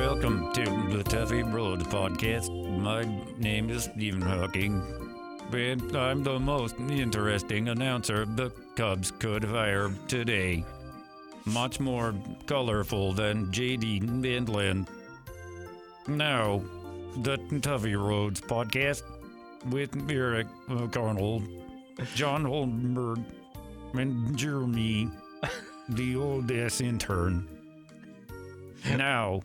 Welcome 0.00 0.50
to 0.54 0.64
the 0.64 1.04
Tuffy 1.04 1.42
Road 1.52 1.80
podcast. 1.80 2.48
My 2.80 3.02
name 3.36 3.68
is 3.68 3.84
Stephen 3.84 4.22
Hawking, 4.22 4.82
and 5.52 5.94
I'm 5.94 6.22
the 6.22 6.38
most 6.38 6.76
interesting 6.78 7.68
announcer 7.68 8.24
the 8.24 8.48
Cubs 8.76 9.10
could 9.10 9.44
hire 9.44 9.90
today. 10.08 10.64
Much 11.44 11.80
more 11.80 12.14
colorful 12.46 13.12
than 13.12 13.52
JD 13.52 14.08
Midland. 14.08 14.88
Now, 16.08 16.62
the 17.18 17.36
Tuffy 17.36 17.94
Rhodes 17.94 18.40
podcast 18.40 19.02
with 19.68 20.10
Eric 20.10 20.46
Arnold, 20.96 21.46
John 22.14 22.44
Holmberg, 22.44 23.22
and 23.92 24.34
Jeremy, 24.34 25.10
the 25.90 26.16
old 26.16 26.50
ass 26.50 26.80
intern. 26.80 27.46
Now, 28.96 29.42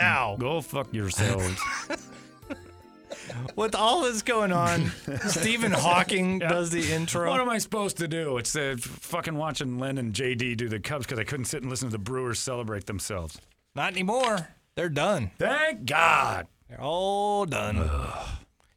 Now, 0.00 0.36
go 0.38 0.60
fuck 0.62 0.92
yourselves. 0.94 1.60
with 3.56 3.74
all 3.74 4.02
this 4.02 4.22
going 4.22 4.50
on, 4.50 4.90
Stephen 5.26 5.72
Hawking 5.72 6.38
does 6.38 6.70
the 6.70 6.90
intro. 6.92 7.28
What 7.28 7.40
am 7.40 7.50
I 7.50 7.58
supposed 7.58 7.98
to 7.98 8.08
do? 8.08 8.38
It's 8.38 8.56
uh, 8.56 8.76
fucking 8.78 9.34
watching 9.36 9.78
Len 9.78 9.98
and 9.98 10.14
JD 10.14 10.56
do 10.56 10.68
the 10.70 10.80
Cubs 10.80 11.06
because 11.06 11.18
I 11.18 11.24
couldn't 11.24 11.44
sit 11.46 11.60
and 11.62 11.70
listen 11.70 11.88
to 11.88 11.92
the 11.92 11.98
Brewers 11.98 12.38
celebrate 12.38 12.86
themselves. 12.86 13.38
Not 13.74 13.92
anymore. 13.92 14.48
They're 14.74 14.88
done. 14.88 15.32
Thank 15.38 15.84
God. 15.84 16.46
They're 16.68 16.80
all 16.80 17.44
done. 17.44 17.88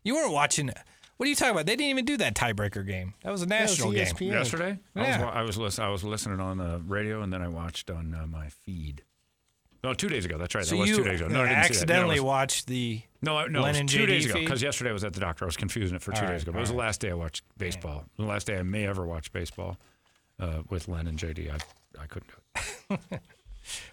You 0.03 0.15
weren't 0.15 0.33
watching. 0.33 0.71
What 1.17 1.25
are 1.25 1.29
you 1.29 1.35
talking 1.35 1.53
about? 1.53 1.65
They 1.67 1.77
didn't 1.77 1.91
even 1.91 2.05
do 2.05 2.17
that 2.17 2.35
tiebreaker 2.35 2.85
game. 2.85 3.13
That 3.23 3.31
was 3.31 3.43
a 3.43 3.45
national 3.45 3.91
game. 3.93 4.13
Yesterday, 4.19 4.79
Yeah. 4.95 5.29
I 5.33 5.43
was 5.43 5.57
I 5.57 5.61
was, 5.61 5.79
I 5.79 5.87
was 5.87 6.03
listening 6.03 6.41
on 6.41 6.57
the 6.57 6.81
radio 6.85 7.21
and 7.21 7.31
then 7.31 7.41
I 7.41 7.47
watched 7.47 7.89
on 7.89 8.13
uh, 8.13 8.27
my 8.27 8.49
feed. 8.49 9.03
No, 9.83 9.93
two 9.93 10.07
days 10.09 10.23
ago. 10.25 10.37
That's 10.37 10.55
right. 10.55 10.65
So 10.65 10.75
that 10.75 10.81
was 10.81 10.89
two 10.91 11.03
days 11.03 11.19
ago. 11.21 11.27
No, 11.29 11.41
I 11.43 11.47
didn't 11.49 11.49
see 11.49 11.55
that. 11.55 11.69
Accidentally 11.71 12.19
was- 12.19 12.23
watched 12.25 12.67
the. 12.67 13.01
No, 13.21 13.45
no, 13.47 13.61
Len 13.61 13.75
it 13.75 13.83
was 13.83 13.91
two 13.91 13.99
JD 14.03 14.07
days 14.07 14.25
ago 14.25 14.39
because 14.39 14.61
yesterday 14.61 14.89
I 14.89 14.93
was 14.93 15.03
at 15.03 15.13
the 15.13 15.19
doctor. 15.21 15.45
I 15.45 15.47
was 15.47 15.57
confusing 15.57 15.95
it 15.95 16.01
for 16.01 16.11
two 16.11 16.21
All 16.21 16.27
days 16.27 16.43
ago. 16.43 16.51
But 16.51 16.57
it 16.59 16.61
was 16.61 16.69
the 16.71 16.75
last 16.75 16.99
day 17.01 17.09
I 17.11 17.13
watched 17.13 17.43
baseball. 17.57 18.05
The 18.17 18.23
last 18.25 18.47
day 18.47 18.57
I 18.57 18.63
may 18.63 18.85
ever 18.87 19.05
watch 19.05 19.31
baseball 19.31 19.77
uh, 20.39 20.63
with 20.69 20.87
Len 20.87 21.07
and 21.07 21.17
JD. 21.17 21.49
I, 21.51 21.57
I 22.01 22.05
couldn't 22.07 22.29
do 22.89 22.95
it. 22.95 23.21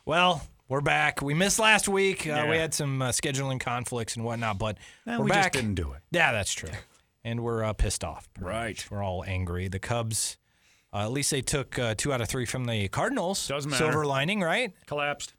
Well, 0.05 0.43
we're 0.69 0.81
back. 0.81 1.23
We 1.23 1.33
missed 1.35 1.59
last 1.61 1.89
week. 1.89 2.27
Uh, 2.27 2.47
We 2.51 2.57
had 2.57 2.75
some 2.75 3.01
uh, 3.03 3.09
scheduling 3.11 3.61
conflicts 3.61 4.17
and 4.17 4.25
whatnot, 4.25 4.59
but 4.59 4.79
Eh, 5.07 5.17
we're 5.17 5.25
we 5.25 5.31
back. 5.31 5.53
just 5.53 5.65
didn't 5.65 5.77
do 5.77 5.93
it. 5.93 6.01
Yeah, 6.11 6.33
that's 6.33 6.53
true. 6.53 6.71
And 7.25 7.41
we're 7.45 7.63
uh, 7.63 7.73
pissed 7.73 8.03
off. 8.03 8.29
Right. 8.41 8.71
much. 8.71 8.91
We're 8.91 9.03
all 9.05 9.23
angry. 9.25 9.69
The 9.69 9.79
Cubs, 9.79 10.39
uh, 10.93 10.99
at 11.05 11.13
least 11.13 11.31
they 11.31 11.43
took 11.43 11.79
uh, 11.79 11.95
two 11.97 12.13
out 12.13 12.21
of 12.21 12.29
three 12.29 12.47
from 12.47 12.65
the 12.65 12.89
Cardinals. 12.89 13.47
Doesn't 13.47 13.71
matter. 13.71 13.85
Silver 13.85 14.05
lining, 14.07 14.41
right? 14.41 14.73
Collapsed. 14.87 15.35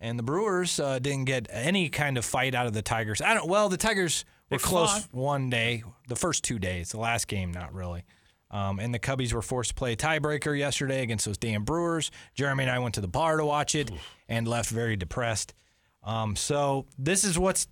And 0.00 0.18
the 0.18 0.22
Brewers 0.22 0.78
uh, 0.80 0.98
didn't 0.98 1.24
get 1.24 1.46
any 1.50 1.88
kind 1.88 2.18
of 2.18 2.24
fight 2.24 2.54
out 2.54 2.66
of 2.66 2.72
the 2.74 2.82
Tigers. 2.82 3.20
I 3.22 3.34
don't. 3.34 3.48
Well, 3.48 3.68
the 3.68 3.76
Tigers 3.76 4.24
were 4.50 4.58
They 4.58 4.62
close 4.62 4.90
fought. 4.92 5.14
one 5.14 5.50
day, 5.50 5.82
the 6.08 6.16
first 6.16 6.44
two 6.44 6.58
days. 6.58 6.90
The 6.90 6.98
last 6.98 7.26
game, 7.28 7.52
not 7.52 7.72
really. 7.72 8.04
Um, 8.50 8.78
and 8.78 8.92
the 8.94 8.98
Cubbies 8.98 9.32
were 9.32 9.42
forced 9.42 9.70
to 9.70 9.74
play 9.74 9.94
a 9.94 9.96
tiebreaker 9.96 10.56
yesterday 10.56 11.02
against 11.02 11.24
those 11.24 11.38
damn 11.38 11.64
Brewers. 11.64 12.10
Jeremy 12.34 12.64
and 12.64 12.70
I 12.70 12.78
went 12.78 12.94
to 12.96 13.00
the 13.00 13.08
bar 13.08 13.36
to 13.38 13.44
watch 13.44 13.74
it 13.74 13.90
and 14.28 14.46
left 14.46 14.70
very 14.70 14.96
depressed. 14.96 15.54
Um, 16.04 16.36
so 16.36 16.86
this 16.98 17.24
is 17.24 17.38
what's 17.38 17.66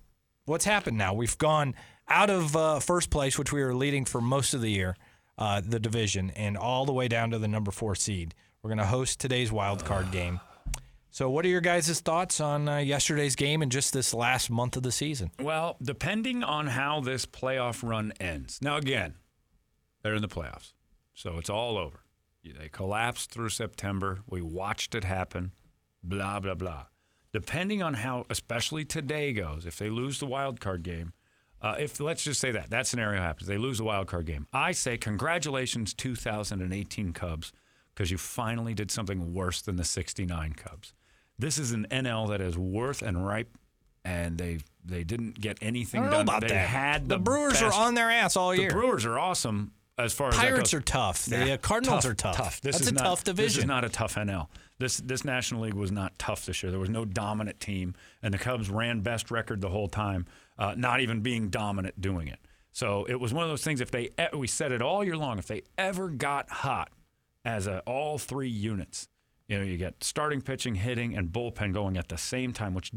what's 0.45 0.65
happened 0.65 0.97
now. 0.97 1.13
We've 1.13 1.37
gone 1.37 1.75
out 2.09 2.29
of 2.29 2.55
uh, 2.55 2.79
first 2.79 3.09
place, 3.11 3.37
which 3.37 3.53
we 3.53 3.61
were 3.63 3.75
leading 3.75 4.03
for 4.05 4.19
most 4.19 4.53
of 4.53 4.61
the 4.61 4.71
year, 4.71 4.97
uh, 5.37 5.61
the 5.65 5.79
division, 5.79 6.31
and 6.31 6.57
all 6.57 6.85
the 6.85 6.91
way 6.93 7.07
down 7.07 7.29
to 7.31 7.37
the 7.37 7.47
number 7.47 7.71
four 7.71 7.95
seed. 7.95 8.33
We're 8.61 8.69
going 8.69 8.79
to 8.79 8.85
host 8.85 9.19
today's 9.21 9.51
wild 9.51 9.85
card 9.85 10.11
game. 10.11 10.39
So, 11.13 11.29
what 11.29 11.45
are 11.45 11.49
your 11.49 11.61
guys' 11.61 11.99
thoughts 11.99 12.41
on 12.41 12.67
uh, 12.67 12.77
yesterday's 12.79 13.35
game 13.35 13.61
and 13.61 13.71
just 13.71 13.93
this 13.93 14.15
last 14.15 14.49
month 14.49 14.77
of 14.77 14.81
the 14.81 14.91
season? 14.91 15.29
Well, 15.39 15.77
depending 15.79 16.43
on 16.43 16.65
how 16.65 17.01
this 17.01 17.27
playoff 17.27 17.87
run 17.87 18.13
ends. 18.19 18.57
Now, 18.63 18.77
again, 18.77 19.13
they're 20.01 20.15
in 20.15 20.23
the 20.23 20.27
playoffs, 20.27 20.73
so 21.13 21.37
it's 21.37 21.51
all 21.51 21.77
over. 21.77 21.99
They 22.43 22.67
collapsed 22.67 23.29
through 23.29 23.49
September. 23.49 24.21
We 24.27 24.41
watched 24.41 24.95
it 24.95 25.03
happen. 25.03 25.51
Blah 26.03 26.39
blah 26.39 26.55
blah. 26.55 26.85
Depending 27.31 27.83
on 27.83 27.93
how, 27.93 28.25
especially 28.31 28.83
today 28.83 29.33
goes, 29.33 29.67
if 29.67 29.77
they 29.77 29.91
lose 29.91 30.19
the 30.19 30.25
wild 30.25 30.59
card 30.59 30.81
game, 30.81 31.13
uh, 31.61 31.75
if 31.77 31.99
let's 31.99 32.23
just 32.23 32.41
say 32.41 32.49
that 32.49 32.71
that 32.71 32.87
scenario 32.87 33.21
happens, 33.21 33.47
they 33.47 33.59
lose 33.59 33.77
the 33.77 33.83
wild 33.83 34.07
card 34.07 34.25
game. 34.25 34.47
I 34.51 34.71
say 34.71 34.97
congratulations, 34.97 35.93
2018 35.93 37.13
Cubs, 37.13 37.53
because 37.93 38.09
you 38.09 38.17
finally 38.17 38.73
did 38.73 38.89
something 38.89 39.31
worse 39.35 39.61
than 39.61 39.75
the 39.75 39.83
69 39.83 40.53
Cubs. 40.53 40.95
This 41.39 41.57
is 41.57 41.71
an 41.71 41.87
NL 41.89 42.29
that 42.29 42.41
is 42.41 42.57
worth 42.57 43.01
and 43.01 43.25
ripe, 43.25 43.57
and 44.05 44.37
they 44.37 44.59
they 44.85 45.03
didn't 45.03 45.39
get 45.39 45.57
anything 45.61 46.01
I 46.01 46.03
don't 46.03 46.11
know 46.11 46.17
done. 46.17 46.27
about 46.27 46.41
they 46.41 46.47
that. 46.49 46.67
had 46.67 47.09
the, 47.09 47.15
the, 47.15 47.19
Brewers 47.23 47.61
are 47.61 47.73
on 47.73 47.95
their 47.95 48.11
ass 48.11 48.35
all 48.35 48.53
year. 48.53 48.69
The. 48.69 48.75
Brewers 48.75 49.05
are 49.05 49.17
awesome 49.17 49.71
as 49.97 50.13
far 50.13 50.29
as 50.29 50.35
that 50.35 50.41
Pirates 50.41 50.73
are 50.73 50.81
tough. 50.81 51.25
The 51.25 51.37
Nah, 51.37 51.53
uh, 51.53 51.57
Cardinals 51.57 52.05
are 52.05 52.13
tough. 52.13 52.35
Tough. 52.37 52.61
This 52.61 52.75
That's 52.75 52.85
is 52.87 52.91
a 52.91 52.95
not, 52.95 53.03
tough 53.03 53.23
This 53.23 53.57
is 53.57 53.65
not 53.65 53.83
a 53.85 53.89
tough 53.89 54.15
NL. 54.15 54.47
This 54.79 54.97
this 54.97 55.23
National 55.23 55.61
League 55.61 55.73
was 55.75 55.91
not 55.91 56.17
tough 56.17 56.45
this 56.45 56.63
year. 56.63 56.71
There 56.71 56.79
was 56.79 56.89
no 56.89 57.05
dominant 57.05 57.59
team, 57.59 57.95
and 58.21 58.33
the 58.33 58.37
Cubs 58.37 58.69
ran 58.69 59.01
best 59.01 59.31
record 59.31 59.61
the 59.61 59.69
whole 59.69 59.87
time, 59.87 60.25
uh, 60.57 60.75
not 60.77 60.99
even 60.99 61.21
being 61.21 61.49
dominant 61.49 61.99
doing 62.01 62.27
it. 62.27 62.39
So 62.71 63.05
it 63.07 63.19
was 63.19 63.33
one 63.33 63.43
of 63.43 63.49
those 63.49 63.63
things. 63.63 63.81
If 63.81 63.91
they 63.91 64.09
we 64.33 64.47
said 64.47 64.71
it 64.71 64.81
all 64.81 65.03
year 65.03 65.17
long, 65.17 65.37
if 65.37 65.47
they 65.47 65.61
ever 65.77 66.09
got 66.09 66.49
hot 66.49 66.89
as 67.45 67.67
a, 67.67 67.79
all 67.85 68.17
three 68.17 68.49
units, 68.49 69.07
you 69.47 69.57
know, 69.57 69.63
you 69.63 69.77
get 69.77 70.03
starting 70.03 70.41
pitching, 70.41 70.75
hitting, 70.75 71.15
and 71.15 71.29
bullpen 71.29 71.73
going 71.73 71.97
at 71.97 72.09
the 72.09 72.17
same 72.17 72.53
time, 72.53 72.73
which 72.73 72.91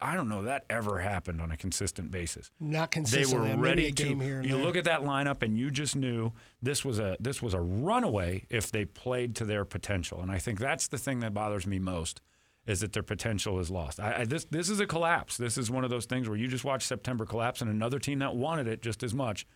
I 0.00 0.14
don't 0.14 0.28
know 0.28 0.42
that 0.42 0.64
ever 0.68 1.00
happened 1.00 1.40
on 1.40 1.50
a 1.50 1.56
consistent 1.56 2.10
basis 2.10 2.50
Not 2.60 2.90
consistent. 2.90 3.42
they 3.42 3.54
were 3.54 3.62
ready 3.62 3.90
to. 3.92 4.18
here 4.18 4.42
You 4.42 4.58
look 4.58 4.76
at 4.76 4.84
that 4.84 5.00
lineup, 5.00 5.42
and 5.42 5.56
you 5.56 5.70
just 5.70 5.96
knew 5.96 6.32
this 6.60 6.84
was 6.84 6.98
a 6.98 7.16
this 7.20 7.40
was 7.40 7.54
a 7.54 7.60
runaway 7.60 8.44
if 8.50 8.70
they 8.70 8.84
played 8.84 9.34
to 9.36 9.44
their 9.44 9.64
potential. 9.64 10.20
And 10.20 10.30
I 10.30 10.38
think 10.38 10.58
that's 10.58 10.88
the 10.88 10.98
thing 10.98 11.20
that 11.20 11.32
bothers 11.32 11.66
me 11.66 11.78
most 11.78 12.20
is 12.66 12.80
that 12.80 12.92
their 12.92 13.02
potential 13.02 13.58
is 13.60 13.70
lost. 13.70 14.00
I, 14.00 14.20
I, 14.20 14.24
this 14.24 14.44
this 14.46 14.68
is 14.68 14.80
a 14.80 14.86
collapse. 14.86 15.36
This 15.36 15.56
is 15.56 15.70
one 15.70 15.84
of 15.84 15.90
those 15.90 16.06
things 16.06 16.28
where 16.28 16.36
you 16.38 16.48
just 16.48 16.64
watch 16.64 16.82
September 16.82 17.24
collapse, 17.24 17.62
and 17.62 17.70
another 17.70 17.98
team 17.98 18.18
that 18.18 18.34
wanted 18.36 18.66
it 18.66 18.82
just 18.82 19.02
as 19.02 19.14
much 19.14 19.46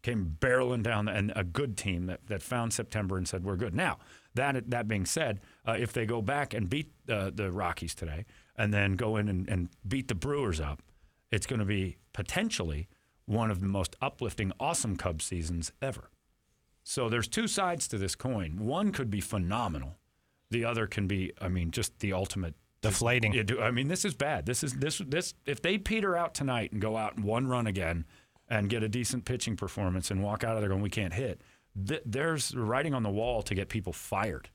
came 0.00 0.36
barreling 0.40 0.82
down, 0.82 1.08
and 1.08 1.32
a 1.34 1.42
good 1.44 1.76
team 1.76 2.06
that, 2.06 2.26
that 2.28 2.40
found 2.40 2.72
September 2.72 3.16
and 3.18 3.28
said 3.28 3.44
we're 3.44 3.56
good. 3.56 3.74
Now 3.74 3.98
that 4.34 4.70
that 4.70 4.88
being 4.88 5.06
said, 5.06 5.40
uh, 5.66 5.76
if 5.78 5.92
they 5.92 6.06
go 6.06 6.22
back 6.22 6.54
and 6.54 6.68
beat 6.68 6.92
uh, 7.08 7.30
the 7.34 7.50
Rockies 7.50 7.94
today, 7.94 8.24
and 8.56 8.72
then 8.72 8.94
go 8.96 9.16
in 9.16 9.28
and, 9.28 9.48
and 9.48 9.68
beat 9.86 10.08
the 10.08 10.14
Brewers 10.14 10.60
up, 10.60 10.82
it's 11.30 11.46
going 11.46 11.60
to 11.60 11.64
be 11.64 11.96
potentially 12.12 12.88
one 13.26 13.50
of 13.50 13.60
the 13.60 13.66
most 13.66 13.96
uplifting, 14.00 14.52
awesome 14.58 14.96
Cubs 14.96 15.24
seasons 15.24 15.72
ever. 15.82 16.10
So 16.82 17.08
there's 17.08 17.28
two 17.28 17.46
sides 17.46 17.86
to 17.88 17.98
this 17.98 18.14
coin. 18.14 18.56
One 18.58 18.92
could 18.92 19.10
be 19.10 19.20
phenomenal. 19.20 19.98
The 20.50 20.64
other 20.64 20.86
can 20.86 21.06
be, 21.06 21.32
I 21.40 21.48
mean, 21.48 21.70
just 21.70 21.98
the 22.00 22.12
ultimate 22.12 22.54
Deflating. 22.80 23.32
do- 23.44 23.60
I 23.60 23.72
mean, 23.72 23.88
this 23.88 24.04
is 24.04 24.14
bad. 24.14 24.46
This 24.46 24.62
is 24.62 24.74
this 24.74 24.98
this. 24.98 25.34
If 25.46 25.60
they 25.60 25.78
peter 25.78 26.16
out 26.16 26.32
tonight 26.32 26.70
and 26.70 26.80
go 26.80 26.96
out 26.96 27.16
and 27.16 27.24
one 27.24 27.48
run 27.48 27.66
again, 27.66 28.04
and 28.48 28.70
get 28.70 28.82
a 28.82 28.88
decent 28.88 29.24
pitching 29.24 29.56
performance 29.56 30.10
and 30.10 30.22
walk 30.22 30.44
out 30.44 30.54
of 30.54 30.62
there 30.62 30.68
going, 30.68 30.82
we 30.82 30.90
can't 30.90 31.12
hit. 31.12 31.42
Th- 31.86 32.02
there's 32.04 32.54
writing 32.54 32.94
on 32.94 33.02
the 33.02 33.10
wall 33.10 33.42
to 33.42 33.54
get 33.54 33.68
people 33.68 33.92
fired. 33.92 34.48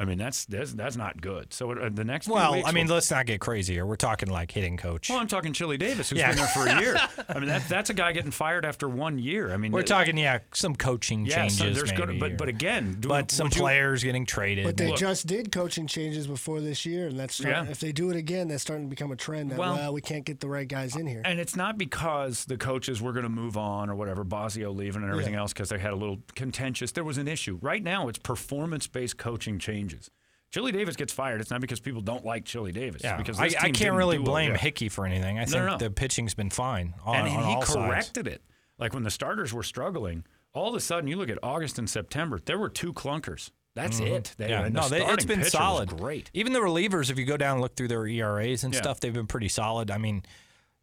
I 0.00 0.04
mean, 0.04 0.16
that's 0.18 0.44
that's, 0.44 0.72
that's 0.74 0.96
not 0.96 1.20
good. 1.20 1.52
So 1.52 1.72
uh, 1.72 1.88
the 1.92 2.04
next 2.04 2.26
few 2.26 2.34
Well, 2.34 2.52
weeks 2.52 2.68
I 2.68 2.72
mean, 2.72 2.86
will- 2.86 2.94
let's 2.94 3.10
not 3.10 3.26
get 3.26 3.40
crazy 3.40 3.74
here. 3.74 3.84
We're 3.84 3.96
talking 3.96 4.28
like 4.30 4.50
hitting 4.52 4.76
coach. 4.76 5.10
well, 5.10 5.18
I'm 5.18 5.26
talking 5.26 5.52
Chili 5.52 5.76
Davis, 5.76 6.10
who's 6.10 6.20
Yeah. 6.20 6.28
been 6.28 6.36
there 6.36 6.46
for 6.48 6.66
a 6.66 6.80
year. 6.80 6.96
I 7.28 7.38
mean, 7.40 7.48
that, 7.48 7.68
that's 7.68 7.90
a 7.90 7.94
guy 7.94 8.12
getting 8.12 8.30
fired 8.30 8.64
after 8.64 8.88
one 8.88 9.18
year. 9.18 9.52
I 9.52 9.56
mean, 9.56 9.72
We're 9.72 9.80
th- 9.80 9.88
talking, 9.88 10.16
yeah, 10.16 10.38
some 10.54 10.76
coaching 10.76 11.26
yeah, 11.26 11.36
changes. 11.48 11.58
so 11.58 11.64
there's 11.70 11.90
maybe, 11.92 11.96
good, 12.06 12.20
but 12.20 12.32
or- 12.32 12.36
but 12.36 12.48
again, 12.48 12.96
do, 13.00 13.08
but 13.08 13.30
some 13.32 13.46
would 13.46 13.56
you- 13.56 13.60
players 13.60 14.04
getting 14.04 14.24
traded. 14.24 14.64
But 14.64 14.76
they 14.76 14.88
Look. 14.88 14.98
just 14.98 15.26
did 15.26 15.50
coaching 15.50 15.88
changes 15.88 16.26
before 16.28 16.60
this 16.60 16.86
year, 16.86 17.08
and 17.08 17.18
that's 17.18 17.34
starting, 17.34 17.64
Yeah. 17.64 17.70
if 17.70 17.80
they 17.80 17.90
do 17.90 18.10
it 18.10 18.16
again, 18.16 18.46
that's 18.48 18.62
starting 18.62 18.86
to 18.86 18.90
become 18.90 19.10
a 19.10 19.16
trend. 19.16 19.50
That 19.50 19.58
Well- 19.58 19.74
well, 19.74 19.92
we 19.92 20.00
can't 20.00 20.24
get 20.24 20.38
the 20.40 20.48
right 20.48 20.68
guys 20.68 20.94
in 20.94 21.06
here. 21.08 21.22
And 21.24 21.40
it's 21.40 21.56
not 21.56 21.76
because 21.76 22.44
the 22.44 22.56
coaches 22.56 23.02
were 23.02 23.12
going 23.12 23.24
to 23.24 23.28
move 23.28 23.56
on 23.56 23.90
or 23.90 23.96
whatever, 23.96 24.24
Bosio 24.24 24.72
leaving 24.74 25.02
and 25.02 25.10
everything 25.10 25.34
Yeah. 25.34 25.40
else 25.40 25.52
because 25.52 25.70
they 25.70 25.78
had 25.78 25.92
a 25.92 25.96
little 25.96 26.18
contentious. 26.36 26.92
There 26.92 27.02
was 27.04 27.18
an 27.18 27.26
issue. 27.26 27.58
Right 27.60 27.82
now, 27.82 28.06
it's 28.08 28.18
performance 28.18 28.86
based 28.86 29.18
coaching 29.18 29.58
changes. 29.58 29.87
Chili 30.50 30.72
Davis 30.72 30.96
gets 30.96 31.12
fired. 31.12 31.40
It's 31.42 31.50
not 31.50 31.60
because 31.60 31.78
people 31.80 32.00
don't 32.00 32.24
like 32.24 32.44
Chili 32.46 32.72
Davis. 32.72 33.02
yeah, 33.04 33.16
because 33.18 33.38
I, 33.38 33.50
I 33.60 33.70
can't 33.70 33.94
really 33.96 34.18
blame. 34.18 34.54
Hickey 34.54 34.88
for 34.88 35.04
anything. 35.04 35.38
I 35.38 35.42
No, 35.44 35.46
think 35.50 35.64
no, 35.64 35.70
no. 35.72 35.76
the 35.78 35.90
pitching's 35.90 36.34
been 36.34 36.50
fine 36.50 36.94
on, 37.04 37.16
and, 37.16 37.28
on 37.28 37.44
he 37.44 37.54
all 37.54 37.62
sides. 37.62 37.74
corrected 37.76 38.26
it. 38.26 38.42
Like 38.78 38.94
when 38.94 39.02
the 39.02 39.10
starters 39.10 39.52
were 39.52 39.62
struggling, 39.62 40.24
all 40.54 40.70
of 40.70 40.74
a 40.74 40.80
sudden 40.80 41.08
you 41.08 41.16
look 41.16 41.28
at 41.28 41.38
August 41.42 41.78
and 41.78 41.88
September, 41.90 42.40
there 42.44 42.58
were 42.58 42.70
two 42.70 42.92
clunkers. 42.94 43.50
That's 43.74 44.00
it. 44.00 44.34
They, 44.38 44.48
Mm-hmm. 44.48 44.74
Yeah, 44.74 44.80
no, 44.82 44.88
they, 44.88 45.04
it's 45.04 45.24
been 45.26 45.44
solid. 45.44 45.90
great. 45.96 46.30
Even 46.32 46.52
the 46.54 46.60
relievers, 46.60 47.10
if 47.10 47.18
you 47.18 47.24
go 47.26 47.36
down 47.36 47.54
and 47.54 47.60
look 47.60 47.76
through 47.76 47.88
their 47.88 48.06
ERAs 48.06 48.64
and 48.64 48.72
Yeah. 48.72 48.80
stuff, 48.80 49.00
they've 49.00 49.12
been 49.12 49.26
pretty 49.26 49.48
solid. 49.48 49.90
I 49.90 49.98
mean, 49.98 50.22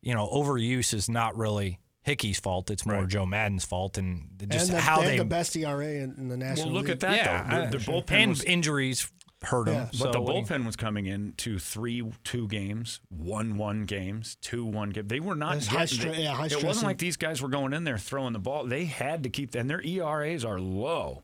you 0.01 0.13
know, 0.13 0.27
overuse 0.31 0.93
is 0.93 1.09
not 1.09 1.35
really 1.35 1.79
Hickey's 2.05 2.39
fault. 2.39 2.69
It's 2.71 2.85
more 2.85 2.99
Right. 2.99 3.07
Joe 3.07 3.25
Maddon's 3.25 3.65
fault, 3.65 3.97
and 3.97 4.29
just 4.47 4.69
and 4.69 4.77
the, 4.77 4.81
how 4.81 4.99
they 5.01 5.05
they. 5.05 5.09
have 5.17 5.17
the 5.19 5.25
best 5.25 5.55
ERA 5.55 5.85
in, 5.87 6.13
in 6.17 6.27
the 6.29 6.37
Well, 6.37 6.47
national 6.49 6.71
look 6.71 6.83
League. 6.85 6.91
at 6.91 6.99
that 7.01 7.15
yeah, 7.17 7.43
though. 7.49 7.55
I- 7.63 7.65
The, 7.67 7.77
the 7.79 7.83
bullpen 7.83 8.11
and 8.11 8.29
was 8.29 8.43
injuries 8.43 9.11
hurt 9.41 9.67
him. 9.67 9.73
Yeah. 9.73 9.85
But 9.85 9.95
so 9.95 10.11
the 10.11 10.21
what 10.21 10.31
do 10.33 10.37
you- 10.39 10.45
bullpen 10.45 10.65
was 10.65 10.75
coming 10.75 11.07
in 11.07 11.33
to 11.37 11.57
three 11.59 12.03
two 12.23 12.47
games, 12.47 12.99
one 13.09 13.57
one 13.57 13.85
games, 13.85 14.37
two 14.41 14.65
one 14.65 14.91
game. 14.91 15.07
They 15.07 15.19
were 15.19 15.35
not 15.35 15.57
It's 15.57 15.67
high 15.67 15.85
getting. 15.87 16.11
stre- 16.13 16.23
yeah, 16.23 16.33
high 16.35 16.45
it 16.45 16.63
wasn't 16.63 16.85
like 16.85 16.99
these 16.99 17.17
guys 17.17 17.41
were 17.41 17.49
going 17.49 17.73
in 17.73 17.83
there 17.83 17.97
throwing 17.97 18.33
the 18.33 18.39
ball. 18.39 18.65
They 18.65 18.85
had 18.85 19.23
to 19.23 19.29
keep, 19.29 19.53
and 19.55 19.67
their 19.69 19.81
ERAs 19.83 20.45
are 20.45 20.59
low. 20.59 21.23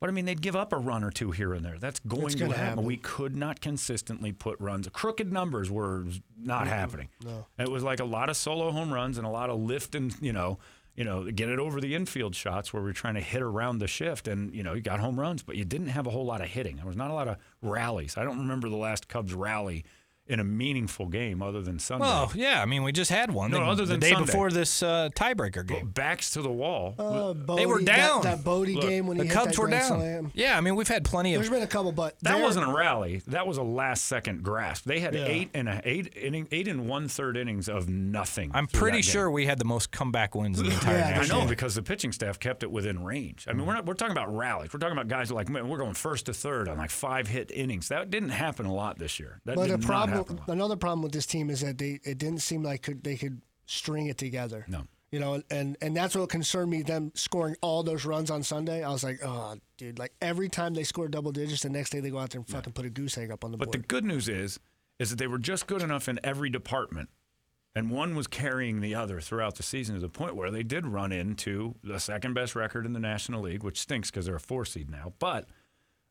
But 0.00 0.08
I 0.08 0.12
mean, 0.12 0.26
they'd 0.26 0.40
give 0.40 0.54
up 0.54 0.72
a 0.72 0.76
run 0.76 1.02
or 1.02 1.10
two 1.10 1.32
here 1.32 1.54
and 1.54 1.64
there. 1.64 1.76
That's 1.78 1.98
going 2.00 2.36
to 2.36 2.46
happen. 2.46 2.60
happen. 2.60 2.84
We 2.84 2.96
could 2.98 3.34
not 3.34 3.60
consistently 3.60 4.32
put 4.32 4.60
runs. 4.60 4.88
Crooked 4.88 5.32
numbers 5.32 5.70
were 5.70 6.04
not 6.40 6.68
happening. 6.68 7.08
no. 7.24 7.46
It 7.58 7.70
was 7.70 7.82
like 7.82 7.98
a 8.00 8.04
lot 8.04 8.28
of 8.28 8.36
solo 8.36 8.70
home 8.70 8.92
runs 8.92 9.18
and 9.18 9.26
a 9.26 9.30
lot 9.30 9.50
of 9.50 9.58
lift 9.58 9.94
and 9.96 10.14
you 10.20 10.32
know, 10.32 10.58
you 10.94 11.04
know, 11.04 11.30
get 11.30 11.48
it 11.48 11.58
over 11.58 11.80
the 11.80 11.94
infield 11.94 12.34
shots 12.36 12.72
where 12.72 12.82
we're 12.82 12.92
trying 12.92 13.14
to 13.14 13.20
hit 13.20 13.42
around 13.42 13.78
the 13.78 13.88
shift. 13.88 14.28
And 14.28 14.54
you 14.54 14.62
know, 14.62 14.74
you 14.74 14.82
got 14.82 15.00
home 15.00 15.18
runs, 15.18 15.42
but 15.42 15.56
you 15.56 15.64
didn't 15.64 15.88
have 15.88 16.06
a 16.06 16.10
whole 16.10 16.24
lot 16.24 16.40
of 16.40 16.46
hitting. 16.48 16.76
There 16.76 16.86
was 16.86 16.96
not 16.96 17.10
a 17.10 17.14
lot 17.14 17.26
of 17.26 17.36
rallies. 17.60 18.16
I 18.16 18.24
don't 18.24 18.38
remember 18.38 18.68
the 18.68 18.76
last 18.76 19.08
Cubs 19.08 19.34
rally 19.34 19.84
in 20.28 20.40
a 20.40 20.44
meaningful 20.44 21.06
game 21.06 21.42
other 21.42 21.62
than 21.62 21.78
Sunday. 21.78 22.04
Well, 22.06 22.30
yeah, 22.34 22.60
I 22.62 22.66
mean, 22.66 22.82
we 22.82 22.92
just 22.92 23.10
had 23.10 23.30
one. 23.30 23.50
No, 23.50 23.58
the, 23.60 23.64
other 23.64 23.86
than 23.86 24.00
the 24.00 24.06
day 24.06 24.12
Sunday. 24.12 24.26
before 24.26 24.50
this 24.50 24.82
uh, 24.82 25.08
tiebreaker 25.14 25.66
game. 25.66 25.88
Backs 25.88 26.30
to 26.32 26.42
the 26.42 26.50
wall. 26.50 26.94
Uh, 26.98 27.32
They 27.56 27.66
were 27.66 27.80
down. 27.80 28.22
That, 28.22 28.36
that 28.38 28.44
Bote 28.44 28.68
Look, 28.68 28.82
game 28.82 29.06
when 29.06 29.16
The 29.16 29.24
he 29.24 29.28
hit 29.28 29.34
Cubs 29.34 29.56
that 29.56 29.58
were 29.62 29.68
grand 29.68 29.88
down. 29.88 29.98
slam. 30.00 30.30
Yeah, 30.34 30.56
I 30.56 30.60
mean, 30.60 30.76
we've 30.76 30.88
had 30.88 31.04
plenty 31.04 31.34
of. 31.34 31.40
There's 31.40 31.50
been 31.50 31.62
a 31.62 31.66
couple, 31.66 31.92
but 31.92 32.18
That 32.20 32.34
they're- 32.34 32.42
wasn't 32.42 32.68
a 32.68 32.72
rally. 32.72 33.22
That 33.28 33.46
was 33.46 33.56
a 33.58 33.62
last 33.62 34.04
second 34.04 34.42
grasp. 34.42 34.84
They 34.84 35.00
had 35.00 35.14
Yeah. 35.14 35.24
eight 35.26 35.50
and 35.54 35.68
a 35.68 35.80
eight 35.84 36.14
inning, 36.16 36.46
eight 36.52 36.68
and 36.68 36.88
one 36.88 37.08
third 37.08 37.36
innings 37.36 37.68
of 37.68 37.88
nothing. 37.88 38.50
I'm 38.54 38.66
pretty 38.66 39.02
sure 39.02 39.30
we 39.30 39.46
had 39.46 39.58
the 39.58 39.64
most 39.64 39.90
comeback 39.92 40.34
wins 40.34 40.58
in 40.60 40.66
the 40.66 40.72
entire 40.72 40.98
Yeah, 40.98 41.20
I 41.22 41.26
know 41.26 41.46
because 41.46 41.74
the 41.74 41.82
pitching 41.82 42.12
staff 42.12 42.38
kept 42.38 42.62
it 42.62 42.70
within 42.70 43.02
range. 43.02 43.46
I 43.48 43.52
mean, 43.54 43.66
we're 43.66 43.74
not 43.74 43.86
we're 43.86 43.94
talking 43.94 44.12
about 44.12 44.34
rallies. 44.34 44.72
We're 44.72 44.78
talking 44.80 44.92
about 44.96 45.08
guys 45.08 45.28
who 45.28 45.34
are 45.34 45.38
like 45.38 45.48
man, 45.48 45.68
we're 45.68 45.78
going 45.78 45.94
first 45.94 46.26
to 46.26 46.34
third 46.34 46.68
on 46.68 46.76
like 46.78 46.90
five 46.90 47.26
hit 47.28 47.50
innings. 47.50 47.88
That 47.88 48.10
didn't 48.10 48.28
happen 48.30 48.66
a 48.66 48.74
lot 48.74 48.98
this 48.98 49.18
year. 49.18 49.40
That 49.44 49.56
But 49.56 49.68
did 49.68 49.82
the 49.82 49.86
not 49.88 50.17
problem, 50.24 50.44
another 50.48 50.76
problem 50.76 51.02
with 51.02 51.12
this 51.12 51.26
team 51.26 51.50
is 51.50 51.60
that 51.60 51.78
they 51.78 52.00
it 52.04 52.18
didn't 52.18 52.40
seem 52.40 52.62
like 52.62 52.82
could, 52.82 53.02
they 53.04 53.16
could 53.16 53.40
string 53.66 54.06
it 54.06 54.18
together. 54.18 54.64
No. 54.68 54.84
You 55.10 55.20
know, 55.20 55.42
and 55.50 55.76
and 55.80 55.96
that's 55.96 56.14
what 56.14 56.28
concerned 56.28 56.70
me. 56.70 56.82
Them 56.82 57.12
scoring 57.14 57.56
all 57.62 57.82
those 57.82 58.04
runs 58.04 58.30
on 58.30 58.42
Sunday, 58.42 58.82
I 58.82 58.90
was 58.90 59.02
like, 59.02 59.20
oh, 59.24 59.56
dude! 59.78 59.98
Like 59.98 60.12
every 60.20 60.50
time 60.50 60.74
they 60.74 60.84
score 60.84 61.08
double 61.08 61.32
digits, 61.32 61.62
the 61.62 61.70
next 61.70 61.90
day 61.90 62.00
they 62.00 62.10
go 62.10 62.18
out 62.18 62.30
there 62.30 62.40
and 62.40 62.48
fucking 62.48 62.74
put 62.74 62.84
a 62.84 62.90
goose 62.90 63.16
egg 63.16 63.30
up 63.30 63.42
on 63.42 63.50
the 63.50 63.56
board. 63.56 63.70
But 63.72 63.80
the 63.80 63.86
good 63.86 64.04
news 64.04 64.28
is, 64.28 64.60
is 64.98 65.08
that 65.08 65.16
they 65.16 65.26
were 65.26 65.38
just 65.38 65.66
good 65.66 65.80
enough 65.80 66.10
in 66.10 66.20
every 66.22 66.50
department, 66.50 67.08
and 67.74 67.90
one 67.90 68.16
was 68.16 68.26
carrying 68.26 68.80
the 68.80 68.94
other 68.94 69.18
throughout 69.18 69.54
the 69.54 69.62
season 69.62 69.94
to 69.94 70.00
the 70.02 70.10
point 70.10 70.36
where 70.36 70.50
they 70.50 70.62
did 70.62 70.86
run 70.86 71.10
into 71.10 71.76
the 71.82 71.98
second 71.98 72.34
best 72.34 72.54
record 72.54 72.84
in 72.84 72.92
the 72.92 73.00
National 73.00 73.40
League, 73.40 73.62
which 73.62 73.80
stinks 73.80 74.10
because 74.10 74.26
they're 74.26 74.36
a 74.36 74.40
four 74.40 74.66
seed 74.66 74.90
now. 74.90 75.14
But 75.18 75.48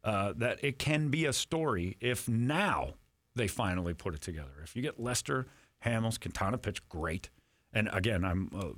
uh, 0.04 0.34
that 0.38 0.64
it 0.64 0.80
can 0.80 1.10
be 1.10 1.26
a 1.26 1.34
story 1.34 1.98
if 2.00 2.28
now 2.28 2.96
they 3.38 3.48
finally 3.48 3.94
put 3.94 4.14
it 4.14 4.22
together. 4.22 4.62
If 4.64 4.76
you 4.76 4.82
get 4.82 5.00
Lester, 5.00 5.48
Hamels, 5.86 6.20
Quintana 6.20 6.58
pitched 6.58 6.88
great, 6.90 7.30
and 7.74 7.90
again, 7.94 8.26
I'm 8.26 8.50
uh, 8.56 8.70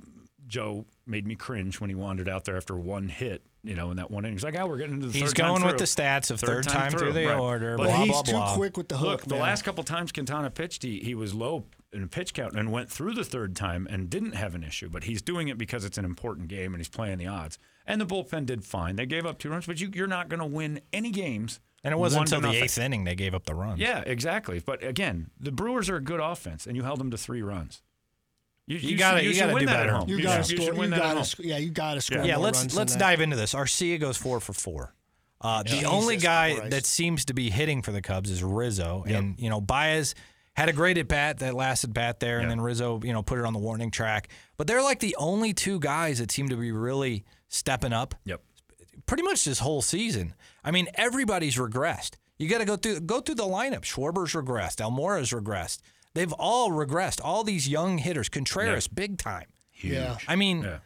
Joe 0.46 0.86
made 1.06 1.26
me 1.26 1.34
cringe 1.34 1.80
when 1.80 1.90
he 1.90 1.96
wandered 1.96 2.28
out 2.28 2.44
there 2.44 2.56
after 2.56 2.76
one 2.76 3.08
hit. 3.08 3.42
You 3.62 3.74
know, 3.74 3.90
in 3.90 3.98
that 3.98 4.10
one 4.10 4.24
inning, 4.24 4.36
he's 4.36 4.44
like, 4.44 4.56
"Oh, 4.58 4.66
we're 4.66 4.78
getting 4.78 4.94
into 4.94 5.08
the 5.08 5.12
He's 5.12 5.28
third 5.30 5.36
time 5.36 5.50
He's 5.50 5.58
going 5.58 5.62
with 5.66 5.78
through." 5.78 5.86
the 5.86 6.02
stats 6.02 6.30
of 6.30 6.40
third, 6.40 6.64
time, 6.64 6.90
through, 6.92 7.12
the 7.12 7.26
right. 7.26 7.38
order, 7.38 7.76
But 7.76 7.84
blah, 7.88 8.02
he's 8.04 8.10
blah, 8.12 8.22
too 8.22 8.32
blah. 8.32 8.54
quick 8.54 8.76
with 8.76 8.88
the 8.88 8.96
hook. 8.96 9.08
Look, 9.20 9.24
the 9.24 9.36
last 9.36 9.62
couple 9.64 9.84
times 9.84 10.12
Quintana 10.12 10.50
pitched, 10.50 10.82
he, 10.82 11.00
he 11.00 11.14
was 11.14 11.34
low 11.34 11.66
in 11.92 12.08
pitch 12.08 12.32
count 12.32 12.54
and 12.56 12.72
went 12.72 12.88
through 12.90 13.12
the 13.14 13.24
third 13.24 13.54
time 13.56 13.86
and 13.90 14.08
didn't 14.08 14.32
have 14.32 14.54
an 14.54 14.64
issue. 14.64 14.88
But 14.88 15.04
he's 15.04 15.20
doing 15.20 15.48
it 15.48 15.58
because 15.58 15.84
it's 15.84 15.98
an 15.98 16.04
important 16.06 16.48
game 16.48 16.72
and 16.72 16.80
he's 16.80 16.88
playing 16.88 17.18
the 17.18 17.26
odds. 17.26 17.58
And 17.86 18.00
the 18.00 18.06
bullpen 18.06 18.46
did 18.46 18.64
fine. 18.64 18.96
They 18.96 19.06
gave 19.06 19.26
up 19.26 19.38
two 19.38 19.50
runs, 19.50 19.66
but 19.66 19.80
you, 19.80 19.90
you're 19.92 20.06
not 20.06 20.28
going 20.28 20.40
to 20.40 20.46
win 20.46 20.80
any 20.92 21.10
games. 21.10 21.60
And 21.82 21.92
it 21.92 21.96
wasn't 21.96 22.22
until 22.22 22.40
the 22.42 22.48
nothing. 22.48 22.64
eighth 22.64 22.78
inning 22.78 23.04
they 23.04 23.14
gave 23.14 23.34
up 23.34 23.44
the 23.46 23.54
runs. 23.54 23.80
Yeah, 23.80 24.02
exactly. 24.04 24.60
But 24.64 24.84
again, 24.84 25.30
the 25.40 25.50
Brewers 25.52 25.88
are 25.88 25.96
a 25.96 26.00
good 26.02 26.20
offense, 26.20 26.66
and 26.66 26.76
you 26.76 26.82
held 26.82 27.00
them 27.00 27.10
to 27.10 27.16
three 27.16 27.40
runs. 27.42 27.82
You, 28.66 28.76
You 28.78 28.96
gotta- 28.98 29.20
should, 29.24 29.34
you 29.34 29.40
gotta 29.40 29.54
win 29.54 29.60
do 29.62 29.66
that 29.66 29.72
better. 29.78 29.90
at 29.90 29.96
home. 29.96 30.08
You 30.08 30.16
You 30.18 30.22
got 30.22 30.36
to 30.36 30.44
score. 30.44 30.74
You 30.84 30.90
got 30.90 31.16
home. 31.16 31.24
to. 31.24 31.46
Yeah, 31.46 31.56
you 31.56 31.70
got 31.70 31.94
to 31.94 32.00
score. 32.00 32.18
Yeah. 32.18 32.24
Yeah, 32.24 32.34
more 32.36 32.44
let's 32.44 32.58
runs 32.58 32.76
let's 32.76 32.92
than 32.92 32.98
that. 33.00 33.04
dive 33.06 33.20
into 33.22 33.36
this. 33.36 33.54
Arcia 33.54 33.98
goes 33.98 34.16
four 34.16 34.40
for 34.40 34.52
four. 34.52 34.94
Uh, 35.40 35.62
the 35.62 35.70
Jesus 35.70 35.86
only 35.88 36.18
guy 36.18 36.54
Christ. 36.56 36.70
that 36.70 36.84
seems 36.86 37.24
to 37.24 37.34
be 37.34 37.48
hitting 37.50 37.80
for 37.82 37.92
the 37.92 38.02
Cubs 38.02 38.30
is 38.30 38.44
Rizzo, 38.44 39.04
and 39.08 39.36
you 39.40 39.48
know 39.48 39.60
Baez 39.60 40.14
had 40.54 40.68
a 40.68 40.72
great 40.74 40.98
at 40.98 41.08
bat 41.08 41.38
that 41.38 41.54
lasted 41.54 41.94
bat 41.94 42.20
there, 42.20 42.40
and 42.40 42.50
then 42.50 42.60
Rizzo 42.60 43.00
you 43.02 43.12
know 43.14 43.22
put 43.22 43.38
it 43.38 43.46
on 43.46 43.54
the 43.54 43.58
warning 43.58 43.90
track. 43.90 44.28
But 44.58 44.66
they're 44.66 44.82
like 44.82 44.98
the 45.00 45.16
only 45.18 45.54
two 45.54 45.80
guys 45.80 46.18
that 46.18 46.30
seem 46.30 46.50
to 46.50 46.56
be 46.56 46.70
really 46.72 47.24
stepping 47.48 47.94
up. 47.94 48.14
Yep. 48.26 48.42
Pretty 49.06 49.22
much 49.22 49.44
this 49.44 49.58
whole 49.60 49.82
season. 49.82 50.34
I 50.64 50.70
mean, 50.70 50.88
everybody's 50.94 51.56
regressed. 51.56 52.16
You 52.38 52.48
got 52.48 52.58
to 52.58 52.64
go 52.64 52.76
through 52.76 53.00
go 53.00 53.20
through 53.20 53.34
the 53.36 53.44
lineup. 53.44 53.82
Schwarber's 53.82 54.32
regressed. 54.32 54.80
Almora's 54.84 55.30
regressed. 55.30 55.78
They've 56.14 56.32
all 56.34 56.70
regressed. 56.70 57.20
All 57.22 57.44
these 57.44 57.68
young 57.68 57.98
hitters. 57.98 58.28
Contreras, 58.28 58.88
big 58.88 59.18
time. 59.18 59.46
Yeah. 59.74 60.16
I 60.26 60.36
mean, 60.36 60.62
Yeah. 60.62 60.78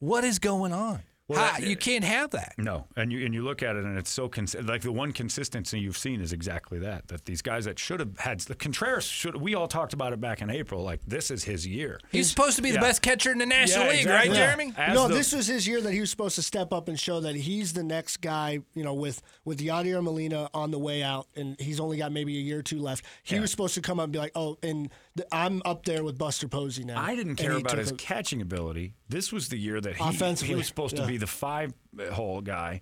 what 0.00 0.24
is 0.24 0.38
going 0.38 0.72
on? 0.72 1.00
Well, 1.32 1.44
How- 1.52 1.58
that- 1.60 1.68
you 1.68 1.76
can't 1.76 2.04
have 2.04 2.30
that. 2.30 2.54
No, 2.58 2.86
and 2.96 3.12
you 3.12 3.24
and 3.24 3.34
you 3.34 3.42
look 3.42 3.62
at 3.62 3.76
it, 3.76 3.84
and 3.84 3.96
it's 3.98 4.10
so 4.10 4.28
cons- 4.28 4.54
like 4.62 4.82
the 4.82 4.92
one 4.92 5.12
consistency 5.12 5.80
you've 5.80 5.96
seen 5.98 6.20
is 6.20 6.32
exactly 6.32 6.78
that. 6.80 7.08
That 7.08 7.24
these 7.24 7.42
guys 7.42 7.64
that 7.64 7.78
should 7.78 8.00
have 8.00 8.18
had 8.18 8.40
the 8.40 8.54
Contreras 8.54 9.04
should. 9.04 9.36
We 9.36 9.54
all 9.54 9.68
talked 9.68 9.92
about 9.92 10.12
it 10.12 10.20
back 10.20 10.42
in 10.42 10.50
April. 10.50 10.82
Like 10.82 11.00
this 11.06 11.30
is 11.30 11.44
his 11.44 11.66
year. 11.66 12.00
He's 12.10 12.28
supposed 12.30 12.56
to 12.56 12.62
be 12.62 12.70
the 12.70 12.78
best 12.78 13.02
catcher 13.02 13.32
in 13.32 13.38
the 13.38 13.46
National 13.46 13.84
Yeah, 13.84 13.90
League, 13.90 14.00
exactly. 14.00 14.28
right, 14.30 14.38
Yeah. 14.38 14.46
Jeremy? 14.46 14.72
As 14.76 14.94
no, 14.94 15.08
the- 15.08 15.14
this 15.14 15.32
was 15.32 15.46
his 15.46 15.66
year 15.66 15.80
that 15.80 15.92
he 15.92 16.00
was 16.00 16.10
supposed 16.10 16.34
to 16.36 16.42
step 16.42 16.72
up 16.72 16.88
and 16.88 16.98
show 16.98 17.20
that 17.20 17.34
he's 17.34 17.72
the 17.72 17.82
next 17.82 18.18
guy. 18.20 18.60
You 18.74 18.84
know, 18.84 18.94
with 18.94 19.22
with 19.44 19.58
Yadier 19.60 20.02
Molina 20.02 20.48
on 20.54 20.70
the 20.70 20.78
way 20.78 21.02
out, 21.02 21.26
and 21.36 21.58
he's 21.60 21.80
only 21.80 21.96
got 21.96 22.12
maybe 22.12 22.36
a 22.36 22.40
year 22.40 22.58
or 22.58 22.62
two 22.62 22.78
left. 22.80 23.04
He 23.22 23.38
was 23.40 23.50
supposed 23.50 23.74
to 23.74 23.80
come 23.80 23.98
up 24.00 24.04
and 24.04 24.12
be 24.12 24.18
like, 24.18 24.32
"Oh, 24.34 24.58
and 24.62 24.90
th- 25.16 25.28
I'm 25.32 25.62
up 25.64 25.84
there 25.84 26.04
with 26.04 26.18
Buster 26.18 26.48
Posey 26.48 26.84
now." 26.84 27.00
I 27.00 27.14
didn't 27.16 27.36
care 27.36 27.52
he 27.52 27.60
about 27.60 27.70
took 27.70 27.78
his 27.80 27.90
a- 27.90 27.94
catching 27.94 28.40
ability. 28.42 28.94
This 29.12 29.32
was 29.32 29.48
the 29.48 29.56
year 29.58 29.80
that 29.80 29.94
he, 29.96 30.44
he 30.46 30.54
was 30.54 30.66
supposed 30.66 30.96
to 30.96 31.06
be 31.06 31.16
the 31.18 31.26
five 31.28 31.72
hole 32.12 32.40
guy, 32.40 32.80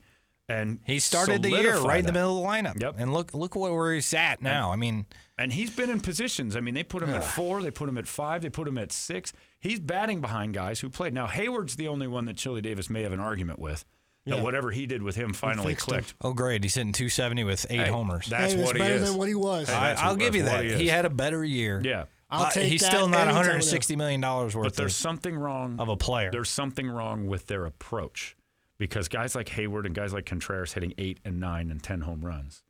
and 0.49 0.79
He 0.85 0.99
started 0.99 1.43
the 1.43 1.51
year 1.51 1.75
solidify 1.75 1.89
right 1.89 1.99
in 2.01 2.07
the 2.07 2.13
middle 2.13 2.39
of 2.39 2.43
the 2.43 2.49
lineup. 2.49 2.81
Yep. 2.81 2.95
And 2.99 3.13
look 3.13 3.35
look 3.35 3.55
where 3.55 3.95
he's 3.95 4.13
at 4.15 4.41
now. 4.43 4.73
I 4.73 4.77
mean, 4.77 5.07
And 5.39 5.53
he's 5.53 5.71
been 5.71 5.91
in 5.91 6.01
positions. 6.01 6.57
I 6.57 6.61
mean, 6.61 6.75
they 6.75 6.83
put 6.85 7.03
him 7.03 7.11
at 7.11 7.23
four, 7.25 7.63
they 7.63 7.71
put 7.71 7.89
him 7.89 7.99
at 7.99 8.07
five, 8.09 8.43
they 8.43 8.51
put 8.51 8.67
him 8.67 8.79
at 8.79 8.91
six. 8.93 9.33
He's 9.61 9.79
batting 9.81 10.21
behind 10.21 10.55
guys 10.55 10.81
who 10.81 10.89
played. 10.89 11.13
Now 11.15 11.27
Heyward's 11.27 11.77
the 11.77 11.89
only 11.89 12.07
one 12.07 12.25
that 12.27 12.37
Chili 12.37 12.61
Davis 12.63 12.89
may 12.91 13.03
have 13.03 13.13
an 13.13 13.21
argument 13.21 13.59
with. 13.59 13.85
That 14.27 14.37
Yeah. 14.37 14.43
whatever 14.43 14.71
he 14.71 14.85
did 14.87 15.03
with 15.03 15.17
him 15.17 15.33
finally 15.33 15.69
fixed 15.73 15.89
him. 15.89 15.95
clicked. 15.95 16.15
oh 16.21 16.35
great, 16.35 16.63
he's 16.63 16.75
hitting 16.75 16.93
270 16.93 17.43
with 17.45 17.65
eight 17.71 17.81
Hey, 17.81 17.89
homers. 17.91 18.27
That's 18.27 18.53
hey, 18.53 18.63
what 18.63 18.77
he 18.77 18.83
better 18.83 18.95
is. 18.97 19.09
than 19.09 19.17
what 19.19 19.29
he 19.29 19.35
was. 19.35 19.69
Hey, 19.69 19.75
I, 19.75 19.93
I'll 19.95 20.11
what- 20.11 20.19
give 20.21 20.35
you 20.37 20.43
that. 20.43 20.65
he 20.65 20.75
He, 20.75 20.87
had 20.89 21.05
a 21.07 21.11
better 21.11 21.43
year. 21.43 21.81
yeah. 21.83 22.05
I'll 22.31 22.45
Uh, 22.45 22.51
take 22.51 22.71
he's 22.71 22.81
that 22.83 22.93
still 22.93 23.09
not 23.09 23.23
any 23.23 23.33
time 23.33 23.41
of 23.41 23.47
160 23.47 23.97
million 23.97 24.21
dollars 24.21 24.55
worth 24.55 24.65
But 24.65 24.75
there's 24.77 24.93
of, 24.95 25.01
something 25.01 25.37
wrong 25.37 25.79
of 25.81 25.89
a 25.89 25.97
player. 25.97 26.31
There's 26.31 26.49
something 26.51 26.89
wrong 26.89 27.27
with 27.27 27.47
their 27.47 27.65
approach 27.67 28.37
because 28.79 29.09
guys 29.09 29.35
like 29.35 29.49
Heyward 29.49 29.85
and 29.87 29.95
guys 29.95 30.13
like 30.13 30.27
Contreras 30.27 30.73
hitting 30.75 30.95
eight 30.99 31.19
and 31.25 31.41
nine 31.41 31.71
and 31.71 31.83
ten 31.83 32.03
home 32.03 32.25
runs 32.25 32.63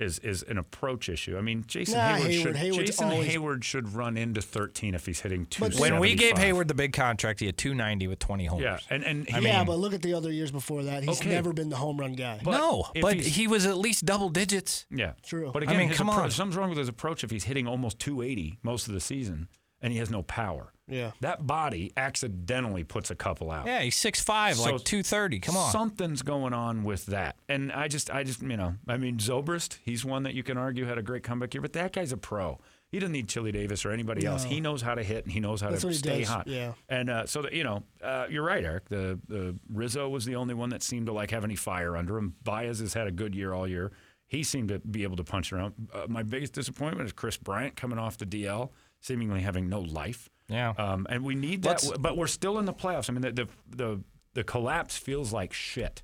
is 0.00 0.18
is 0.20 0.42
an 0.44 0.58
approach 0.58 1.08
issue. 1.08 1.36
I 1.36 1.40
mean, 1.40 1.64
Jason 1.66 1.98
Nah, 1.98 2.16
Heyward, 2.16 2.20
Heyward- 2.30 2.42
should 2.42 2.56
Heyward's 2.56 2.76
Jason 2.86 3.08
always- 3.08 3.28
Heyward 3.34 3.62
should 3.64 3.94
run 3.94 4.16
into 4.16 4.40
13 4.42 4.94
if 4.94 5.06
he's 5.06 5.20
hitting 5.20 5.46
two. 5.46 5.60
But 5.60 5.74
when 5.76 5.98
we 6.00 6.14
gave 6.14 6.34
Heyward 6.34 6.68
the 6.68 6.74
big 6.74 6.92
contract, 6.92 7.40
he 7.40 7.46
had 7.46 7.56
290 7.56 8.06
with 8.08 8.18
20 8.18 8.46
homers. 8.46 8.64
yeah, 8.64 8.78
and 8.88 9.04
and 9.04 9.28
he, 9.28 9.40
yeah, 9.42 9.62
but 9.64 9.78
look 9.78 9.92
at 9.92 10.02
the 10.02 10.14
other 10.14 10.32
years 10.32 10.50
before 10.50 10.82
that. 10.84 11.04
He's 11.04 11.20
Okay. 11.20 11.30
never 11.30 11.52
been 11.52 11.68
the 11.68 11.76
home 11.76 11.98
run 11.98 12.14
guy. 12.14 12.40
But 12.42 12.52
no, 12.52 12.86
but 13.00 13.16
he 13.20 13.46
was 13.46 13.66
at 13.66 13.76
least 13.78 14.04
double 14.04 14.28
digits. 14.30 14.86
yeah, 14.90 15.12
True. 15.24 15.50
But 15.52 15.68
I 15.68 15.76
mean, 15.76 15.90
come 15.90 16.08
approach, 16.08 16.24
on. 16.24 16.30
something's 16.30 16.56
wrong 16.56 16.70
with 16.70 16.78
his 16.78 16.88
approach 16.88 17.22
if 17.24 17.30
he's 17.30 17.44
hitting 17.44 17.66
almost 17.66 17.98
280 17.98 18.58
most 18.62 18.88
of 18.88 18.94
the 18.94 19.00
season 19.00 19.48
and 19.82 19.92
he 19.92 19.98
has 19.98 20.10
no 20.10 20.22
power. 20.22 20.72
yeah. 20.88 21.12
That 21.20 21.46
body 21.46 21.92
accidentally 21.96 22.84
puts 22.84 23.10
a 23.10 23.14
couple 23.14 23.50
out. 23.50 23.66
Yeah, 23.66 23.80
he's 23.80 23.96
6'5", 23.96 24.54
So 24.54 24.62
like 24.72 24.84
230. 24.84 25.40
Come 25.40 25.56
on. 25.56 25.70
Something's 25.72 26.22
going 26.22 26.52
on 26.52 26.84
with 26.84 27.06
that. 27.06 27.36
And 27.48 27.72
I 27.72 27.88
just, 27.88 28.10
I 28.10 28.24
just, 28.24 28.42
you 28.42 28.56
know, 28.56 28.74
I 28.88 28.96
mean, 28.96 29.18
Zobrist, 29.18 29.78
he's 29.84 30.04
one 30.04 30.24
that 30.24 30.34
you 30.34 30.42
can 30.42 30.58
argue 30.58 30.84
had 30.84 30.98
a 30.98 31.02
great 31.02 31.22
comeback 31.22 31.54
year, 31.54 31.60
but 31.62 31.72
that 31.74 31.92
guy's 31.92 32.12
a 32.12 32.16
pro. 32.16 32.58
He 32.90 32.98
doesn't 32.98 33.12
need 33.12 33.28
Chili 33.28 33.52
Davis 33.52 33.84
or 33.84 33.92
anybody 33.92 34.26
else. 34.26 34.42
He 34.42 34.60
knows 34.60 34.82
how 34.82 34.96
to 34.96 35.02
hit 35.04 35.22
and 35.24 35.32
he 35.32 35.38
knows 35.38 35.60
how 35.60 35.70
That's 35.70 35.82
to 35.82 35.86
what 35.86 35.92
he 35.92 35.98
stay 35.98 36.18
does, 36.20 36.28
hot. 36.28 36.48
yeah. 36.48 36.72
And 36.88 37.08
uh, 37.08 37.24
so, 37.26 37.42
that, 37.42 37.52
you 37.52 37.62
know, 37.62 37.84
uh, 38.02 38.26
you're 38.28 38.42
right, 38.42 38.64
Eric. 38.64 38.88
The, 38.88 39.18
the 39.28 39.56
Rizzo 39.72 40.08
was 40.08 40.24
the 40.24 40.34
only 40.34 40.54
one 40.54 40.70
that 40.70 40.82
seemed 40.82 41.06
to 41.06 41.12
like 41.12 41.30
have 41.30 41.44
any 41.44 41.54
fire 41.54 41.96
under 41.96 42.16
him. 42.18 42.34
Baez 42.42 42.80
has 42.80 42.92
had 42.94 43.06
a 43.06 43.12
good 43.12 43.32
year 43.34 43.52
all 43.54 43.68
year. 43.68 43.92
He 44.26 44.42
seemed 44.42 44.68
to 44.70 44.80
be 44.80 45.04
able 45.04 45.16
to 45.16 45.24
punch 45.24 45.52
around. 45.52 45.74
Uh, 45.94 46.06
my 46.08 46.24
biggest 46.24 46.52
disappointment 46.52 47.06
is 47.06 47.12
Kris 47.12 47.36
Bryant 47.36 47.76
coming 47.76 47.98
off 47.98 48.18
the 48.18 48.26
DL, 48.26 48.70
seemingly 49.00 49.40
having 49.40 49.68
no 49.68 49.80
life. 49.80 50.28
Yeah. 50.48 50.70
Um, 50.76 51.06
and 51.10 51.24
we 51.24 51.34
need 51.34 51.62
that, 51.62 51.82
Let's- 51.84 51.98
but 51.98 52.16
we're 52.16 52.26
still 52.26 52.58
in 52.58 52.64
the 52.64 52.72
playoffs. 52.74 53.08
I 53.08 53.12
mean, 53.12 53.22
the 53.22 53.32
the 53.32 53.48
the, 53.76 54.00
the 54.34 54.44
collapse 54.44 54.96
feels 54.96 55.32
like 55.32 55.52
shit. 55.52 56.02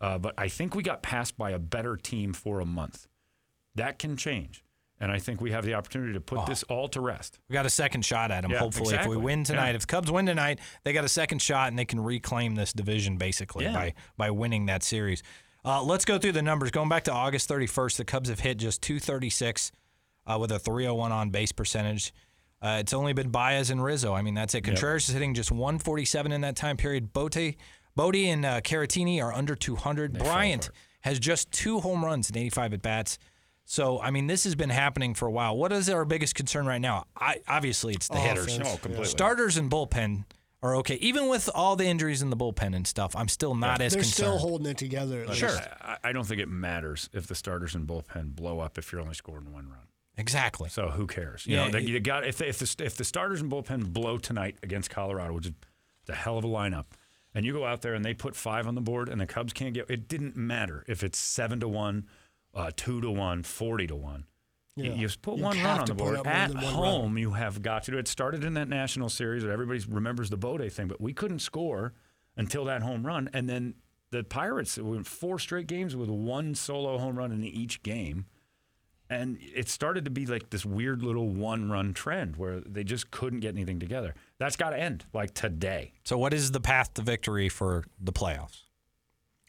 Uh, 0.00 0.18
but 0.18 0.34
I 0.36 0.48
think 0.48 0.74
we 0.74 0.82
got 0.82 1.02
passed 1.02 1.38
by 1.38 1.50
a 1.52 1.58
better 1.58 1.96
team 1.96 2.32
for 2.34 2.60
a 2.60 2.66
month. 2.66 3.06
That 3.76 3.98
can 3.98 4.16
change, 4.16 4.62
and 5.00 5.10
I 5.10 5.18
think 5.18 5.40
we 5.40 5.52
have 5.52 5.64
the 5.64 5.72
opportunity 5.74 6.12
to 6.14 6.20
put 6.20 6.44
this 6.46 6.62
all 6.64 6.88
to 6.88 7.00
rest. 7.00 7.38
We 7.48 7.54
got 7.54 7.64
a 7.66 7.70
second 7.70 8.04
shot 8.04 8.30
at 8.30 8.42
them, 8.42 8.50
Yeah, 8.50 8.58
hopefully, 8.58 8.94
if 8.94 9.06
we 9.06 9.16
win 9.16 9.44
tonight, 9.44 9.70
Yeah. 9.70 9.76
if 9.76 9.86
Cubs 9.86 10.10
win 10.10 10.26
tonight, 10.26 10.58
they 10.84 10.92
got 10.92 11.04
a 11.04 11.08
second 11.08 11.40
shot 11.40 11.68
and 11.68 11.78
they 11.78 11.84
can 11.86 12.00
reclaim 12.00 12.54
this 12.56 12.72
division 12.74 13.16
basically 13.18 13.64
Yeah. 13.64 13.72
by 13.72 13.94
by 14.16 14.30
winning 14.30 14.66
that 14.66 14.82
series. 14.82 15.22
Uh, 15.64 15.82
let's 15.82 16.04
go 16.04 16.16
through 16.18 16.32
the 16.32 16.42
numbers. 16.42 16.70
Going 16.70 16.88
back 16.88 17.04
to 17.04 17.12
August 17.12 17.48
31st, 17.48 17.96
the 17.96 18.04
Cubs 18.04 18.28
have 18.28 18.40
hit 18.40 18.56
just 18.58 18.82
236 18.82 19.72
uh, 20.26 20.38
with 20.40 20.50
a 20.52 20.58
301 20.58 21.12
on 21.12 21.30
base 21.30 21.52
percentage. 21.52 22.12
Uh, 22.62 22.78
it's 22.80 22.92
only 22.92 23.12
been 23.12 23.28
Baez 23.30 23.70
and 23.70 23.82
Rizzo. 23.82 24.12
I 24.14 24.22
mean, 24.22 24.34
that's 24.34 24.54
it. 24.54 24.62
Contreras 24.62 25.08
is 25.08 25.14
hitting 25.14 25.34
just 25.34 25.52
147 25.52 26.32
in 26.32 26.40
that 26.40 26.56
time 26.56 26.76
period. 26.76 27.12
Bote, 27.12 27.54
Bodie 27.94 28.28
and 28.30 28.44
uh, 28.44 28.60
Caratini 28.60 29.22
are 29.22 29.32
under 29.32 29.54
200. 29.54 30.18
Bryant 30.18 30.70
has 31.02 31.18
just 31.18 31.52
two 31.52 31.80
home 31.80 32.04
runs 32.04 32.28
and 32.28 32.36
85 32.36 32.74
at 32.74 32.82
bats. 32.82 33.18
So, 33.64 34.00
I 34.00 34.10
mean, 34.10 34.26
this 34.26 34.44
has 34.44 34.54
been 34.54 34.70
happening 34.70 35.14
for 35.14 35.26
a 35.26 35.30
while. 35.30 35.56
What 35.56 35.72
is 35.72 35.90
our 35.90 36.04
biggest 36.04 36.34
concern 36.34 36.66
right 36.66 36.80
now? 36.80 37.04
I, 37.16 37.40
obviously, 37.48 37.94
it's 37.94 38.08
the 38.08 38.18
hitters. 38.18 38.58
No, 38.58 38.64
completely. 38.76 39.04
Starters 39.06 39.56
and 39.56 39.70
bullpen 39.70 40.24
are 40.62 40.76
okay. 40.76 40.94
Even 40.96 41.28
with 41.28 41.50
all 41.54 41.74
the 41.76 41.84
injuries 41.84 42.22
in 42.22 42.30
the 42.30 42.36
bullpen 42.36 42.74
and 42.76 42.86
stuff, 42.86 43.14
I'm 43.16 43.28
still 43.28 43.54
not 43.56 43.80
as 43.80 43.92
They're 43.92 44.02
concerned. 44.02 44.14
still 44.28 44.38
holding 44.38 44.66
it 44.68 44.78
together. 44.78 45.22
at 45.28 45.34
Sure. 45.34 45.50
least. 45.50 45.62
I, 45.80 45.96
I 46.04 46.12
don't 46.12 46.24
think 46.24 46.40
it 46.40 46.48
matters 46.48 47.10
if 47.12 47.26
the 47.26 47.34
starters 47.34 47.74
and 47.74 47.86
bullpen 47.88 48.36
blow 48.36 48.60
up 48.60 48.78
if 48.78 48.92
you're 48.92 49.00
only 49.00 49.14
scoring 49.14 49.52
one 49.52 49.68
run. 49.68 49.80
Exactly. 50.16 50.68
So 50.68 50.88
who 50.90 51.06
cares? 51.06 51.46
You 51.46 51.56
Yeah, 51.56 51.64
know, 51.66 51.72
they, 51.72 51.80
you 51.80 52.00
got 52.00 52.26
if 52.26 52.38
the, 52.38 52.48
if 52.48 52.58
the 52.58 52.84
if 52.84 52.96
the 52.96 53.04
starters 53.04 53.40
and 53.42 53.50
bullpen 53.50 53.92
blow 53.92 54.16
tonight 54.18 54.56
against 54.62 54.90
Colorado, 54.90 55.34
which 55.34 55.46
is 55.46 55.52
a 56.08 56.14
hell 56.14 56.38
of 56.38 56.44
a 56.44 56.48
lineup, 56.48 56.86
and 57.34 57.44
you 57.44 57.52
go 57.52 57.64
out 57.66 57.82
there 57.82 57.94
and 57.94 58.04
they 58.04 58.14
put 58.14 58.34
five 58.34 58.66
on 58.66 58.74
the 58.74 58.80
board, 58.80 59.08
and 59.08 59.20
the 59.20 59.26
Cubs 59.26 59.52
can't 59.52 59.74
get. 59.74 59.90
It 59.90 60.08
didn't 60.08 60.36
matter 60.36 60.84
if 60.88 61.02
it's 61.04 61.18
seven 61.18 61.60
to 61.60 61.68
one, 61.68 62.06
uh, 62.54 62.70
two 62.76 63.00
to 63.02 63.10
one, 63.10 63.42
40 63.42 63.86
to 63.88 63.96
one. 63.96 64.24
You- 64.74 64.84
Yeah. 64.84 64.92
You, 64.94 65.00
just 65.06 65.20
put 65.22 65.36
You 65.36 65.44
one 65.44 65.56
run 65.62 65.80
on 65.80 65.86
the 65.86 65.94
board 65.94 66.16
up 66.16 66.26
at 66.26 66.48
than 66.48 66.56
one 66.62 66.64
run. 66.64 66.74
home. 66.74 67.18
You 67.18 67.32
have 67.32 67.60
got 67.62 67.82
to 67.84 67.90
do 67.92 67.98
it. 67.98 68.08
Started 68.08 68.42
in 68.44 68.54
that 68.54 68.68
national 68.68 69.08
series 69.10 69.42
that 69.42 69.50
everybody 69.50 69.80
remembers 69.88 70.30
the 70.30 70.36
Bote 70.38 70.70
thing, 70.72 70.86
but 70.88 71.00
we 71.00 71.12
couldn't 71.12 71.38
score 71.40 71.92
until 72.38 72.64
that 72.66 72.82
home 72.82 73.06
run, 73.06 73.28
and 73.34 73.48
then 73.50 73.74
the 74.12 74.22
Pirates 74.24 74.78
went 74.78 75.06
four 75.06 75.38
straight 75.38 75.66
games 75.66 75.94
with 75.96 76.08
one 76.08 76.54
solo 76.54 76.96
home 76.98 77.16
run 77.16 77.32
in 77.32 77.42
each 77.44 77.82
game. 77.82 78.26
And 79.08 79.38
it 79.40 79.68
started 79.68 80.04
to 80.06 80.10
be 80.10 80.26
like 80.26 80.50
this 80.50 80.64
weird 80.64 81.02
little 81.02 81.28
one 81.28 81.70
run 81.70 81.94
trend 81.94 82.36
where 82.36 82.60
they 82.60 82.82
just 82.82 83.10
couldn't 83.12 83.40
get 83.40 83.54
anything 83.54 83.78
together. 83.78 84.14
That's 84.38 84.56
got 84.56 84.70
to 84.70 84.78
end 84.80 85.04
like 85.12 85.32
today. 85.32 85.92
So, 86.04 86.18
what 86.18 86.34
is 86.34 86.50
the 86.50 86.60
path 86.60 86.92
to 86.94 87.02
victory 87.02 87.48
for 87.48 87.84
the 88.00 88.12
playoffs? 88.12 88.62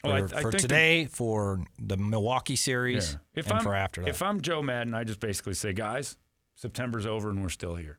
For, 0.00 0.10
Well, 0.10 0.14
I- 0.14 0.18
I 0.38 0.42
for 0.42 0.50
think 0.52 0.52
that- 0.52 0.58
today, 0.60 1.06
for 1.06 1.64
the 1.78 1.96
Milwaukee 1.96 2.54
series, 2.54 3.16
If 3.34 3.46
and 3.46 3.54
I'm, 3.58 3.64
for 3.64 3.74
after 3.74 4.02
that. 4.02 4.10
If 4.10 4.22
I'm 4.22 4.40
Joe 4.40 4.62
Maddon, 4.62 4.94
I 4.94 5.02
just 5.02 5.18
basically 5.18 5.54
say, 5.54 5.72
guys, 5.72 6.16
September's 6.54 7.04
over 7.06 7.28
and 7.30 7.42
we're 7.42 7.48
still 7.48 7.74
here. 7.74 7.98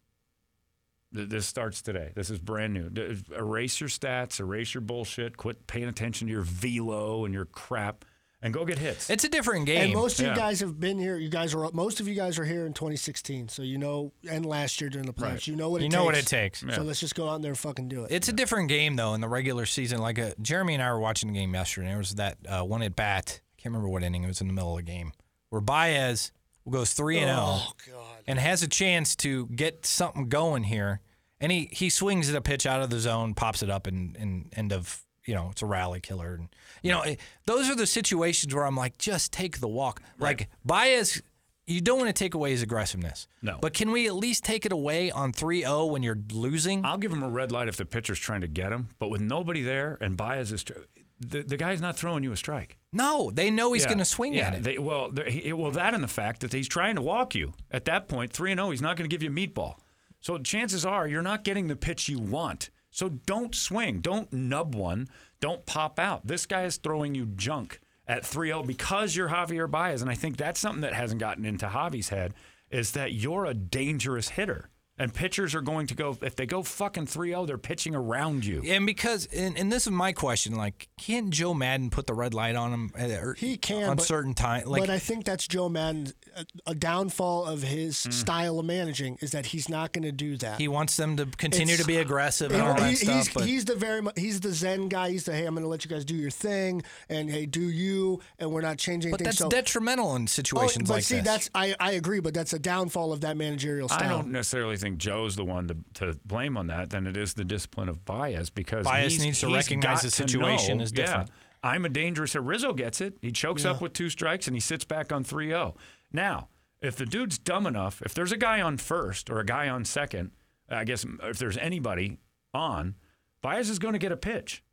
This 1.11 1.45
starts 1.47 1.81
today. 1.81 2.11
This 2.15 2.29
is 2.29 2.37
brand 2.39 2.73
new. 2.73 2.89
Erase 3.35 3.81
your 3.81 3.89
stats, 3.89 4.39
erase 4.39 4.73
your 4.75 4.81
bullshit, 4.81 5.37
quit 5.37 5.65
paying 5.65 5.87
attention 5.89 6.27
to 6.27 6.31
your 6.31 6.43
velo 6.43 7.25
and 7.25 7.33
your 7.33 7.45
crap, 7.45 8.05
and 8.41 8.53
go 8.53 8.63
get 8.65 8.77
hits. 8.79 9.09
it's 9.09 9.23
a 9.23 9.29
different 9.29 9.65
game. 9.65 9.81
And 9.85 9.93
most 9.93 10.19
of 10.19 10.25
Yeah. 10.25 10.33
you 10.33 10.37
guys 10.39 10.59
have 10.61 10.79
been 10.79 10.97
here. 10.99 11.17
You 11.17 11.29
guys 11.29 11.53
are 11.53 11.69
most 11.73 11.99
of 11.99 12.07
you 12.07 12.15
guys 12.15 12.39
are 12.39 12.45
here 12.45 12.65
in 12.65 12.73
2016, 12.73 13.49
so 13.49 13.61
you 13.61 13.77
know. 13.77 14.11
And 14.29 14.45
last 14.45 14.79
year 14.81 14.89
during 14.89 15.05
the 15.07 15.13
playoffs, 15.13 15.31
Right. 15.31 15.47
you 15.47 15.55
know 15.55 15.69
what 15.69 15.81
you 15.81 15.87
it 15.87 15.91
know 15.91 15.99
takes. 15.99 16.05
what 16.05 16.17
it 16.17 16.25
takes. 16.27 16.59
So 16.75 16.81
let's 16.83 16.99
just 16.99 17.15
go 17.15 17.29
out 17.29 17.41
there 17.41 17.51
and 17.51 17.57
fucking 17.59 17.89
do 17.89 18.05
it. 18.05 18.11
It's 18.11 18.27
a 18.29 18.33
different 18.33 18.69
game 18.69 18.95
though 18.95 19.13
in 19.13 19.21
the 19.21 19.29
regular 19.29 19.65
season. 19.65 19.99
Like 19.99 20.19
uh 20.19 20.31
Jeremy 20.41 20.73
and 20.75 20.83
I 20.83 20.91
were 20.91 20.99
watching 20.99 21.31
the 21.33 21.37
game 21.39 21.53
yesterday. 21.53 21.87
and 21.87 21.91
There 21.93 21.97
was 21.99 22.15
that 22.15 22.37
uh, 22.47 22.63
one 22.63 22.81
at 22.81 22.95
bat. 22.95 23.41
I 23.41 23.61
can't 23.61 23.73
remember 23.73 23.89
what 23.89 24.03
inning. 24.03 24.23
It 24.23 24.27
was 24.27 24.41
in 24.41 24.47
the 24.47 24.53
middle 24.53 24.71
of 24.77 24.85
the 24.85 24.91
game 24.91 25.11
where 25.49 25.61
Baez 25.61 26.31
goes 26.69 26.93
three 26.93 27.17
and 27.17 27.27
zero 27.27 27.37
oh 27.41 27.71
god. 27.91 28.23
and 28.27 28.37
has 28.39 28.61
a 28.63 28.67
chance 28.67 29.15
to 29.17 29.47
get 29.47 29.85
something 29.85 30.29
going 30.29 30.63
here. 30.63 31.01
And 31.41 31.51
he, 31.51 31.69
he 31.71 31.89
swings 31.89 32.29
at 32.29 32.35
a 32.35 32.41
pitch 32.41 32.65
out 32.65 32.81
of 32.81 32.89
the 32.89 32.99
zone, 32.99 33.33
pops 33.33 33.63
it 33.63 33.69
up, 33.69 33.87
and, 33.87 34.15
and 34.17 34.53
end 34.55 34.71
of 34.73 35.01
you 35.29 35.35
know 35.35 35.47
it's 35.51 35.61
a 35.61 35.65
rally 35.67 35.99
killer. 36.01 36.33
And 36.33 36.49
you 36.83 36.91
know 36.91 37.01
eh, 37.01 37.15
those 37.45 37.69
are 37.69 37.75
the 37.75 37.85
situations 37.87 38.53
where 38.53 38.65
I'm 38.65 38.75
like, 38.75 38.97
just 38.97 39.31
take 39.31 39.59
the 39.59 39.67
walk. 39.67 40.01
Like 40.17 40.49
Baez, 40.65 41.21
you 41.67 41.81
don't 41.81 41.99
want 41.99 42.09
to 42.09 42.13
take 42.23 42.33
away 42.33 42.49
his 42.51 42.63
aggressiveness. 42.63 43.27
No. 43.43 43.59
But 43.61 43.73
can 43.75 43.91
we 43.91 44.07
at 44.07 44.15
least 44.15 44.43
take 44.43 44.65
it 44.65 44.71
away 44.71 45.11
on 45.11 45.31
3-0 45.31 45.91
when 45.91 46.01
you're 46.01 46.17
losing? 46.33 46.83
I'll 46.83 46.97
give 46.97 47.11
him 47.13 47.21
a 47.21 47.29
red 47.29 47.51
light 47.51 47.67
if 47.67 47.77
the 47.77 47.85
pitcher's 47.85 48.17
trying 48.19 48.41
to 48.41 48.47
get 48.47 48.71
him, 48.71 48.89
but 48.97 49.09
with 49.09 49.21
nobody 49.21 49.61
there 49.61 49.95
and 50.01 50.17
Baez 50.17 50.51
is, 50.51 50.63
tr- 50.63 50.73
the, 51.19 51.43
the 51.43 51.57
guy's 51.57 51.79
not 51.79 51.95
throwing 51.95 52.23
you 52.23 52.31
a 52.31 52.37
strike. 52.37 52.77
No, 52.91 53.29
they 53.31 53.51
know 53.51 53.73
he's 53.73 53.83
Yeah. 53.83 53.89
going 53.89 53.99
to 53.99 54.05
swing 54.05 54.33
yeah, 54.33 54.47
at 54.47 54.53
it. 54.55 54.63
They, 54.63 54.77
well, 54.79 55.11
he, 55.27 55.53
well, 55.53 55.69
that 55.71 55.93
and 55.93 56.03
the 56.03 56.07
fact 56.07 56.41
that 56.41 56.53
he's 56.53 56.67
trying 56.67 56.95
to 56.95 57.01
walk 57.03 57.35
you. 57.35 57.53
At 57.69 57.85
that 57.85 58.07
point, 58.07 58.33
three 58.33 58.51
and 58.51 58.57
zero, 58.57 58.71
he's 58.71 58.81
not 58.81 58.97
going 58.97 59.07
to 59.07 59.15
give 59.15 59.21
you 59.21 59.29
a 59.29 59.33
meatball. 59.33 59.75
So 60.21 60.37
chances 60.39 60.85
are 60.85 61.07
you're 61.07 61.21
not 61.21 61.43
getting 61.43 61.67
the 61.67 61.75
pitch 61.75 62.09
you 62.09 62.17
want. 62.19 62.71
So 62.91 63.09
don't 63.09 63.55
swing. 63.55 63.99
Don't 63.99 64.31
nub 64.33 64.75
one. 64.75 65.07
Don't 65.39 65.65
pop 65.65 65.99
out. 65.99 66.27
This 66.27 66.45
guy 66.45 66.63
is 66.63 66.77
throwing 66.77 67.15
you 67.15 67.25
junk 67.25 67.79
at 68.07 68.23
3-0 68.23 68.65
because 68.65 69.15
you're 69.15 69.29
Javier 69.29 69.69
Baez, 69.69 70.01
and 70.01 70.09
I 70.09 70.15
think 70.15 70.37
that's 70.37 70.59
something 70.59 70.81
that 70.81 70.93
hasn't 70.93 71.19
gotten 71.19 71.45
into 71.45 71.67
Javi's 71.67 72.09
head 72.09 72.33
is 72.71 72.91
that 72.91 73.13
you're 73.13 73.45
a 73.45 73.53
dangerous 73.53 74.29
hitter. 74.29 74.69
And 74.99 75.13
pitchers 75.13 75.55
are 75.55 75.61
going 75.61 75.87
to 75.87 75.95
go 75.95 76.17
if 76.21 76.35
they 76.35 76.45
go 76.45 76.61
fucking 76.61 77.05
3-0, 77.07 77.47
they're 77.47 77.57
pitching 77.57 77.95
around 77.95 78.45
you. 78.45 78.61
and 78.67 78.85
because, 78.85 79.27
and, 79.27 79.57
and 79.57 79.71
this 79.71 79.87
is 79.87 79.91
my 79.91 80.11
question: 80.11 80.55
like, 80.55 80.89
can't 80.97 81.29
Joe 81.29 81.53
Maddon 81.53 81.89
put 81.89 82.05
the 82.05 82.13
red 82.13 82.33
light 82.33 82.55
on 82.55 82.73
him? 82.73 82.91
or- 82.99 83.29
er, 83.29 83.35
He 83.37 83.55
can, 83.57 83.89
on 83.89 83.95
but- 83.97 84.05
certain 84.05 84.33
time. 84.33 84.65
Like, 84.65 84.81
but 84.81 84.89
I 84.89 84.99
think 84.99 85.23
that's 85.25 85.47
Joe 85.47 85.69
Maddon's 85.69 86.13
a, 86.35 86.45
a 86.67 86.75
downfall 86.75 87.45
of 87.45 87.61
his 87.63 87.95
mm. 87.95 88.13
style 88.13 88.59
of 88.59 88.65
managing 88.65 89.17
is 89.21 89.31
that 89.31 89.47
he's 89.47 89.69
not 89.69 89.93
going 89.93 90.03
to 90.03 90.11
do 90.11 90.35
that. 90.37 90.59
he 90.59 90.67
wants 90.67 90.97
them 90.97 91.15
to 91.17 91.25
continue 91.25 91.73
It's- 91.75 91.81
to 91.81 91.87
be 91.87 91.97
aggressive 91.97 92.51
and 92.51 92.61
He- 92.61 92.67
that 92.81 92.89
he- 92.89 92.95
stuff. 92.95 93.15
he's, 93.15 93.33
but 93.33 93.45
he's 93.45 93.65
the 93.65 93.75
very 93.75 94.01
he's 94.17 94.41
the 94.41 94.51
Zen 94.51 94.89
guy. 94.89 95.11
He's 95.11 95.23
the 95.23 95.33
hey, 95.33 95.45
I'm 95.45 95.53
going 95.53 95.63
to 95.63 95.69
let 95.69 95.85
you 95.85 95.89
guys 95.89 96.03
do 96.03 96.15
your 96.15 96.31
thing, 96.31 96.83
and 97.07 97.29
hey, 97.29 97.45
do 97.45 97.61
you, 97.61 98.19
and 98.37 98.51
we're 98.51 98.61
not 98.61 98.77
changing 98.77 99.11
but 99.11 99.21
anything. 99.21 99.25
that's 99.25 99.37
so, 99.37 99.49
detrimental 99.49 100.15
in 100.15 100.27
situations 100.27 100.49
Oh, 100.49 100.67
situations 100.67 100.87
but 100.89 100.93
like 100.95 101.03
see, 101.03 101.15
this. 101.15 101.23
that's 101.23 101.49
I, 101.53 101.75
I 101.79 101.91
agree, 101.91 102.19
but 102.19 102.33
that's 102.33 102.53
a 102.53 102.59
downfall 102.59 103.13
of 103.13 103.21
that 103.21 103.37
managerial 103.37 103.87
style. 103.87 104.03
I 104.03 104.07
don't 104.09 104.31
necessarily 104.31 104.77
think 104.77 104.88
Joe's 104.97 105.35
the 105.35 105.45
one 105.45 105.67
to, 105.67 105.75
to 105.95 106.19
blame 106.25 106.57
on 106.57 106.67
that. 106.67 106.89
Then 106.89 107.05
it 107.07 107.15
is 107.17 107.33
the 107.33 107.43
discipline 107.45 107.89
of 107.89 108.05
Baez 108.05 108.49
because 108.49 108.85
he's- 109.01 109.19
needs 109.25 109.39
to 109.41 109.47
recognize 109.53 110.01
the 110.01 110.09
situation 110.11 110.81
is 110.81 110.91
different. 110.91 111.29
Yeah, 111.29 111.69
I'm 111.71 111.85
a 111.85 111.89
dangerous. 111.89 112.35
Rizzo 112.35 112.73
gets 112.73 113.01
it. 113.01 113.17
He 113.21 113.31
chokes 113.31 113.65
up 113.65 113.81
with 113.81 113.93
two 113.93 114.09
strikes 114.09 114.47
and 114.47 114.55
he 114.55 114.59
sits 114.61 114.85
back 114.85 115.11
on 115.11 115.23
3-0. 115.23 115.75
Now, 116.11 116.47
if 116.81 116.95
the 116.95 117.05
dude's 117.05 117.37
dumb 117.37 117.67
enough, 117.67 118.01
if 118.05 118.13
there's 118.13 118.31
a 118.31 118.37
guy 118.37 118.61
on 118.61 118.77
first 118.77 119.29
or 119.29 119.39
a 119.39 119.45
guy 119.45 119.67
on 119.67 119.83
second, 119.85 120.31
I 120.69 120.85
guess 120.85 121.05
if 121.23 121.37
there's 121.37 121.57
anybody 121.57 122.17
on, 122.53 122.95
Baez 123.41 123.69
is 123.69 123.79
going 123.79 123.93
to 123.93 123.99
get 123.99 124.11
a 124.11 124.17
pitch. 124.17 124.63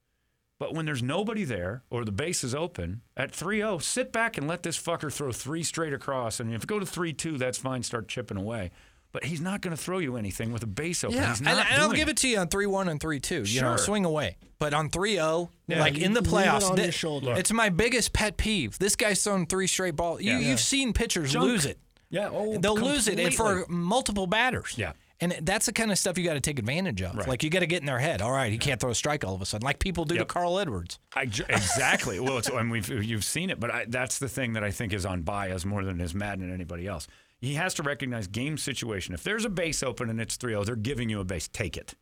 But 0.59 0.73
when 0.75 0.87
there's 0.87 1.03
nobody 1.03 1.45
there 1.45 1.83
or 1.91 2.05
the 2.05 2.13
base 2.13 2.43
is 2.43 2.55
open 2.55 3.03
at 3.17 3.33
3-0, 3.33 3.83
sit 3.83 4.11
back 4.13 4.39
and 4.39 4.49
let 4.49 4.63
this 4.63 4.81
fucker 4.83 5.13
throw 5.13 5.31
three 5.31 5.63
straight 5.63 5.93
across. 5.93 6.41
And 6.41 6.55
if 6.55 6.63
you 6.63 6.67
go 6.67 6.79
to 6.79 6.87
3-2, 6.87 7.37
that's 7.37 7.59
fine. 7.59 7.83
Start 7.83 8.09
chipping 8.09 8.39
away. 8.39 8.71
But 9.13 9.25
he's 9.25 9.41
not 9.41 9.63
going 9.63 9.75
to 9.75 9.83
throw 9.83 9.99
you 9.99 10.17
anything 10.17 10.53
with 10.53 10.63
a 10.63 10.67
base 10.67 11.03
open. 11.03 11.17
yeah, 11.17 11.29
he's 11.31 11.39
and, 11.39 11.47
not 11.47 11.67
and 11.71 11.83
I'll 11.83 11.93
give 11.93 12.09
it 12.11 12.19
to 12.19 12.29
you 12.29 12.39
on 12.39 12.49
three 12.49 12.67
one 12.67 12.89
and 12.89 13.01
three 13.01 13.19
two. 13.21 13.43
You 13.45 13.63
know, 13.63 13.77
Sure. 13.77 13.79
swing 13.79 14.05
away. 14.05 14.37
But 14.59 14.73
on 14.73 14.89
3-0, 14.89 15.51
Yeah, 15.69 15.81
like 15.81 15.99
in 15.99 16.15
the 16.15 16.21
playoffs, 16.23 16.71
on 16.71 16.77
thi- 16.77 16.85
your 16.85 16.93
shoulder. 16.93 17.35
it's 17.37 17.53
my 17.53 17.69
biggest 17.69 18.15
pet 18.15 18.39
peeve. 18.39 18.79
This 18.79 18.97
guy's 18.97 19.23
thrown 19.23 19.45
three 19.47 19.67
straight 19.67 19.97
balls. 19.97 20.23
You, 20.23 20.33
Yeah. 20.33 20.39
You've 20.51 20.61
seen 20.61 20.93
pitchers 20.95 21.33
Junk. 21.33 21.45
lose 21.45 21.67
it. 21.67 21.79
Yeah, 22.09 22.31
oh, 22.33 22.57
They'll 22.57 22.75
lose 22.77 23.07
it 23.09 23.35
for 23.35 23.67
multiple 23.69 24.27
batters. 24.27 24.75
Yeah. 24.77 24.93
And 25.21 25.33
that's 25.43 25.65
the 25.67 25.73
kind 25.73 25.91
of 25.91 25.99
stuff 25.99 26.17
you 26.19 26.25
got 26.25 26.35
to 26.35 26.41
take 26.41 26.59
advantage 26.59 27.01
of. 27.03 27.17
Right. 27.17 27.27
Like 27.29 27.43
you 27.43 27.49
got 27.51 27.61
to 27.61 27.67
get 27.67 27.81
in 27.81 27.87
their 27.87 27.99
head. 27.99 28.21
All 28.23 28.31
right, 28.33 28.53
he 28.53 28.59
can't 28.59 28.79
throw 28.81 28.91
a 28.91 28.95
strike 28.95 29.25
all 29.25 29.35
of 29.35 29.41
a 29.43 29.47
sudden, 29.47 29.65
like 29.65 29.79
people 29.79 30.05
do 30.05 30.15
Yep. 30.15 30.29
to 30.29 30.33
Carl 30.33 30.59
Edwards. 30.59 30.99
I 31.15 31.23
exactly. 31.49 32.21
well, 32.21 32.39
it's, 32.39 32.49
and 32.49 32.71
we've 32.71 32.89
you've 32.89 33.25
seen 33.25 33.51
it, 33.51 33.59
but 33.61 33.71
I, 33.71 33.85
that's 33.89 34.19
the 34.19 34.29
thing 34.29 34.53
that 34.55 34.65
I 34.65 34.71
think 34.71 34.93
is 34.93 35.05
on 35.07 35.23
Baez 35.23 35.65
more 35.67 35.85
than 35.85 36.01
is 36.01 36.15
Maddon 36.15 36.45
and 36.45 36.53
anybody 36.53 36.87
else. 36.87 37.09
He 37.39 37.55
has 37.55 37.75
to 37.75 37.83
recognize 37.83 38.27
game 38.27 38.57
situation. 38.59 39.15
If 39.15 39.23
there's 39.23 39.45
a 39.45 39.51
base 39.51 39.83
open 39.83 40.09
and 40.11 40.21
it's 40.21 40.37
3-0, 40.37 40.65
they're 40.67 40.77
giving 40.77 41.09
you 41.11 41.21
a 41.21 41.25
base. 41.25 41.49
Take 41.49 41.77
it. 41.77 41.95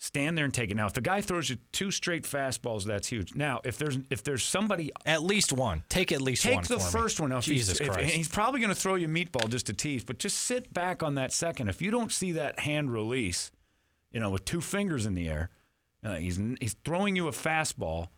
Stand 0.00 0.38
there 0.38 0.44
and 0.44 0.54
take 0.54 0.70
it. 0.70 0.76
Now, 0.76 0.86
if 0.86 0.92
the 0.92 1.00
guy 1.00 1.20
throws 1.20 1.50
you 1.50 1.56
two 1.72 1.90
straight 1.90 2.22
fastballs, 2.22 2.84
that's 2.84 3.08
huge. 3.08 3.34
Now, 3.34 3.60
if 3.64 3.78
there's 3.78 3.98
if 4.10 4.22
there's 4.22 4.44
somebody 4.44 4.92
At 5.04 5.24
least 5.24 5.52
one. 5.52 5.82
Take 5.88 6.12
at 6.12 6.20
least 6.20 6.44
Take 6.44 6.54
one. 6.54 6.62
the 6.68 6.78
for 6.78 6.84
me. 6.84 7.02
first 7.02 7.18
one. 7.18 7.30
Now, 7.30 7.38
if 7.38 7.46
he's- 7.46 7.58
Jesus 7.66 7.80
if- 7.80 7.88
Christ. 7.88 8.02
and 8.02 8.10
he's 8.10 8.28
probably 8.28 8.60
going 8.60 8.68
to 8.72 8.80
throw 8.80 8.94
you 8.94 9.06
a 9.06 9.10
meatball 9.10 9.48
just 9.50 9.66
to 9.66 9.72
tease, 9.72 10.04
but 10.04 10.18
just 10.18 10.38
sit 10.38 10.72
back 10.72 11.02
on 11.02 11.16
that 11.16 11.32
second. 11.32 11.68
If 11.68 11.82
you 11.82 11.90
don't 11.90 12.12
see 12.12 12.30
that 12.32 12.60
hand 12.60 12.92
release, 12.92 13.50
you 14.12 14.20
know, 14.20 14.30
with 14.30 14.44
two 14.44 14.60
fingers 14.60 15.04
in 15.04 15.14
the 15.14 15.28
air, 15.28 15.50
uh, 16.04 16.14
he's 16.14 16.38
he's 16.60 16.76
throwing 16.84 17.16
you 17.16 17.26
a 17.26 17.32
fastball. 17.32 18.08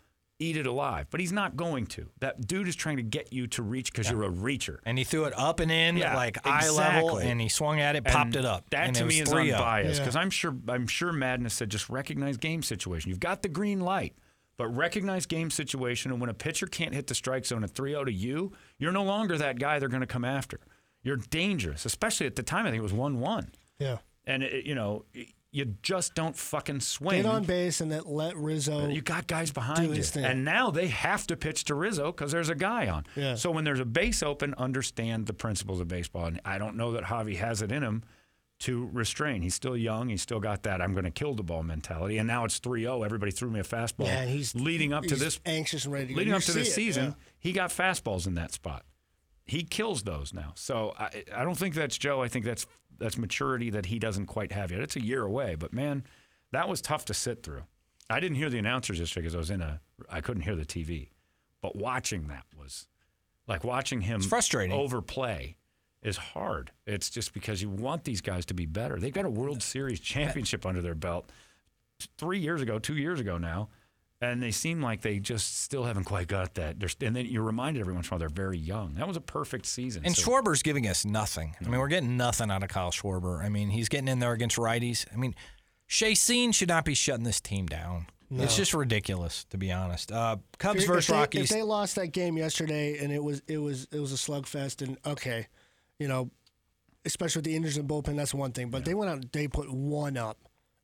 Eat 0.42 0.56
it 0.56 0.66
alive, 0.66 1.06
but 1.10 1.20
he's 1.20 1.32
not 1.32 1.54
going 1.54 1.86
to. 1.88 2.06
That 2.20 2.48
dude 2.48 2.66
is 2.66 2.74
trying 2.74 2.96
to 2.96 3.02
get 3.02 3.32
you 3.32 3.46
to 3.48 3.62
reach 3.62 3.92
because 3.92 4.10
you're 4.10 4.24
a 4.24 4.30
reacher. 4.30 4.78
and 4.86 4.96
he 4.96 5.04
threw 5.04 5.24
it 5.26 5.34
up 5.38 5.60
and 5.60 5.70
in, 5.70 5.98
Yeah, 5.98 6.16
like 6.16 6.38
eye 6.46 6.70
level, 6.70 7.18
and 7.18 7.38
he 7.40 7.48
swung 7.50 7.78
at 7.78 7.94
it, 7.94 8.04
popped 8.04 8.28
And 8.34 8.36
it 8.36 8.44
up. 8.46 8.68
That 8.70 8.86
and 8.86 8.96
to 8.96 9.04
me 9.04 9.20
is 9.20 9.28
3-0. 9.28 9.52
unbiased 9.54 9.98
Yeah. 9.98 10.04
because 10.04 10.16
I'm 10.16 10.30
sure 10.30 10.56
I'm 10.66 10.86
sure 10.86 11.12
Madness 11.12 11.52
said 11.54 11.68
just 11.70 11.90
recognize 11.90 12.38
game 12.38 12.62
situation. 12.62 13.10
You've 13.10 13.20
got 13.20 13.42
the 13.42 13.48
green 13.50 13.80
light, 13.80 14.14
but 14.56 14.68
recognize 14.68 15.26
game 15.26 15.50
situation. 15.50 16.10
And 16.10 16.20
when 16.22 16.30
a 16.30 16.34
pitcher 16.34 16.66
can't 16.66 16.94
hit 16.94 17.06
the 17.06 17.14
strike 17.14 17.44
zone 17.44 17.62
at 17.62 17.70
3-0 17.74 18.06
to 18.06 18.12
you, 18.12 18.52
you're 18.78 18.92
no 18.92 19.04
longer 19.04 19.36
that 19.36 19.58
guy 19.58 19.78
they're 19.78 19.88
going 19.90 20.00
to 20.00 20.06
come 20.06 20.24
after. 20.24 20.60
You're 21.02 21.16
dangerous, 21.18 21.84
especially 21.84 22.26
at 22.26 22.36
the 22.36 22.42
time. 22.42 22.66
I 22.66 22.70
think 22.70 22.80
it 22.80 22.82
was 22.82 22.92
one-one. 22.94 23.50
Yeah. 23.78 23.98
And 24.26 24.42
it, 24.42 24.64
you 24.66 24.74
know, 24.74 25.04
you 25.52 25.74
just 25.82 26.14
don't 26.14 26.36
fucking 26.36 26.80
swing. 26.80 27.22
Get 27.22 27.30
on 27.30 27.44
base 27.44 27.80
and 27.80 27.90
then 27.90 28.02
let 28.06 28.36
Rizzo. 28.36 28.88
You 28.88 29.02
got 29.02 29.26
guys 29.26 29.50
behind 29.50 29.96
you, 29.96 30.02
thing. 30.02 30.24
and 30.24 30.44
now 30.44 30.70
they 30.70 30.86
have 30.86 31.26
to 31.26 31.36
pitch 31.36 31.64
to 31.64 31.74
Rizzo 31.74 32.12
because 32.12 32.30
there's 32.30 32.48
a 32.50 32.54
guy 32.54 32.88
on. 32.88 33.04
Yeah. 33.16 33.34
So 33.34 33.50
when 33.50 33.64
there's 33.64 33.80
a 33.80 33.84
base 33.84 34.22
open, 34.22 34.54
understand 34.54 35.26
the 35.26 35.32
principles 35.32 35.80
of 35.80 35.88
baseball. 35.88 36.26
And 36.26 36.40
I 36.44 36.58
don't 36.58 36.76
know 36.76 36.92
that 36.92 37.04
Javi 37.04 37.36
has 37.36 37.62
it 37.62 37.72
in 37.72 37.82
him 37.82 38.04
to 38.60 38.88
restrain. 38.92 39.42
He's 39.42 39.54
still 39.54 39.76
young. 39.76 40.08
He's 40.08 40.22
still 40.22 40.38
got 40.38 40.62
that 40.64 40.80
I'm 40.80 40.92
going 40.92 41.04
to 41.04 41.10
kill 41.10 41.34
the 41.34 41.42
ball 41.42 41.64
mentality. 41.64 42.18
And 42.18 42.28
now 42.28 42.44
it's 42.44 42.60
3-0. 42.60 43.04
Everybody 43.04 43.32
threw 43.32 43.50
me 43.50 43.58
a 43.58 43.64
fastball. 43.64 44.06
yeah, 44.06 44.26
he's 44.26 44.54
leading 44.54 44.92
up 44.92 45.02
to 45.04 45.10
he's 45.10 45.18
this 45.18 45.40
anxious 45.46 45.84
and 45.84 45.92
ready 45.92 46.08
to 46.08 46.14
leading 46.16 46.34
up 46.34 46.42
to 46.42 46.52
this 46.52 46.68
it, 46.68 46.72
season, 46.72 47.04
yeah. 47.06 47.12
he 47.40 47.52
got 47.52 47.70
fastballs 47.70 48.26
in 48.26 48.34
that 48.34 48.52
spot. 48.52 48.84
He 49.46 49.64
kills 49.64 50.04
those 50.04 50.32
now. 50.32 50.52
So 50.54 50.94
I, 50.96 51.24
I 51.34 51.42
don't 51.42 51.56
think 51.56 51.74
that's 51.74 51.98
Joe. 51.98 52.22
I 52.22 52.28
think 52.28 52.44
that's 52.44 52.66
that's 53.00 53.18
maturity 53.18 53.70
that 53.70 53.86
he 53.86 53.98
doesn't 53.98 54.26
quite 54.26 54.52
have 54.52 54.70
yet. 54.70 54.80
It's 54.80 54.96
a 54.96 55.02
year 55.04 55.22
away, 55.22 55.56
but 55.56 55.72
man, 55.72 56.04
that 56.52 56.68
was 56.68 56.80
tough 56.80 57.04
to 57.06 57.14
sit 57.14 57.42
through. 57.42 57.62
I 58.08 58.20
didn't 58.20 58.36
hear 58.36 58.50
the 58.50 58.58
announcers 58.58 58.98
yesterday 58.98 59.22
because 59.22 59.34
I 59.34 59.38
was 59.38 59.50
in 59.50 59.60
a. 59.60 59.80
I 60.08 60.20
couldn't 60.20 60.42
hear 60.42 60.56
the 60.56 60.64
TV, 60.66 61.08
but 61.60 61.74
watching 61.76 62.28
that 62.28 62.44
was 62.56 62.86
like 63.46 63.64
watching 63.64 64.02
him 64.02 64.16
It's 64.18 64.26
frustrating. 64.26 64.76
overplay 64.76 65.56
is 66.02 66.16
hard. 66.16 66.70
It's 66.86 67.10
just 67.10 67.32
because 67.32 67.60
you 67.62 67.68
want 67.68 68.04
these 68.04 68.20
guys 68.20 68.46
to 68.46 68.54
be 68.54 68.66
better. 68.66 68.98
They've 68.98 69.12
got 69.12 69.24
a 69.26 69.30
World 69.30 69.62
Series 69.62 70.00
championship 70.00 70.64
under 70.66 70.80
their 70.80 70.94
belt 70.94 71.30
three 72.16 72.38
years 72.38 72.62
ago, 72.62 72.78
two 72.78 72.96
years 72.96 73.20
ago 73.20 73.36
now, 73.38 73.68
and 74.22 74.42
they 74.42 74.50
seem 74.50 74.82
like 74.82 75.00
they 75.00 75.18
just 75.18 75.62
still 75.62 75.84
haven't 75.84 76.04
quite 76.04 76.28
got 76.28 76.54
that. 76.54 76.78
They're, 76.78 76.90
and 77.06 77.16
then 77.16 77.26
you're 77.26 77.42
reminded 77.42 77.80
every 77.80 77.94
once 77.94 78.06
in 78.06 78.10
a 78.10 78.12
while 78.14 78.18
they're 78.18 78.28
very 78.28 78.58
young. 78.58 78.94
That 78.94 79.08
was 79.08 79.16
a 79.16 79.20
perfect 79.20 79.66
season. 79.66 80.02
And 80.04 80.14
So- 80.14 80.30
Schwarber's 80.30 80.62
giving 80.62 80.86
us 80.86 81.04
nothing. 81.04 81.56
I 81.64 81.68
mean, 81.68 81.78
we're 81.80 81.88
getting 81.88 82.16
nothing 82.16 82.50
out 82.50 82.62
of 82.62 82.68
Kyle 82.68 82.90
Schwarber. 82.90 83.42
I 83.42 83.48
mean, 83.48 83.70
he's 83.70 83.88
getting 83.88 84.08
in 84.08 84.18
there 84.18 84.32
against 84.32 84.56
righties. 84.56 85.06
I 85.12 85.16
mean, 85.16 85.34
Chacin 85.86 86.52
should 86.52 86.68
not 86.68 86.84
be 86.84 86.94
shutting 86.94 87.24
this 87.24 87.40
team 87.40 87.66
down. 87.66 88.06
It's 88.32 88.56
just 88.56 88.74
ridiculous, 88.74 89.44
to 89.46 89.58
be 89.58 89.72
honest. 89.72 90.12
Uh, 90.12 90.36
Cubs 90.58 90.82
If 90.82 90.86
versus 90.86 91.08
they, 91.08 91.14
Rockies. 91.14 91.42
If 91.44 91.48
they 91.48 91.62
lost 91.64 91.96
that 91.96 92.08
game 92.12 92.36
yesterday 92.36 92.98
and 93.02 93.12
it 93.12 93.18
was 93.24 93.42
it 93.48 93.58
was 93.58 93.88
it 93.90 93.98
was 93.98 94.12
a 94.12 94.16
slugfest 94.16 94.86
and 94.86 94.96
okay, 95.04 95.48
you 95.98 96.06
know, 96.06 96.30
especially 97.04 97.40
with 97.40 97.46
the 97.46 97.56
injuries 97.56 97.76
in 97.76 97.88
the 97.88 97.92
bullpen, 97.92 98.14
that's 98.14 98.32
one 98.32 98.52
thing. 98.52 98.70
But 98.70 98.84
they 98.84 98.94
went 98.94 99.10
out 99.10 99.32
they 99.32 99.48
put 99.48 99.68
one 99.68 100.16
up, 100.16 100.38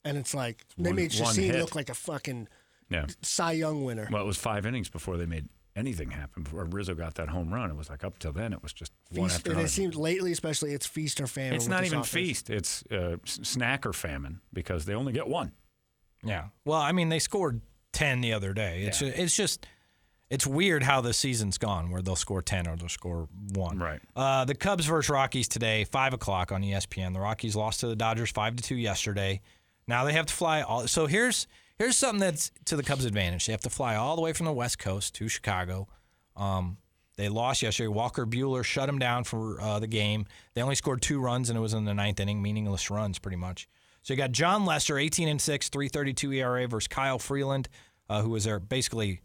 and 0.04 0.18
it's 0.18 0.34
like 0.34 0.64
they 0.76 0.88
One- 0.90 0.96
made 0.96 1.14
one 1.20 1.32
Chacin 1.36 1.56
look 1.60 1.76
like 1.76 1.88
a 1.88 1.94
fucking 1.94 2.48
yeah. 2.90 3.06
Cy 3.22 3.52
Young 3.52 3.84
winner. 3.84 4.08
Well, 4.10 4.22
it 4.22 4.26
was 4.26 4.36
five 4.38 4.66
innings 4.66 4.88
before 4.88 5.16
they 5.16 5.26
made 5.26 5.48
anything 5.74 6.10
happen. 6.10 6.42
Before 6.42 6.64
Rizzo 6.64 6.94
got 6.94 7.14
that 7.16 7.28
home 7.28 7.52
run, 7.52 7.70
it 7.70 7.76
was 7.76 7.90
like 7.90 8.04
up 8.04 8.18
till 8.18 8.32
then 8.32 8.52
it 8.52 8.62
was 8.62 8.72
just 8.72 8.92
one 9.10 9.28
Feast, 9.28 9.40
after 9.40 9.52
and 9.52 9.60
it 9.60 9.68
seems 9.68 9.96
lately, 9.96 10.32
especially, 10.32 10.72
it's 10.72 10.86
feast 10.86 11.20
or 11.20 11.26
famine. 11.26 11.54
it's 11.54 11.66
not 11.68 11.84
even 11.84 11.98
offense. 11.98 12.08
feast. 12.12 12.50
It's 12.50 12.82
uh, 12.90 13.16
snack 13.24 13.84
or 13.86 13.92
famine 13.92 14.40
because 14.52 14.84
they 14.86 14.94
only 14.94 15.12
get 15.12 15.28
one. 15.28 15.52
Yeah. 16.24 16.46
Well, 16.64 16.80
I 16.80 16.92
mean, 16.92 17.08
they 17.08 17.18
scored 17.18 17.60
10 17.92 18.20
the 18.20 18.32
other 18.32 18.52
day. 18.52 18.82
It's 18.84 19.02
Yeah. 19.02 19.12
it's 19.14 19.36
just 19.36 19.66
it's 20.28 20.44
weird 20.46 20.82
how 20.82 21.00
the 21.00 21.12
season's 21.12 21.56
gone 21.56 21.90
where 21.90 22.02
they'll 22.02 22.16
score 22.16 22.42
10 22.42 22.66
or 22.66 22.76
they'll 22.76 22.88
score 22.88 23.28
1. 23.54 23.78
Right. 23.78 24.00
Uh, 24.16 24.44
the 24.44 24.54
Cubs 24.56 24.84
versus 24.86 25.08
Rockies 25.08 25.46
today, 25.46 25.84
5 25.84 26.14
o'clock 26.14 26.50
on 26.50 26.62
ESPN. 26.62 27.12
The 27.12 27.20
Rockies 27.20 27.54
lost 27.54 27.80
to 27.80 27.86
the 27.86 27.94
Dodgers 27.94 28.30
5 28.32 28.56
to 28.56 28.62
2 28.62 28.74
yesterday. 28.76 29.40
Now 29.86 30.04
they 30.04 30.12
have 30.14 30.26
to 30.26 30.34
fly 30.34 30.62
all. 30.62 30.88
So 30.88 31.06
here's 31.06 31.46
here's 31.78 31.96
something 31.96 32.20
that's 32.20 32.50
to 32.66 32.76
the 32.76 32.82
Cubs' 32.82 33.04
advantage. 33.04 33.46
They 33.46 33.52
have 33.52 33.60
to 33.62 33.70
fly 33.70 33.96
all 33.96 34.16
the 34.16 34.22
way 34.22 34.32
from 34.32 34.46
the 34.46 34.52
West 34.52 34.78
Coast 34.78 35.14
to 35.16 35.28
Chicago. 35.28 35.88
Um, 36.36 36.78
they 37.16 37.28
lost 37.28 37.62
yesterday. 37.62 37.88
Walker 37.88 38.26
Buehler 38.26 38.62
shut 38.62 38.86
them 38.86 38.98
down 38.98 39.24
for 39.24 39.60
uh, 39.60 39.78
the 39.78 39.86
game. 39.86 40.26
They 40.54 40.62
only 40.62 40.74
scored 40.74 41.00
two 41.00 41.18
runs, 41.18 41.48
and 41.48 41.56
it 41.56 41.62
was 41.62 41.72
in 41.72 41.84
the 41.84 41.94
ninth 41.94 42.20
inning, 42.20 42.42
meaningless 42.42 42.90
runs 42.90 43.18
pretty 43.18 43.38
much. 43.38 43.68
So 44.02 44.12
you 44.12 44.18
got 44.18 44.32
Jon 44.32 44.64
Lester, 44.64 44.98
18 44.98 45.26
and 45.28 45.40
6, 45.40 45.68
332 45.70 46.32
ERA 46.32 46.68
versus 46.68 46.88
Kyle 46.88 47.18
Freeland, 47.18 47.68
uh, 48.08 48.22
who 48.22 48.30
was 48.30 48.44
their 48.44 48.60
basically 48.60 49.22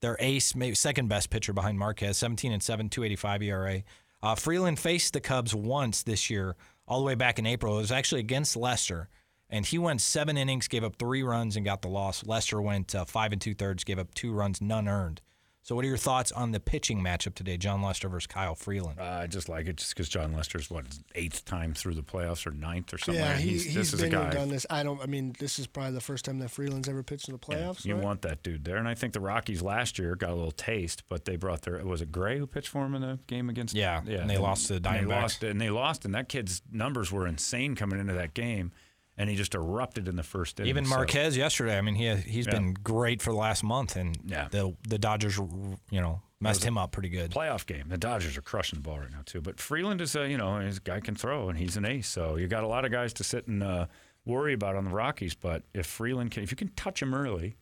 their 0.00 0.16
ace, 0.20 0.54
maybe 0.54 0.74
second 0.74 1.08
best 1.08 1.30
pitcher 1.30 1.52
behind 1.52 1.78
Marquez, 1.78 2.16
17 2.18 2.52
and 2.52 2.62
7, 2.62 2.88
285 2.88 3.42
ERA. 3.42 3.82
Uh, 4.22 4.34
Freeland 4.34 4.78
faced 4.78 5.14
the 5.14 5.20
Cubs 5.20 5.54
once 5.54 6.02
this 6.02 6.30
year, 6.30 6.56
all 6.86 7.00
the 7.00 7.06
way 7.06 7.14
back 7.14 7.38
in 7.38 7.46
April. 7.46 7.78
It 7.78 7.82
was 7.82 7.92
actually 7.92 8.20
against 8.20 8.56
Lester, 8.56 9.08
and 9.50 9.66
he 9.66 9.76
went 9.78 10.00
seven 10.00 10.36
innings, 10.38 10.68
gave 10.68 10.84
up 10.84 10.96
three 10.96 11.22
runs, 11.22 11.56
and 11.56 11.64
got 11.64 11.82
the 11.82 11.88
loss. 11.88 12.24
Lester 12.24 12.62
went 12.62 12.94
uh, 12.94 13.04
five 13.04 13.32
and 13.32 13.40
two 13.40 13.54
thirds, 13.54 13.84
gave 13.84 13.98
up 13.98 14.14
two 14.14 14.32
runs, 14.32 14.60
none 14.62 14.88
earned. 14.88 15.20
So, 15.62 15.76
what 15.76 15.84
are 15.84 15.88
your 15.88 15.98
thoughts 15.98 16.32
on 16.32 16.52
the 16.52 16.58
pitching 16.58 17.02
matchup 17.02 17.34
today, 17.34 17.58
Jon 17.58 17.82
Lester 17.82 18.08
versus 18.08 18.26
Kyle 18.26 18.54
Freeland? 18.54 18.98
Uh, 18.98 19.04
I 19.04 19.26
just 19.26 19.46
like 19.50 19.66
it 19.68 19.76
just 19.76 19.94
because 19.94 20.08
Jon 20.08 20.32
Lester's 20.32 20.70
what 20.70 20.86
his 20.86 21.04
eighth 21.14 21.44
time 21.44 21.74
through 21.74 21.94
the 21.94 22.02
playoffs 22.02 22.46
or 22.46 22.50
ninth 22.50 22.94
or 22.94 22.98
something. 22.98 23.22
Yeah, 23.22 23.32
like 23.32 23.40
he, 23.40 23.50
he's, 23.50 23.64
he's 23.66 23.74
this 23.74 23.92
is 23.92 24.00
a 24.00 24.04
been 24.04 24.12
there, 24.12 24.22
guy. 24.22 24.30
done 24.30 24.48
this. 24.48 24.64
I 24.70 24.82
don't. 24.82 25.00
I 25.02 25.06
mean, 25.06 25.34
this 25.38 25.58
is 25.58 25.66
probably 25.66 25.92
the 25.92 26.00
first 26.00 26.24
time 26.24 26.38
that 26.38 26.50
Freeland's 26.50 26.88
ever 26.88 27.02
pitched 27.02 27.28
in 27.28 27.34
the 27.38 27.40
Yeah, 27.50 27.56
playoffs. 27.58 27.84
you 27.84 27.94
right? 27.94 28.02
want 28.02 28.22
that 28.22 28.42
dude 28.42 28.64
there, 28.64 28.78
and 28.78 28.88
I 28.88 28.94
think 28.94 29.12
the 29.12 29.20
Rockies 29.20 29.60
last 29.60 29.98
year 29.98 30.16
got 30.16 30.30
a 30.30 30.34
little 30.34 30.50
taste, 30.50 31.02
but 31.10 31.26
they 31.26 31.36
brought 31.36 31.60
their 31.62 31.84
was 31.84 32.00
it 32.00 32.10
Gray 32.10 32.38
who 32.38 32.46
pitched 32.46 32.68
for 32.68 32.86
him 32.86 32.94
in 32.94 33.02
the 33.02 33.18
game 33.26 33.50
against 33.50 33.74
Yeah, 33.74 34.00
yeah, 34.06 34.20
and 34.20 34.30
they 34.30 34.38
lost 34.38 34.68
to 34.68 34.80
the 34.80 34.88
and 34.88 35.06
They 35.06 35.12
Diamondbacks. 35.12 35.20
lost, 35.22 35.44
and 35.44 35.60
they 35.60 35.70
lost, 35.70 36.04
and 36.06 36.14
that 36.14 36.30
kid's 36.30 36.62
numbers 36.72 37.12
were 37.12 37.26
insane 37.26 37.76
coming 37.76 38.00
into 38.00 38.14
that 38.14 38.32
game, 38.32 38.72
and 39.20 39.28
he 39.28 39.36
just 39.36 39.54
erupted 39.54 40.08
in 40.08 40.16
the 40.16 40.22
first 40.22 40.58
inning. 40.58 40.70
Even 40.70 40.84
so- 40.86 40.90
Marquez 40.96 41.36
yesterday. 41.36 41.76
I 41.76 41.82
mean, 41.82 41.94
he 41.94 42.14
he's 42.16 42.46
Yeah. 42.46 42.52
been 42.52 42.72
great 42.74 43.20
for 43.20 43.30
the 43.32 43.36
last 43.36 43.62
month, 43.62 43.96
and 43.96 44.16
Yeah. 44.24 44.48
the 44.50 44.74
the 44.88 44.98
Dodgers, 44.98 45.36
you 45.36 46.00
know, 46.00 46.22
messed 46.40 46.64
him 46.64 46.78
up 46.78 46.92
pretty 46.92 47.10
good. 47.10 47.30
playoff 47.30 47.66
game. 47.66 47.88
The 47.88 47.98
Dodgers 47.98 48.36
are 48.38 48.42
crushing 48.42 48.78
the 48.78 48.82
ball 48.82 48.98
right 49.00 49.10
now 49.10 49.22
too. 49.26 49.40
But 49.42 49.60
Freeland 49.60 50.00
is 50.00 50.16
a 50.16 50.28
you 50.28 50.38
know 50.38 50.58
his 50.60 50.78
guy 50.78 51.00
can 51.00 51.14
throw 51.14 51.48
and 51.50 51.58
he's 51.58 51.76
an 51.76 51.84
ace. 51.84 52.08
So 52.08 52.36
you 52.36 52.48
got 52.48 52.64
a 52.64 52.68
lot 52.68 52.84
of 52.84 52.90
guys 52.92 53.12
to 53.14 53.24
sit 53.24 53.46
and 53.46 53.62
uh, 53.62 53.86
worry 54.24 54.54
about 54.54 54.74
on 54.76 54.84
the 54.84 54.90
Rockies. 54.90 55.34
But 55.34 55.64
if 55.74 55.86
Freeland 55.86 56.30
can, 56.30 56.42
if 56.42 56.50
you 56.50 56.56
can 56.56 56.68
touch 56.68 57.02
him 57.02 57.12
early, 57.14 57.56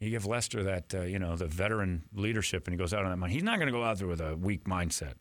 you 0.00 0.10
give 0.10 0.24
Lester 0.26 0.62
that 0.64 0.94
uh, 0.94 1.02
you 1.02 1.18
know 1.18 1.36
the 1.36 1.46
veteran 1.46 2.04
leadership 2.14 2.66
and 2.66 2.72
he 2.74 2.78
goes 2.78 2.94
out 2.94 3.04
on 3.04 3.10
that 3.10 3.16
mind. 3.18 3.32
He's 3.32 3.42
not 3.42 3.56
going 3.58 3.66
to 3.68 3.72
go 3.72 3.84
out 3.84 3.98
there 3.98 4.08
with 4.08 4.20
a 4.20 4.36
weak 4.36 4.64
mindset. 4.64 5.14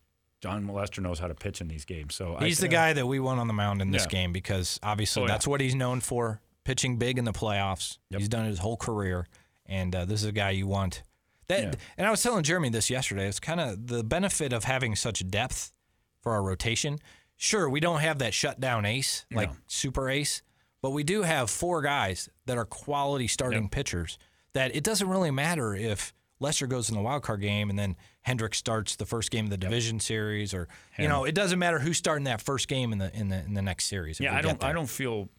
Jon 0.43 0.67
Lester 0.67 0.99
knows 1.01 1.19
how 1.19 1.27
to 1.27 1.33
pitch 1.33 1.61
in 1.61 1.69
these 1.69 1.85
games. 1.85 2.15
So 2.15 2.35
He's 2.41 2.59
I, 2.59 2.65
the 2.65 2.67
guy 2.67 2.91
that 2.93 3.07
we 3.07 3.17
want 3.21 3.39
on 3.39 3.47
the 3.47 3.53
mound 3.53 3.81
in 3.81 3.91
this 3.91 4.03
Yeah. 4.03 4.09
game 4.09 4.33
because 4.33 4.77
obviously 4.83 5.21
Oh, 5.23 5.25
yeah. 5.25 5.31
that's 5.31 5.47
what 5.47 5.61
he's 5.61 5.73
known 5.73 6.01
for, 6.01 6.41
pitching 6.65 6.97
big 6.97 7.17
in 7.17 7.23
the 7.23 7.31
playoffs. 7.31 7.97
Yep. 8.09 8.19
He's 8.19 8.27
done 8.27 8.43
it 8.45 8.49
his 8.49 8.59
whole 8.59 8.75
career, 8.75 9.25
and 9.65 9.95
uh, 9.95 10.03
this 10.03 10.21
is 10.21 10.27
a 10.27 10.33
guy 10.33 10.49
you 10.49 10.67
want. 10.67 11.01
That, 11.47 11.63
Yeah. 11.63 11.71
And 11.97 12.05
I 12.05 12.11
was 12.11 12.21
telling 12.21 12.43
Jeremy 12.43 12.69
this 12.69 12.89
yesterday. 12.89 13.25
It's 13.27 13.39
kind 13.39 13.61
of 13.61 13.87
the 13.87 14.03
benefit 14.03 14.51
of 14.51 14.65
having 14.65 14.95
such 14.97 15.25
depth 15.29 15.71
for 16.19 16.33
our 16.33 16.43
rotation. 16.43 16.99
Sure, 17.37 17.69
we 17.69 17.79
don't 17.79 18.01
have 18.01 18.19
that 18.19 18.33
shutdown 18.33 18.85
ace 18.85 19.25
like 19.31 19.49
No. 19.49 19.55
super 19.67 20.09
ace, 20.09 20.41
but 20.81 20.89
we 20.91 21.03
do 21.05 21.21
have 21.21 21.49
four 21.49 21.81
guys 21.81 22.27
that 22.47 22.57
are 22.57 22.65
quality 22.65 23.27
starting 23.29 23.63
Yep. 23.63 23.71
pitchers. 23.71 24.17
That 24.51 24.75
it 24.75 24.83
doesn't 24.83 25.07
really 25.07 25.31
matter 25.31 25.73
if 25.73 26.13
Lester 26.39 26.67
goes 26.67 26.89
in 26.89 26.95
the 26.95 27.01
wild 27.01 27.23
card 27.23 27.39
game 27.39 27.69
and 27.69 27.79
then 27.79 27.95
Hendrick 28.23 28.55
starts 28.55 28.95
the 28.95 29.05
first 29.05 29.31
game 29.31 29.45
of 29.45 29.51
the 29.51 29.57
division 29.57 29.99
series, 29.99 30.53
or 30.53 30.67
you 30.97 31.07
know, 31.07 31.25
it 31.25 31.35
doesn't 31.35 31.59
matter 31.59 31.79
who's 31.79 31.97
starting 31.97 32.23
that 32.23 32.41
first 32.41 32.67
game 32.67 32.91
in 32.91 32.97
the 32.97 33.13
in 33.15 33.27
the 33.27 33.43
in 33.43 33.53
the 33.53 33.61
next 33.61 33.85
series. 33.85 34.19
Yeah, 34.19 34.35
I 34.35 34.41
don't. 34.41 34.63
I 34.63 34.73
don't 34.73 34.87
feel. 34.89 35.29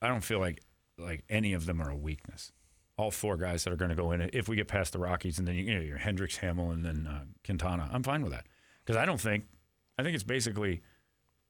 I 0.00 0.08
don't 0.08 0.22
feel 0.24 0.40
like 0.40 0.62
like 0.98 1.24
any 1.28 1.52
of 1.52 1.66
them 1.66 1.80
are 1.80 1.90
a 1.90 1.96
weakness. 1.96 2.52
All 2.96 3.10
four 3.10 3.36
guys 3.36 3.64
that 3.64 3.72
are 3.72 3.76
going 3.76 3.90
to 3.90 3.96
go 3.96 4.12
in 4.12 4.30
if 4.32 4.48
we 4.48 4.56
get 4.56 4.68
past 4.68 4.92
the 4.92 4.98
Rockies, 4.98 5.38
and 5.38 5.46
then 5.46 5.54
you 5.54 5.74
know 5.74 5.80
your 5.80 5.98
Hendricks, 5.98 6.38
Hamill, 6.38 6.70
and 6.70 6.84
then 6.84 7.06
uh, 7.06 7.24
Quintana. 7.44 7.90
I'm 7.92 8.02
fine 8.02 8.22
with 8.22 8.32
that 8.32 8.46
because 8.84 8.96
I 8.96 9.04
don't 9.04 9.20
think. 9.20 9.44
I 9.98 10.02
think 10.02 10.14
it's 10.14 10.24
basically 10.24 10.82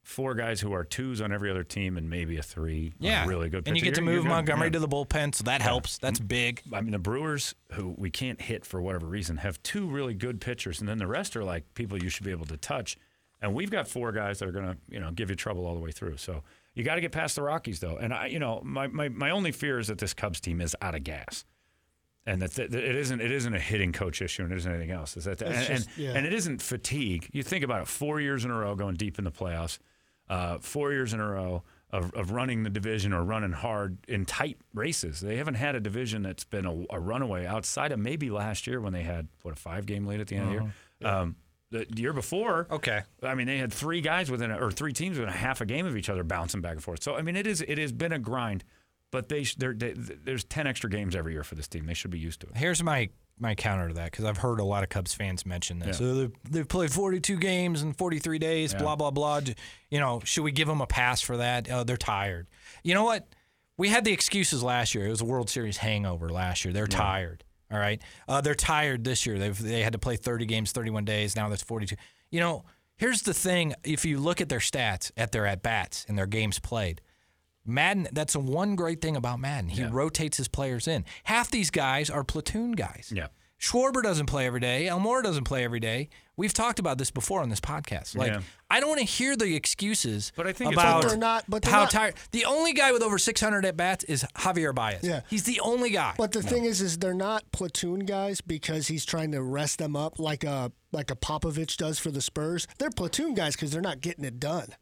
four 0.05 0.35
guys 0.35 0.61
who 0.61 0.73
are 0.73 0.85
twos 0.85 1.21
on 1.21 1.33
every 1.33 1.51
other 1.51 1.64
team 1.64 1.97
and 1.97 2.09
maybe 2.09 2.37
a 2.37 2.43
three. 2.43 2.93
on 3.01 3.07
a 3.07 3.09
Yeah, 3.11 3.27
really 3.27 3.49
good. 3.49 3.67
and 3.67 3.77
you 3.77 3.83
get 3.83 3.95
to 3.97 4.01
You're- 4.03 4.12
you're 4.12 4.21
move 4.23 4.25
good. 4.27 4.35
Montgomery 4.35 4.67
Yeah. 4.69 4.73
to 4.73 4.79
the 4.81 4.88
bullpen, 4.88 5.35
so 5.35 5.43
that 5.45 5.62
helps. 5.62 5.99
That's 5.99 6.21
big. 6.21 6.62
I 6.73 6.81
mean, 6.83 6.93
the 6.93 6.99
Brewers, 6.99 7.55
who 7.73 7.95
we 7.99 8.11
can't 8.11 8.40
hit 8.40 8.64
for 8.64 8.81
whatever 8.81 9.07
reason, 9.07 9.38
have 9.38 9.62
two 9.62 9.87
really 9.88 10.14
good 10.14 10.40
pitchers, 10.40 10.79
and 10.81 10.88
then 10.88 10.99
the 10.99 11.07
rest 11.07 11.37
are 11.37 11.43
like 11.43 11.73
people 11.75 12.01
you 12.03 12.09
should 12.11 12.25
be 12.25 12.31
able 12.31 12.47
to 12.47 12.57
touch. 12.57 12.97
And 13.43 13.53
we've 13.55 13.71
got 13.71 13.88
four 13.88 14.12
guys 14.12 14.38
that 14.38 14.49
are 14.49 14.53
going 14.53 14.67
to, 14.67 14.77
you 14.88 15.01
know, 15.01 15.11
give 15.11 15.29
you 15.31 15.37
trouble 15.37 15.67
all 15.67 15.75
the 15.75 15.81
way 15.81 15.90
through. 15.90 16.17
So 16.19 16.43
you 16.75 16.85
got 16.85 16.95
to 16.95 17.01
get 17.01 17.12
past 17.12 17.35
the 17.37 17.43
Rockies, 17.43 17.81
though. 17.81 17.97
And 17.97 18.14
I, 18.14 18.27
you 18.27 18.38
know, 18.38 18.61
my, 18.64 18.87
my, 18.87 19.09
my 19.09 19.31
only 19.31 19.53
fear 19.53 19.79
is 19.79 19.88
that 19.88 19.99
this 19.99 20.14
Cubs 20.14 20.40
team 20.40 20.61
is 20.61 20.75
out 20.81 20.95
of 20.95 21.03
gas, 21.05 21.45
and 22.27 22.40
that, 22.43 22.53
that 22.53 22.75
it 22.75 22.95
isn't 22.97 23.21
it 23.21 23.31
isn't 23.31 23.53
a 23.55 23.59
hitting 23.61 23.93
coach 23.93 24.23
issue, 24.23 24.43
and 24.45 24.53
it 24.53 24.57
isn't 24.57 24.71
anything 24.71 24.90
else. 24.90 25.17
Is 25.17 25.25
that 25.25 25.40
and, 25.43 25.55
It's 25.55 25.67
just- 25.69 25.88
and, 25.88 25.97
yeah. 25.99 26.12
and 26.14 26.27
it 26.27 26.33
isn't 26.33 26.62
fatigue. 26.62 27.29
You 27.33 27.43
think 27.43 27.64
about 27.64 27.83
it: 27.83 27.88
four 27.88 28.21
years 28.21 28.45
in 28.45 28.51
a 28.51 28.55
row 28.59 28.75
going 28.75 28.95
deep 28.95 29.19
in 29.19 29.25
the 29.25 29.31
playoffs, 29.33 29.79
uh, 30.28 30.58
four 30.58 30.92
years 30.92 31.12
in 31.12 31.20
a 31.20 31.28
row 31.28 31.62
of, 31.90 32.12
of 32.14 32.30
running 32.32 32.62
the 32.64 32.70
division 32.70 33.12
or 33.12 33.22
running 33.22 33.52
hard 33.52 33.98
in 34.08 34.24
tight 34.24 34.58
races. 34.72 35.20
They 35.20 35.37
haven't 35.37 35.54
had 35.54 35.74
a 35.76 35.80
division 35.80 36.22
that's 36.22 36.44
been 36.44 36.66
a, 36.66 36.84
a 36.90 36.98
runaway 36.98 37.46
outside 37.46 37.92
of 37.92 37.98
maybe 38.00 38.30
last 38.30 38.66
year 38.66 38.80
when 38.80 38.92
they 38.92 39.02
had 39.02 39.28
what 39.42 39.52
a 39.52 39.56
five 39.56 39.87
game 39.87 40.06
lead 40.06 40.20
at 40.20 40.26
the 40.26 40.37
end 40.37 40.44
of 40.46 40.50
the 40.50 40.54
year. 40.54 41.12
Um, 41.12 41.37
the 41.70 41.87
year 41.96 42.12
before, 42.12 42.66
Okay. 42.70 43.02
I 43.22 43.34
mean, 43.34 43.46
they 43.46 43.58
had 43.58 43.72
three 43.72 44.00
guys 44.00 44.30
within 44.30 44.50
a, 44.50 44.56
or 44.58 44.70
three 44.70 44.92
teams 44.92 45.18
within 45.18 45.32
a 45.32 45.37
half 45.37 45.60
a 45.60 45.66
game 45.66 45.87
of 45.87 45.96
each 45.96 46.08
other, 46.08 46.22
bouncing 46.24 46.60
back 46.60 46.72
and 46.72 46.82
forth. 46.82 47.02
So 47.02 47.16
I 47.16 47.22
mean, 47.22 47.37
it 47.37 47.46
is 47.46 47.62
it 47.66 47.78
has 47.78 47.92
been 47.92 48.12
a 48.12 48.18
grind, 48.18 48.62
but 49.10 49.28
they, 49.28 49.42
they 49.42 49.94
there's 49.96 50.44
ten 50.44 50.66
extra 50.66 50.88
games 50.88 51.14
every 51.16 51.32
year 51.32 51.42
for 51.42 51.54
this 51.56 51.66
team. 51.68 51.87
They 51.87 51.94
should 51.94 52.10
be 52.12 52.18
used 52.18 52.40
to 52.40 52.46
it. 52.48 52.56
Here's 52.56 52.82
my 52.82 53.10
my 53.38 53.55
counter 53.55 53.88
to 53.88 53.94
that 53.94 54.11
because 54.12 54.25
I've 54.25 54.37
heard 54.38 54.61
a 54.61 54.64
lot 54.64 54.83
of 54.85 54.88
Cubs 54.88 55.12
fans 55.14 55.44
mention 55.44 55.79
this. 55.81 56.01
Yeah. 56.01 56.07
So 56.07 56.14
they've, 56.14 56.33
they've 56.51 56.68
played 56.68 56.92
42 56.92 57.37
games 57.37 57.83
in 57.83 57.92
43 57.92 58.38
days, 58.38 58.73
Yeah. 58.73 58.79
blah 58.81 58.97
blah 58.97 59.11
blah. 59.11 59.40
You 59.90 60.01
know, 60.01 60.20
should 60.25 60.44
we 60.44 60.53
give 60.53 60.68
them 60.68 60.81
a 60.81 60.87
pass 60.87 61.20
for 61.20 61.37
that? 61.38 61.70
Oh, 61.70 61.85
they're 61.85 61.97
tired. 61.97 62.47
You 62.83 62.94
know 62.94 63.05
what? 63.05 63.27
we 63.77 63.88
had 63.88 64.05
the 64.05 64.12
excuses 64.12 64.62
last 64.62 64.94
year. 64.94 65.05
It 65.07 65.11
was 65.11 65.20
a 65.20 65.25
World 65.25 65.51
Series 65.51 65.79
hangover 65.79 66.29
last 66.29 66.64
year. 66.64 66.73
They're 66.73 66.87
tired. 66.87 67.42
All 67.73 67.79
right, 67.81 68.01
uh, 68.29 68.40
they're 68.40 68.55
tired 68.55 69.03
this 69.03 69.27
year. 69.27 69.37
They've 69.37 69.59
they 69.61 69.83
had 69.83 69.94
to 69.94 69.99
play 69.99 70.14
30 70.16 70.47
games, 70.47 70.70
31 70.70 71.05
days. 71.05 71.35
Now 71.35 71.49
that's 71.49 71.62
42. 71.62 71.97
You 72.31 72.38
know, 72.38 72.64
here's 72.97 73.23
the 73.23 73.35
thing: 73.35 73.75
if 73.83 74.05
you 74.05 74.18
look 74.20 74.40
at 74.40 74.49
their 74.49 74.61
stats, 74.61 75.11
at 75.16 75.33
their 75.33 75.44
at 75.44 75.61
bats 75.62 76.05
and 76.09 76.16
their 76.16 76.27
games 76.29 76.61
played, 76.61 77.01
Maddon. 77.66 78.09
That's 78.12 78.35
the 78.35 78.40
one 78.40 78.77
great 78.77 79.00
thing 79.00 79.16
about 79.16 79.40
Maddon. 79.40 79.68
He 79.70 79.85
rotates 79.85 80.37
his 80.37 80.48
players 80.48 80.87
in. 80.88 81.05
Half 81.24 81.50
these 81.50 81.70
guys 81.70 82.11
are 82.11 82.24
platoon 82.24 82.72
guys. 82.72 83.12
Yeah. 83.14 83.29
Schwarber 83.61 84.03
doesn't 84.03 84.27
play 84.27 84.46
every 84.46 84.61
day. 84.61 84.88
Almora 84.90 85.22
doesn't 85.22 85.44
play 85.44 85.64
every 85.64 85.81
day. 85.81 86.11
We've 86.37 86.53
talked 86.53 86.79
about 86.81 86.98
this 86.98 87.11
before 87.11 87.40
on 87.40 87.48
this 87.48 87.61
podcast. 87.61 88.14
Like, 88.16 88.33
Yeah. 88.33 88.40
I 88.68 88.81
don't 88.81 88.88
want 88.90 88.98
to 88.98 89.07
hear 89.07 89.37
the 89.37 89.55
excuses 89.55 90.33
But 90.37 90.46
I 90.46 90.53
think 90.53 90.72
about 90.72 91.03
more- 91.05 91.11
They're 91.11 91.18
not- 91.18 91.44
but 91.48 91.62
they're 91.62 91.72
how 91.72 91.83
not- 91.83 91.90
tired. 91.90 92.14
The 92.33 92.44
only 92.44 92.72
guy 92.74 92.92
with 92.92 93.00
over 93.03 93.16
600 93.16 93.64
at 93.64 93.77
bats 93.77 94.05
is 94.05 94.24
Javier 94.37 94.74
Baez. 94.74 95.03
Yeah. 95.05 95.20
He's 95.31 95.44
the 95.44 95.61
only 95.61 95.90
guy. 95.90 96.14
But 96.18 96.33
the 96.33 96.42
thing 96.42 96.64
is, 96.64 96.83
is 96.83 96.98
they're 96.98 97.14
not 97.14 97.50
platoon 97.53 98.00
guys 98.00 98.40
because 98.42 98.88
he's 98.88 99.07
trying 99.07 99.31
to 99.33 99.40
rest 99.42 99.79
them 99.79 99.96
up 99.96 100.18
like 100.18 100.44
a 100.44 100.72
like 100.92 101.11
a 101.11 101.16
Popovich 101.16 101.77
does 101.77 101.98
for 101.98 102.11
the 102.11 102.20
Spurs. 102.20 102.66
They're 102.79 102.90
platoon 102.90 103.35
guys 103.35 103.55
because 103.57 103.70
they're 103.70 103.81
not 103.81 104.00
getting 104.00 104.24
it 104.24 104.38
done. 104.38 104.74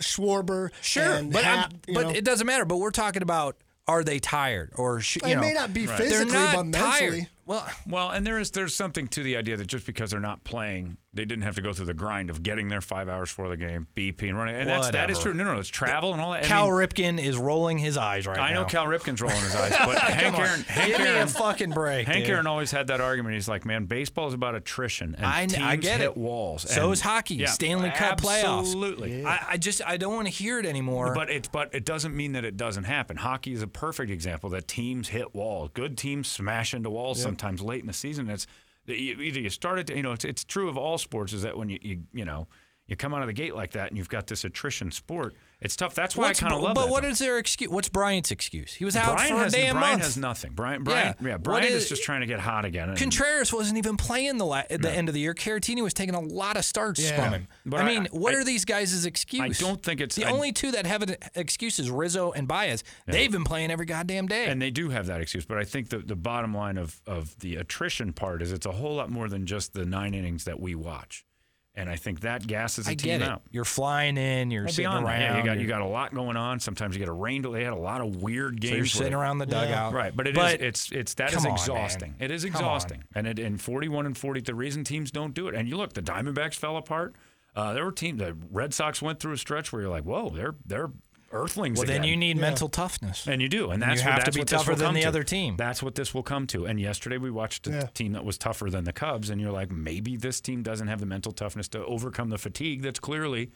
Schwarber, 0.00 0.70
sure, 0.80 1.02
and 1.14 1.32
but, 1.32 1.44
I'm- 1.44 1.58
Hap, 1.58 1.74
but 1.92 2.02
know. 2.02 2.10
it 2.10 2.24
doesn't 2.24 2.46
matter. 2.46 2.64
But 2.64 2.76
we're 2.78 2.90
talking 2.90 3.22
about 3.22 3.56
are 3.88 4.04
they 4.04 4.18
tired 4.20 4.70
or 4.76 5.00
sh- 5.00 5.16
you 5.24 5.28
It 5.30 5.34
know, 5.34 5.40
may 5.40 5.52
not 5.52 5.74
be 5.74 5.86
they're 5.86 5.96
physically, 5.96 6.32
not 6.32 6.54
but 6.56 6.66
mentally. 6.66 6.90
tired. 7.20 7.28
Well, 7.44 7.66
Well, 7.88 8.10
and 8.10 8.26
there 8.26 8.38
is 8.38 8.50
there's 8.52 8.74
something 8.74 9.08
to 9.08 9.22
the 9.22 9.36
idea 9.36 9.56
that 9.56 9.66
just 9.66 9.84
because 9.86 10.10
they're 10.12 10.20
not 10.20 10.44
playing, 10.44 10.96
they 11.12 11.24
didn't 11.24 11.42
have 11.42 11.56
to 11.56 11.60
go 11.60 11.72
through 11.72 11.86
the 11.86 11.94
grind 11.94 12.30
of 12.30 12.42
getting 12.42 12.68
there 12.68 12.80
five 12.80 13.08
hours 13.08 13.30
for 13.30 13.48
the 13.48 13.56
game, 13.56 13.86
BP 13.96 14.28
and 14.28 14.38
running, 14.38 14.54
and 14.54 14.68
that's 14.68 14.90
that 14.90 15.10
is 15.10 15.18
true. 15.18 15.34
No, 15.34 15.44
no, 15.44 15.58
it's 15.58 15.68
travel 15.68 16.12
and 16.12 16.22
all 16.22 16.32
that. 16.32 16.44
I 16.44 16.46
Cal 16.46 16.66
mean, 16.66 16.74
Ripken 16.88 17.22
is 17.22 17.36
rolling 17.36 17.78
his 17.78 17.96
eyes 17.98 18.26
right 18.26 18.36
now. 18.36 18.44
I 18.44 18.52
know 18.54 18.64
Cal 18.64 18.86
Ripken's 18.86 19.20
rolling 19.20 19.40
his 19.40 19.54
eyes, 19.56 19.74
but 19.84 19.98
Hank. 19.98 20.38
Aaron, 20.38 20.60
Hank 20.62 20.88
Give 20.96 21.00
me 21.00 21.18
a 21.18 21.26
fucking 21.26 21.70
break. 21.70 22.06
Hank 22.06 22.24
dude. 22.24 22.30
Aaron 22.34 22.46
always 22.46 22.70
had 22.70 22.86
that 22.86 23.00
argument. 23.00 23.34
He's 23.34 23.48
like, 23.48 23.64
man, 23.66 23.86
baseball 23.86 24.28
is 24.28 24.34
about 24.34 24.54
attrition, 24.54 25.14
and 25.16 25.26
I, 25.26 25.46
teams 25.46 25.62
I 25.62 25.76
get 25.76 25.98
hit 26.00 26.04
it. 26.06 26.16
walls. 26.16 26.62
So 26.70 26.84
and- 26.84 26.92
is 26.92 27.00
hockey. 27.00 27.34
Yeah, 27.34 27.46
Stanley 27.48 27.90
Cup 27.90 28.20
playoffs. 28.20 28.60
Absolutely. 28.60 29.26
I, 29.26 29.46
I 29.50 29.56
just 29.56 29.82
I 29.84 29.96
don't 29.96 30.14
want 30.14 30.28
to 30.28 30.32
hear 30.32 30.58
it 30.60 30.64
anymore. 30.66 31.12
But 31.14 31.28
it 31.28 31.48
but 31.52 31.74
it 31.74 31.84
doesn't 31.84 32.14
mean 32.16 32.32
that 32.32 32.44
it 32.44 32.56
doesn't 32.56 32.84
happen. 32.84 33.16
Hockey 33.16 33.52
is 33.52 33.62
a 33.62 33.66
perfect 33.66 34.10
example 34.12 34.48
that 34.50 34.68
teams 34.68 35.08
hit 35.08 35.34
walls. 35.34 35.70
Good 35.74 35.98
teams 35.98 36.28
smash 36.28 36.72
into 36.72 36.88
walls 36.88 37.20
sometimes 37.32 37.62
late 37.62 37.80
in 37.80 37.86
the 37.86 37.92
season. 37.92 38.28
It's 38.28 38.46
either 38.86 39.40
you 39.40 39.48
started 39.48 39.86
to, 39.86 39.96
you 39.96 40.02
know 40.02 40.12
it's, 40.12 40.24
it's 40.24 40.44
true 40.44 40.68
of 40.68 40.76
all 40.76 40.98
sports 40.98 41.32
is 41.32 41.42
that 41.42 41.56
when 41.56 41.68
you, 41.70 41.78
you 41.80 42.02
you 42.12 42.24
know 42.24 42.46
you 42.86 42.96
come 42.96 43.14
out 43.14 43.22
of 43.22 43.26
the 43.26 43.32
gate 43.32 43.54
like 43.54 43.70
that 43.72 43.88
and 43.88 43.96
you've 43.96 44.08
got 44.08 44.26
this 44.26 44.44
attrition 44.44 44.90
sport, 44.90 45.34
it's 45.62 45.76
tough. 45.76 45.94
That's 45.94 46.16
why 46.16 46.28
What's- 46.28 46.40
I 46.42 46.48
kind 46.48 46.54
of 46.54 46.60
love 46.62 46.72
it. 46.72 46.74
But 46.74 46.86
that. 46.86 46.92
what 46.92 47.02
though. 47.04 47.08
is 47.08 47.18
their 47.18 47.38
excuse? 47.38 47.70
What's 47.70 47.88
Bryant's 47.88 48.30
excuse? 48.30 48.74
He 48.74 48.84
was 48.84 48.96
out 48.96 49.14
Brian 49.16 49.32
for 49.34 49.38
has 49.42 49.54
a 49.54 49.56
damn 49.56 49.74
Brian 49.76 49.92
month. 49.92 50.02
has 50.04 50.16
nothing. 50.16 50.52
Brian 50.54 50.82
Brian 50.82 51.14
Yeah. 51.20 51.28
yeah, 51.28 51.36
Brian 51.38 51.64
is, 51.64 51.84
is- 51.84 51.88
just 51.88 52.02
trying 52.02 52.20
to 52.20 52.26
get 52.26 52.40
hot 52.40 52.64
again. 52.64 52.88
and- 52.90 52.98
Contreras 52.98 53.52
wasn't 53.52 53.78
even 53.78 53.96
playing 53.96 54.38
the 54.38 54.44
la- 54.46 54.62
at 54.70 54.82
the 54.82 54.90
end 54.90 55.08
of 55.08 55.14
the 55.14 55.20
year. 55.20 55.34
Caratini 55.34 55.82
was 55.82 55.94
taking 55.94 56.14
a 56.14 56.20
lot 56.20 56.56
of 56.56 56.64
starts 56.64 57.00
Yeah. 57.00 57.22
from 57.22 57.32
him. 57.32 57.48
But 57.64 57.80
I 57.80 57.84
I- 57.84 57.86
mean, 57.86 58.08
what 58.10 58.34
I- 58.34 58.38
are 58.38 58.44
these 58.44 58.64
guys' 58.64 59.04
excuse? 59.04 59.40
I 59.40 59.48
don't 59.64 59.82
think 59.82 60.00
it's- 60.00 60.16
the 60.16 60.24
I- 60.24 60.30
only 60.32 60.52
two 60.52 60.70
that 60.72 60.86
have 60.86 61.02
an 61.02 61.16
excuse 61.34 61.78
is 61.78 61.90
Rizzo 61.90 62.32
and 62.32 62.46
Baez. 62.48 62.84
They've 63.06 63.30
been 63.32 63.44
playing 63.44 63.70
every 63.70 63.86
goddamn 63.86 64.26
day. 64.26 64.46
And 64.46 64.60
they 64.60 64.70
do 64.70 64.90
have 64.90 65.06
that 65.06 65.20
excuse, 65.20 65.44
but 65.44 65.58
I 65.58 65.64
think 65.64 65.88
the, 65.90 65.98
the 65.98 66.16
bottom 66.16 66.54
line 66.54 66.76
of, 66.78 67.00
of 67.06 67.38
the 67.38 67.56
attrition 67.56 68.12
part 68.12 68.42
is 68.42 68.52
it's 68.52 68.66
a 68.66 68.72
whole 68.72 68.94
lot 68.96 69.10
more 69.10 69.28
than 69.28 69.46
just 69.46 69.72
the 69.74 69.84
nine 69.84 70.14
innings 70.14 70.44
that 70.44 70.58
we 70.60 70.74
watch. 70.74 71.24
And 71.74 71.88
I 71.88 71.96
think 71.96 72.20
that 72.20 72.46
gasses 72.46 72.86
a 72.86 72.90
I 72.90 72.94
team 72.94 73.20
get 73.20 73.22
it. 73.22 73.28
out. 73.28 73.40
You're 73.50 73.64
flying 73.64 74.18
in. 74.18 74.50
You're 74.50 74.64
Well, 74.64 74.72
sitting 74.72 74.90
beyond 74.90 75.06
around. 75.06 75.20
that, 75.20 75.30
yeah, 75.30 75.36
you 75.38 75.44
got 75.44 75.52
you're- 75.56 75.66
got 75.68 75.80
a 75.80 75.86
lot 75.86 76.12
going 76.14 76.36
on. 76.36 76.60
Sometimes 76.60 76.94
you 76.94 76.98
get 76.98 77.08
a 77.08 77.12
rain 77.14 77.40
delay. 77.40 77.60
They 77.60 77.64
had 77.64 77.72
a 77.72 77.76
lot 77.76 78.02
of 78.02 78.16
weird 78.22 78.60
games. 78.60 78.72
so 78.72 78.76
you're 78.76 78.86
sitting 78.86 79.14
around 79.14 79.38
the 79.38 79.46
dugout. 79.46 79.94
Right, 79.94 80.14
but 80.14 80.26
it 80.26 80.36
is 80.36 80.52
it's 80.60 80.92
it's 80.92 81.14
that 81.14 81.30
is 81.30 81.36
come 81.36 81.46
on, 81.46 81.52
exhausting. 81.52 82.10
man. 82.10 82.16
It 82.20 82.30
is 82.30 82.44
Come 82.44 82.50
on. 82.56 82.60
exhausting, 82.60 83.04
and 83.14 83.26
it 83.26 83.38
in 83.38 83.56
41 83.56 84.04
and 84.04 84.18
40, 84.18 84.42
the 84.42 84.54
reason 84.54 84.84
teams 84.84 85.10
don't 85.10 85.32
do 85.32 85.48
it. 85.48 85.54
And 85.54 85.66
you 85.66 85.76
look, 85.78 85.94
the 85.94 86.02
Diamondbacks 86.02 86.56
fell 86.56 86.76
apart. 86.76 87.14
Uh, 87.56 87.72
there 87.72 87.84
were 87.86 87.92
teams. 87.92 88.18
The 88.18 88.36
Red 88.50 88.74
Sox 88.74 89.00
went 89.00 89.18
through 89.18 89.32
a 89.32 89.38
stretch 89.38 89.72
where 89.72 89.80
you're 89.80 89.90
like, 89.90 90.04
whoa, 90.04 90.28
they're 90.28 90.54
they're 90.66 90.90
earthlings. 91.32 91.78
Well, 91.78 91.86
then 91.86 92.04
you 92.04 92.16
need 92.16 92.36
mental 92.36 92.68
toughness. 92.68 93.26
And 93.26 93.40
you 93.42 93.48
do, 93.48 93.70
and 93.70 93.82
And 93.82 93.82
that's 93.82 94.02
you 94.02 94.06
what, 94.08 94.14
have 94.22 94.24
to 94.32 94.38
be 94.38 94.44
tougher 94.44 94.74
than 94.74 94.94
the 94.94 95.02
to. 95.02 95.08
other 95.08 95.22
team. 95.22 95.56
That's 95.56 95.82
what 95.82 95.94
this 95.94 96.12
will 96.14 96.22
come 96.22 96.46
to. 96.48 96.66
And 96.66 96.78
yesterday 96.80 97.18
we 97.18 97.30
watched 97.30 97.66
a 97.66 97.70
Yeah. 97.70 97.80
team 97.94 98.12
that 98.12 98.24
was 98.24 98.38
tougher 98.38 98.70
than 98.70 98.84
the 98.84 98.92
Cubs, 98.92 99.30
and 99.30 99.40
you're 99.40 99.52
like, 99.52 99.70
maybe 99.70 100.16
this 100.16 100.40
team 100.40 100.62
doesn't 100.62 100.88
have 100.88 101.00
the 101.00 101.06
mental 101.06 101.32
toughness 101.32 101.68
to 101.68 101.84
overcome 101.84 102.30
the 102.30 102.38
fatigue 102.38 102.82
that's 102.82 103.00
clearly 103.00 103.50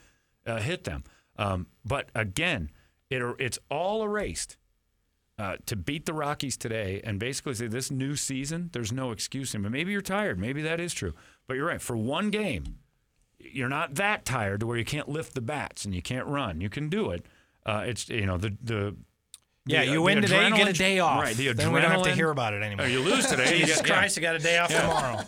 uh, 0.46 0.60
hit 0.60 0.84
them. 0.84 1.04
Um, 1.36 1.66
but 1.84 2.08
again, 2.14 2.70
it 3.10 3.22
it's 3.38 3.58
all 3.70 4.02
erased. 4.02 4.56
Uh, 5.38 5.56
to 5.66 5.76
beat 5.76 6.06
the 6.06 6.14
Rockies 6.14 6.56
today 6.56 7.02
and 7.04 7.20
basically 7.20 7.52
say 7.52 7.66
this 7.66 7.90
new 7.90 8.16
season, 8.16 8.70
there's 8.72 8.90
no 8.90 9.10
excuse. 9.10 9.52
But 9.52 9.70
maybe 9.70 9.92
you're 9.92 10.00
tired. 10.00 10.38
Maybe 10.38 10.62
that 10.62 10.80
is 10.80 10.94
true. 10.94 11.12
But 11.46 11.58
you're 11.58 11.66
right. 11.66 11.82
For 11.82 11.94
one 11.94 12.30
game, 12.30 12.78
you're 13.38 13.68
not 13.68 13.96
that 13.96 14.24
tired 14.24 14.60
to 14.60 14.66
where 14.66 14.78
you 14.78 14.84
can't 14.86 15.10
lift 15.10 15.34
the 15.34 15.42
bats 15.42 15.84
and 15.84 15.94
you 15.94 16.00
can't 16.00 16.26
run. 16.26 16.62
You 16.62 16.70
can 16.70 16.88
do 16.88 17.10
it. 17.10 17.26
Uh, 17.66 17.82
it's 17.86 18.08
you 18.08 18.24
know 18.26 18.38
the 18.38 18.56
the 18.62 18.96
Yeah, 19.66 19.84
the- 19.84 19.90
you 19.90 20.02
win 20.02 20.22
today, 20.22 20.48
you 20.48 20.56
get 20.56 20.68
a 20.68 20.72
day 20.72 21.00
off. 21.00 21.20
Right. 21.22 21.36
The 21.36 21.52
then 21.52 21.72
we 21.72 21.80
don't 21.80 21.90
have 21.90 22.02
to 22.02 22.14
hear 22.14 22.30
about 22.30 22.54
it 22.54 22.62
anymore. 22.62 22.86
Oh, 22.86 22.88
you 22.88 23.00
lose 23.00 23.26
today. 23.26 23.58
you 23.58 23.60
Jesus 23.66 23.80
get, 23.82 23.88
yeah. 23.88 23.98
Christ, 23.98 24.16
you 24.16 24.22
got 24.22 24.36
a 24.36 24.38
day 24.38 24.58
off 24.58 24.70
tomorrow. 24.70 25.20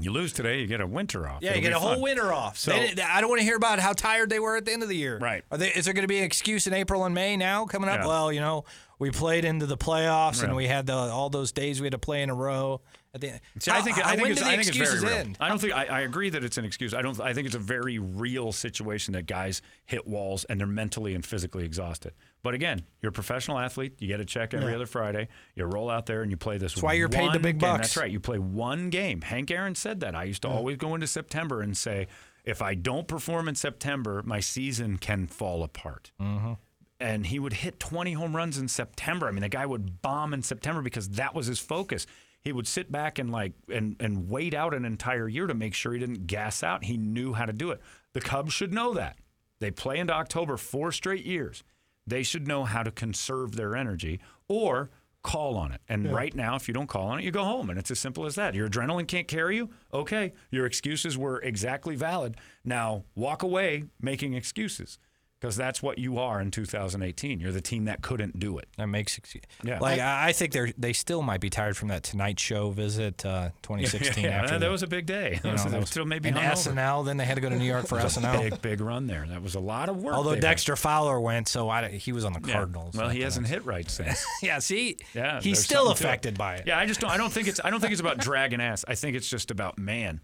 You 0.00 0.12
lose 0.12 0.32
today, 0.32 0.60
you 0.60 0.66
get 0.66 0.80
a 0.80 0.86
winter 0.86 1.28
off. 1.28 1.42
Yeah, 1.42 1.50
you 1.52 1.58
It'll 1.58 1.62
get 1.62 1.68
be 1.70 1.74
a 1.74 1.78
whole 1.78 1.92
fun. 1.94 2.00
winter 2.02 2.32
off. 2.32 2.58
So- 2.58 2.72
Then- 2.72 3.00
I 3.00 3.20
don't 3.20 3.28
want 3.30 3.40
to 3.40 3.44
hear 3.44 3.56
about 3.56 3.78
how 3.78 3.92
tired 3.92 4.30
they 4.30 4.38
were 4.38 4.56
at 4.56 4.64
the 4.64 4.72
end 4.72 4.82
of 4.82 4.88
the 4.88 4.96
year. 4.96 5.18
Right. 5.18 5.44
Are 5.50 5.58
they, 5.58 5.68
is 5.70 5.84
there 5.84 5.94
going 5.94 6.02
to 6.04 6.08
be 6.08 6.18
an 6.18 6.24
excuse 6.24 6.66
in 6.66 6.74
April 6.74 7.04
and 7.04 7.14
May 7.14 7.36
now 7.36 7.66
coming 7.66 7.88
up? 7.88 8.00
Yeah. 8.00 8.06
Well, 8.06 8.32
you 8.32 8.40
know, 8.40 8.64
we 8.98 9.10
played 9.10 9.44
into 9.44 9.66
the 9.66 9.76
playoffs 9.76 10.42
and 10.42 10.54
we 10.56 10.66
had 10.66 10.86
the, 10.86 10.94
all 10.94 11.30
those 11.30 11.52
days 11.52 11.80
we 11.80 11.86
had 11.86 11.92
to 11.92 11.98
play 11.98 12.22
in 12.22 12.30
a 12.30 12.34
row. 12.34 12.80
At 13.14 13.22
the 13.22 13.30
end. 13.30 13.40
See, 13.58 13.70
I 13.70 13.80
think 13.80 13.96
How- 13.96 14.10
I 14.10 14.16
think 14.16 14.28
it's, 14.28 14.42
I 14.42 14.54
think 14.56 14.68
it's 14.68 14.76
very 14.76 15.00
real. 15.00 15.08
end? 15.08 15.38
I 15.40 15.48
don't 15.48 15.58
think 15.58 15.72
I, 15.74 15.86
I 15.86 16.00
agree 16.02 16.28
that 16.28 16.44
it's 16.44 16.58
an 16.58 16.66
excuse. 16.66 16.92
I 16.92 17.00
don't. 17.00 17.18
I 17.18 17.32
think 17.32 17.46
it's 17.46 17.56
a 17.56 17.58
very 17.58 17.98
real 17.98 18.52
situation 18.52 19.14
that 19.14 19.24
guys 19.26 19.62
hit 19.86 20.06
walls 20.06 20.44
and 20.44 20.60
they're 20.60 20.66
mentally 20.66 21.14
and 21.14 21.24
physically 21.24 21.64
exhausted. 21.64 22.12
But 22.42 22.54
again, 22.54 22.84
you're 23.02 23.10
a 23.10 23.12
professional 23.12 23.58
athlete. 23.58 23.94
You 23.98 24.08
get 24.08 24.20
a 24.20 24.24
check 24.24 24.54
every 24.54 24.74
other 24.74 24.86
Friday. 24.86 25.28
You 25.54 25.64
roll 25.64 25.90
out 25.90 26.06
there 26.06 26.22
and 26.22 26.30
you 26.30 26.36
play 26.36 26.56
this. 26.56 26.74
That's 26.74 26.82
why 26.82 26.92
you're 26.92 27.08
paid 27.08 27.32
the 27.32 27.40
big 27.40 27.58
bucks. 27.58 27.88
That's 27.88 27.96
right. 27.96 28.10
You 28.10 28.20
play 28.20 28.38
one 28.38 28.90
game. 28.90 29.22
Hank 29.22 29.50
Aaron 29.50 29.74
said 29.74 30.00
that. 30.00 30.14
I 30.14 30.24
used 30.24 30.42
to 30.42 30.48
always 30.48 30.76
go 30.76 30.94
into 30.94 31.06
September 31.08 31.60
and 31.60 31.76
say, 31.76 32.06
if 32.44 32.62
I 32.62 32.74
don't 32.74 33.08
perform 33.08 33.48
in 33.48 33.54
September, 33.56 34.22
my 34.24 34.40
season 34.40 34.98
can 34.98 35.26
fall 35.26 35.62
apart. 35.64 36.12
Mm-hmm. 36.20 36.52
and 37.00 37.26
he 37.26 37.38
would 37.38 37.52
hit 37.54 37.78
20 37.80 38.12
home 38.14 38.34
runs 38.34 38.56
in 38.58 38.68
September. 38.68 39.28
I 39.28 39.32
mean, 39.32 39.42
the 39.42 39.48
guy 39.48 39.66
would 39.66 40.00
bomb 40.00 40.32
in 40.32 40.42
September 40.42 40.80
because 40.82 41.08
that 41.10 41.34
was 41.34 41.46
his 41.46 41.58
focus. 41.58 42.06
He 42.40 42.52
would 42.52 42.66
sit 42.68 42.90
back 42.90 43.18
and 43.18 43.30
like 43.30 43.52
and 43.72 43.96
and 44.00 44.30
wait 44.30 44.54
out 44.54 44.72
an 44.72 44.84
entire 44.84 45.28
year 45.28 45.46
to 45.48 45.54
make 45.54 45.74
sure 45.74 45.92
he 45.92 45.98
didn't 45.98 46.26
gas 46.28 46.62
out. 46.62 46.84
He 46.84 46.96
knew 46.96 47.32
how 47.34 47.46
to 47.46 47.52
do 47.52 47.72
it. 47.72 47.80
The 48.14 48.20
Cubs 48.20 48.52
should 48.52 48.72
know 48.72 48.94
that. 48.94 49.18
They 49.60 49.70
play 49.72 49.98
into 49.98 50.12
October 50.12 50.56
four 50.56 50.92
straight 50.92 51.26
years. 51.26 51.64
They 52.08 52.22
should 52.22 52.46
know 52.48 52.64
how 52.64 52.82
to 52.82 52.90
conserve 52.90 53.56
their 53.56 53.76
energy 53.76 54.20
or 54.48 54.90
call 55.22 55.56
on 55.56 55.72
it. 55.72 55.80
And 55.88 56.12
right 56.12 56.34
now, 56.34 56.54
if 56.54 56.68
you 56.68 56.74
don't 56.74 56.86
call 56.86 57.08
on 57.08 57.18
it, 57.18 57.24
you 57.24 57.30
go 57.30 57.44
home. 57.44 57.68
And 57.70 57.78
it's 57.78 57.90
as 57.90 57.98
simple 57.98 58.24
as 58.24 58.34
that. 58.36 58.54
Your 58.54 58.68
adrenaline 58.68 59.06
can't 59.06 59.28
carry 59.28 59.56
you. 59.56 59.70
Okay, 59.92 60.32
your 60.50 60.64
excuses 60.64 61.18
were 61.18 61.40
exactly 61.42 61.96
valid. 61.96 62.36
Now 62.64 63.04
walk 63.14 63.42
away 63.42 63.84
making 64.00 64.34
excuses 64.34 64.98
because 65.40 65.56
that's 65.56 65.82
what 65.82 65.98
you 65.98 66.18
are 66.18 66.40
in 66.40 66.50
2018. 66.50 67.38
You're 67.40 67.52
the 67.52 67.60
team 67.60 67.84
that 67.84 68.02
couldn't 68.02 68.38
do 68.40 68.58
it. 68.58 68.68
That 68.76 68.86
makes 68.88 69.16
excuse. 69.18 69.44
Yeah. 69.62 69.78
Like 69.78 70.00
I, 70.00 70.28
I 70.28 70.32
think 70.32 70.52
they 70.52 70.58
are 70.60 70.70
they 70.76 70.92
still 70.92 71.22
might 71.22 71.40
be 71.40 71.48
tired 71.50 71.76
from 71.76 71.88
that 71.88 72.02
Tonight 72.02 72.40
Show 72.40 72.70
visit, 72.70 73.24
uh, 73.24 73.50
2016. 73.62 74.24
Yeah, 74.24 74.30
after 74.30 74.58
that 74.58 74.66
the- 74.66 74.70
was 74.70 74.82
a 74.82 74.86
big 74.86 75.06
day. 75.06 75.40
you 75.44 75.50
know, 75.50 75.56
That 75.56 75.70
that 75.70 75.80
was 75.80 75.90
still 75.90 76.04
maybe 76.04 76.28
and 76.30 76.38
hungover. 76.38 76.74
SNL. 76.74 77.04
Then 77.06 77.16
they 77.18 77.24
had 77.24 77.34
to 77.36 77.40
go 77.40 77.48
to 77.48 77.56
New 77.56 77.64
York 77.64 77.86
for 77.86 77.98
It 78.00 78.04
was 78.04 78.16
a 78.16 78.20
SNL. 78.20 78.50
Big, 78.50 78.62
big 78.62 78.80
run 78.80 79.06
there. 79.06 79.26
That 79.28 79.42
was 79.42 79.54
a 79.54 79.60
lot 79.60 79.88
of 79.88 80.02
work. 80.02 80.14
Although 80.14 80.30
they've 80.30 80.42
had. 80.42 80.48
Dexter 80.50 80.74
Fowler 80.76 81.20
went, 81.20 81.46
so 81.48 81.68
I, 81.68 81.88
he 81.88 82.12
was 82.12 82.24
on 82.24 82.32
the 82.32 82.40
Yeah. 82.44 82.52
Cardinals. 82.54 82.94
Well, 82.96 83.08
he 83.08 83.20
hasn't 83.20 83.46
hit 83.46 83.64
right 83.64 83.88
since. 83.90 84.24
Yeah, 84.42 84.58
see, 84.58 84.96
Yeah, 85.14 85.40
he's 85.40 85.62
still 85.62 85.86
something 85.86 85.92
it. 85.92 86.08
affected 86.08 86.38
by 86.38 86.56
it. 86.56 86.66
Yeah, 86.66 86.78
I 86.78 86.86
just 86.86 87.00
don't. 87.00 87.10
I 87.10 87.16
don't 87.16 87.32
think 87.32 87.46
it's. 87.48 87.60
I 87.62 87.70
don't 87.70 87.80
think 87.80 87.92
it's 87.92 88.00
about 88.00 88.18
dragging 88.18 88.60
ass. 88.60 88.84
I 88.88 88.94
think 88.96 89.16
it's 89.16 89.28
just 89.28 89.50
about 89.50 89.78
man. 89.78 90.20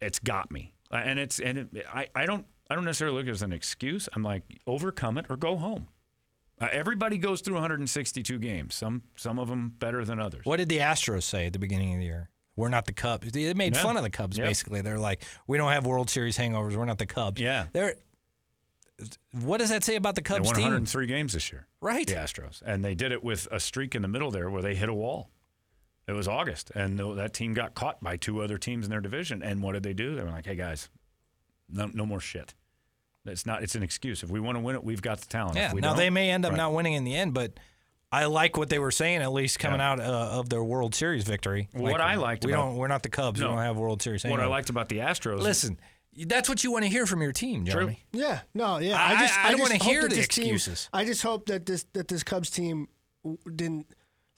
It's 0.00 0.18
got 0.18 0.50
me, 0.50 0.72
Uh, 0.90 0.96
and 0.96 1.18
it's 1.18 1.38
and 1.40 1.58
it, 1.58 1.68
I. 1.92 2.08
I 2.14 2.26
don't. 2.26 2.44
I 2.72 2.74
don't 2.74 2.84
necessarily 2.86 3.16
look 3.18 3.26
at 3.26 3.28
it 3.28 3.32
as 3.32 3.42
an 3.42 3.52
excuse. 3.52 4.08
I'm 4.14 4.22
like 4.22 4.44
overcome 4.66 5.18
it 5.18 5.26
or 5.28 5.36
go 5.36 5.56
home. 5.56 5.88
Uh, 6.58 6.68
everybody 6.72 7.18
goes 7.18 7.42
through 7.42 7.54
162 7.54 8.38
games. 8.38 8.74
Some 8.74 9.02
some 9.14 9.38
of 9.38 9.48
them 9.48 9.74
better 9.78 10.06
than 10.06 10.18
others. 10.18 10.46
What 10.46 10.56
did 10.56 10.70
the 10.70 10.78
Astros 10.78 11.24
say 11.24 11.44
at 11.46 11.52
the 11.52 11.58
beginning 11.58 11.92
of 11.92 11.98
the 11.98 12.06
year? 12.06 12.30
We're 12.56 12.70
not 12.70 12.86
the 12.86 12.94
Cubs. 12.94 13.30
They 13.30 13.52
made 13.52 13.74
Yeah. 13.74 13.82
fun 13.82 13.98
of 13.98 14.02
the 14.04 14.10
Cubs 14.10 14.38
basically. 14.38 14.80
They're 14.80 14.98
like, 14.98 15.22
we 15.46 15.58
don't 15.58 15.70
have 15.70 15.84
World 15.84 16.08
Series 16.08 16.38
hangovers. 16.38 16.74
We're 16.74 16.86
not 16.86 16.96
the 16.98 17.06
Cubs. 17.06 17.40
Yeah. 17.40 17.66
They're. 17.74 17.96
What 19.42 19.58
does 19.58 19.70
that 19.70 19.84
say 19.84 19.96
about 19.96 20.14
the 20.14 20.20
They 20.22 20.28
Cubs 20.28 20.46
won 20.46 20.54
team? 20.54 20.64
103 20.64 21.06
games 21.06 21.32
this 21.34 21.52
year. 21.52 21.66
Right. 21.82 22.06
The 22.06 22.14
Astros, 22.14 22.62
and 22.64 22.82
they 22.84 22.94
did 22.94 23.12
it 23.12 23.22
with 23.22 23.48
a 23.50 23.58
streak 23.60 23.94
in 23.94 24.02
the 24.02 24.08
middle 24.08 24.30
there 24.30 24.48
where 24.48 24.62
they 24.62 24.74
hit 24.74 24.88
a 24.88 24.94
wall. 24.94 25.28
It 26.06 26.12
was 26.12 26.26
August, 26.28 26.70
and 26.74 26.98
that 27.18 27.32
team 27.34 27.52
got 27.54 27.74
caught 27.74 28.02
by 28.02 28.16
two 28.16 28.40
other 28.40 28.58
teams 28.58 28.86
in 28.86 28.90
their 28.90 29.00
division. 29.00 29.42
And 29.42 29.62
what 29.62 29.72
did 29.72 29.82
they 29.82 29.94
do? 29.94 30.14
They 30.14 30.22
were 30.22 30.30
like, 30.30 30.46
"Hey 30.46 30.56
guys, 30.56 30.88
no, 31.68 31.90
no 31.92 32.04
more 32.06 32.20
shit. 32.20 32.54
It's 33.24 33.46
not. 33.46 33.62
It's 33.62 33.74
an 33.74 33.82
excuse. 33.82 34.22
If 34.22 34.30
we 34.30 34.40
want 34.40 34.56
to 34.56 34.60
win 34.60 34.74
it, 34.76 34.82
we've 34.84 35.02
got 35.02 35.20
the 35.20 35.26
talent. 35.28 35.56
Yeah. 35.56 35.68
If 35.68 35.74
we 35.74 35.80
Now 35.80 35.88
don't, 35.90 35.96
they 35.98 36.10
may 36.10 36.30
end 36.30 36.44
up 36.44 36.50
right. 36.52 36.56
not 36.56 36.72
winning 36.74 36.94
in 36.94 37.04
the 37.04 37.14
end, 37.14 37.34
but 37.34 37.52
I 38.10 38.24
like 38.26 38.56
what 38.56 38.68
they 38.68 38.78
were 38.78 38.90
saying, 38.90 39.22
at 39.22 39.32
least 39.32 39.58
coming 39.58 39.80
out 39.80 40.00
uh, 40.00 40.02
of 40.02 40.48
their 40.48 40.62
World 40.64 40.94
Series 40.94 41.24
victory. 41.24 41.68
What 41.72 42.00
I 42.00 42.16
liked 42.16 42.44
we 42.44 42.52
about- 42.52 42.66
don't, 42.66 42.76
we're 42.76 42.88
not 42.88 43.02
the 43.02 43.08
Cubs. 43.08 43.40
No. 43.40 43.48
We 43.50 43.54
don't 43.54 43.62
have 43.64 43.76
World 43.76 44.02
Series. 44.02 44.24
What 44.24 44.40
I 44.40 44.46
liked 44.46 44.70
about 44.70 44.88
the 44.88 44.98
Astros. 44.98 45.40
Listen, 45.40 45.78
that's 46.26 46.48
what 46.48 46.62
you 46.64 46.72
want 46.72 46.84
to 46.84 46.90
hear 46.90 47.06
from 47.06 47.22
your 47.22 47.32
team, 47.32 47.64
Jeremy. 47.64 48.04
Yeah, 48.12 48.40
no, 48.54 48.78
yeah. 48.78 48.96
I- 48.96 49.14
I, 49.14 49.20
just, 49.20 49.38
I- 49.38 49.42
I 49.42 49.50
don't 49.50 49.58
just 49.60 49.70
wanna 49.70 49.82
hope 49.84 49.92
hear 49.92 50.02
that 50.02 50.10
the 50.10 50.16
this 50.16 50.28
team- 50.28 50.54
excuses. 50.54 50.88
I 50.92 51.04
just 51.04 51.22
hope 51.22 51.46
that 51.46 51.64
this 51.64 51.84
that 51.92 52.08
this 52.08 52.22
Cubs 52.22 52.50
team 52.50 52.88
didn't 53.54 53.86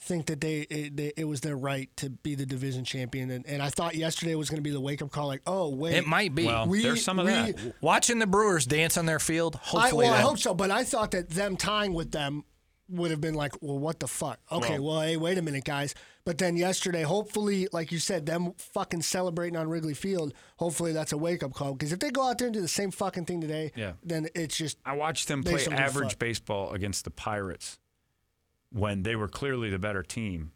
think 0.04 0.26
that 0.26 0.40
they 0.40 0.60
it, 0.60 0.96
they 0.96 1.12
it 1.16 1.24
was 1.24 1.40
their 1.40 1.56
right 1.56 1.88
to 1.96 2.10
be 2.10 2.34
the 2.34 2.46
division 2.46 2.84
champion, 2.84 3.30
and, 3.30 3.46
and 3.46 3.62
I 3.62 3.70
thought 3.70 3.94
yesterday 3.94 4.34
was 4.34 4.50
going 4.50 4.58
to 4.58 4.62
be 4.62 4.70
the 4.70 4.80
wake 4.80 5.02
up 5.02 5.10
call, 5.10 5.26
like, 5.26 5.42
oh 5.46 5.68
wait, 5.70 5.94
It 5.94 6.06
might 6.06 6.34
be. 6.34 6.46
Well, 6.46 6.66
we- 6.66 6.82
there's 6.82 7.02
some 7.04 7.18
of 7.18 7.26
we- 7.26 7.32
that. 7.32 7.74
Watching 7.80 8.18
the 8.18 8.26
Brewers 8.26 8.66
dance 8.66 8.96
on 8.96 9.06
their 9.06 9.18
field, 9.18 9.56
I, 9.56 9.58
hopefully 9.66 10.04
well, 10.06 10.14
I 10.14 10.20
hope 10.20 10.38
so, 10.38 10.54
but 10.54 10.70
I 10.70 10.84
thought 10.84 11.10
that 11.12 11.30
them 11.30 11.56
tying 11.56 11.94
with 11.94 12.10
them 12.12 12.44
would 12.90 13.10
have 13.10 13.20
been 13.20 13.34
like, 13.34 13.54
well, 13.62 13.78
what 13.78 13.98
the 13.98 14.06
fuck? 14.06 14.38
Okay, 14.52 14.78
well, 14.78 15.00
hey, 15.00 15.16
wait 15.16 15.38
a 15.38 15.42
minute, 15.42 15.64
guys. 15.64 15.94
But 16.26 16.36
then 16.36 16.54
yesterday, 16.56 17.00
hopefully, 17.02 17.66
like 17.72 17.90
you 17.92 17.98
said, 17.98 18.26
them 18.26 18.52
fucking 18.58 19.00
celebrating 19.02 19.56
on 19.56 19.68
Wrigley 19.70 19.94
Field. 19.94 20.34
Hopefully, 20.58 20.92
that's 20.92 21.12
a 21.12 21.16
wake 21.18 21.42
up 21.42 21.54
call. 21.54 21.72
Because 21.72 21.92
if 21.92 21.98
they 21.98 22.10
go 22.10 22.28
out 22.28 22.36
there 22.38 22.46
and 22.48 22.54
do 22.54 22.60
the 22.60 22.68
same 22.68 22.90
fucking 22.90 23.24
thing 23.24 23.40
today, 23.40 23.72
Yeah. 23.74 23.92
then 24.02 24.28
it's 24.34 24.56
just 24.56 24.76
I 24.84 24.96
watched 24.96 25.28
them 25.28 25.42
play 25.42 25.52
just 25.54 25.64
don't 25.66 25.76
give 25.76 25.80
a 25.80 25.82
average 25.82 26.10
fuck. 26.10 26.18
baseball 26.18 26.72
against 26.72 27.04
the 27.04 27.10
Pirates 27.10 27.78
when 28.74 29.02
they 29.04 29.16
were 29.16 29.28
clearly 29.28 29.70
the 29.70 29.78
better 29.78 30.02
team 30.02 30.50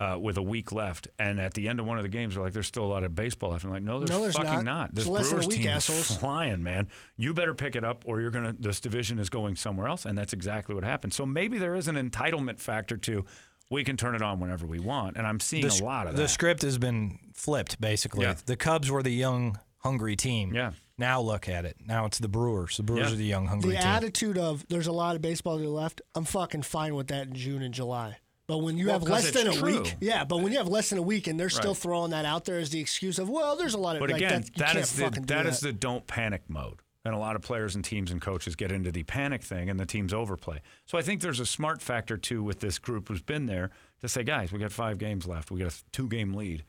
uh, 0.00 0.18
with 0.18 0.36
a 0.36 0.42
week 0.42 0.72
left. 0.72 1.06
And 1.18 1.40
at 1.40 1.54
the 1.54 1.68
end 1.68 1.78
of 1.78 1.86
one 1.86 1.96
of 1.96 2.02
the 2.02 2.08
games, 2.08 2.34
they're 2.34 2.42
like, 2.42 2.52
"There's 2.52 2.66
still 2.66 2.84
a 2.84 2.92
lot 2.92 3.04
of 3.04 3.14
baseball 3.14 3.50
left." 3.52 3.64
I'm 3.64 3.70
like, 3.70 3.84
"No, 3.84 4.00
there's, 4.00 4.10
No, 4.10 4.20
there's 4.20 4.34
fucking 4.36 4.64
not. 4.64 4.64
not. 4.64 4.94
This 4.94 5.04
It's 5.04 5.10
less 5.10 5.28
than 5.30 5.38
a 5.38 5.40
Brewers 5.42 5.46
week, 5.46 5.62
team 5.62 5.68
assholes." 5.70 6.10
is 6.10 6.16
flying, 6.18 6.62
man. 6.62 6.88
You 7.16 7.32
better 7.32 7.54
pick 7.54 7.76
it 7.76 7.84
up, 7.84 8.02
or 8.04 8.20
you're 8.20 8.32
gonna. 8.32 8.52
This 8.58 8.80
division 8.80 9.18
is 9.20 9.30
going 9.30 9.54
somewhere 9.56 9.86
else, 9.86 10.04
and 10.04 10.18
that's 10.18 10.32
exactly 10.32 10.74
what 10.74 10.82
happened. 10.82 11.14
So 11.14 11.24
maybe 11.24 11.58
there 11.58 11.76
is 11.76 11.86
an 11.88 11.94
entitlement 11.94 12.58
factor 12.58 12.96
to. 12.96 13.24
We 13.70 13.84
can 13.84 13.96
turn 13.96 14.14
it 14.14 14.20
on 14.20 14.38
whenever 14.40 14.66
we 14.66 14.80
want, 14.80 15.16
and 15.16 15.26
I'm 15.26 15.40
seeing 15.40 15.66
the, 15.66 15.80
a 15.80 15.84
lot 15.84 16.06
of 16.06 16.16
that. 16.16 16.20
the 16.20 16.28
script 16.28 16.60
has 16.62 16.76
been 16.76 17.18
flipped 17.32 17.80
basically. 17.80 18.24
Yeah. 18.24 18.34
The 18.44 18.56
Cubs 18.56 18.90
were 18.90 19.02
the 19.02 19.10
young, 19.10 19.58
hungry 19.78 20.14
team. 20.16 20.52
Yeah. 20.52 20.72
Now 20.98 21.20
look 21.20 21.48
at 21.48 21.64
it. 21.64 21.76
Now 21.84 22.04
it's 22.06 22.18
the 22.18 22.28
Brewers. 22.28 22.76
The 22.76 22.82
Brewers 22.82 23.08
Yeah. 23.08 23.12
are 23.14 23.16
the 23.16 23.24
young, 23.24 23.46
hungry 23.46 23.70
the 23.72 23.76
team. 23.78 23.86
attitude 23.86 24.38
of 24.38 24.66
there's 24.68 24.86
a 24.86 24.92
lot 24.92 25.16
of 25.16 25.22
baseball 25.22 25.56
to 25.56 25.62
the 25.62 25.68
left. 25.70 26.00
I'm 26.14 26.24
fucking 26.24 26.62
fine 26.62 26.94
with 26.94 27.08
that 27.08 27.26
in 27.28 27.34
June 27.34 27.62
and 27.62 27.72
July. 27.74 28.18
But 28.48 28.58
when 28.58 28.76
you 28.76 28.86
Well, 28.86 28.94
have 28.98 29.02
'cause 29.08 29.24
less 29.24 29.30
than 29.32 29.46
a 29.46 29.54
true. 29.54 29.82
week, 29.82 29.96
yeah. 30.00 30.24
But 30.24 30.38
when 30.38 30.52
you 30.52 30.58
have 30.58 30.68
less 30.68 30.90
than 30.90 30.98
a 30.98 31.02
week 31.02 31.26
and 31.26 31.38
they're 31.40 31.48
still 31.48 31.74
throwing 31.74 32.10
that 32.10 32.24
out 32.24 32.44
there 32.44 32.58
as 32.58 32.70
the 32.70 32.80
excuse 32.80 33.18
of, 33.18 33.28
well, 33.30 33.56
there's 33.56 33.74
a 33.74 33.78
lot 33.78 33.96
of 33.96 34.00
But 34.00 34.10
like, 34.10 34.16
again, 34.18 34.42
that, 34.42 34.48
you 34.48 34.52
that 34.58 34.66
can't 34.66 34.78
is 34.78 34.92
the 34.92 35.04
fucking 35.04 35.22
do 35.22 35.34
that 35.34 35.46
is 35.46 35.60
the 35.60 35.72
don't 35.72 36.06
panic 36.06 36.42
mode. 36.48 36.80
And 37.04 37.14
a 37.14 37.18
lot 37.18 37.34
of 37.34 37.42
players 37.42 37.74
and 37.74 37.84
teams 37.84 38.10
and 38.12 38.20
coaches 38.20 38.54
get 38.54 38.70
into 38.70 38.92
the 38.92 39.02
panic 39.04 39.42
thing 39.42 39.68
and 39.70 39.80
the 39.80 39.86
teams 39.86 40.12
overplay. 40.12 40.60
So 40.86 40.98
I 40.98 41.02
think 41.02 41.20
there's 41.20 41.40
a 41.40 41.46
smart 41.46 41.82
factor 41.82 42.16
too 42.16 42.42
with 42.44 42.60
this 42.60 42.78
group 42.78 43.08
who's 43.08 43.22
been 43.22 43.46
there 43.46 43.70
to 44.02 44.08
say, 44.08 44.22
guys, 44.22 44.52
we 44.52 44.58
got 44.60 44.70
five 44.70 44.98
games 44.98 45.26
left. 45.26 45.50
We 45.50 45.58
got 45.60 45.72
a 45.72 45.76
two 45.90 46.08
game 46.08 46.34
lead. 46.34 46.64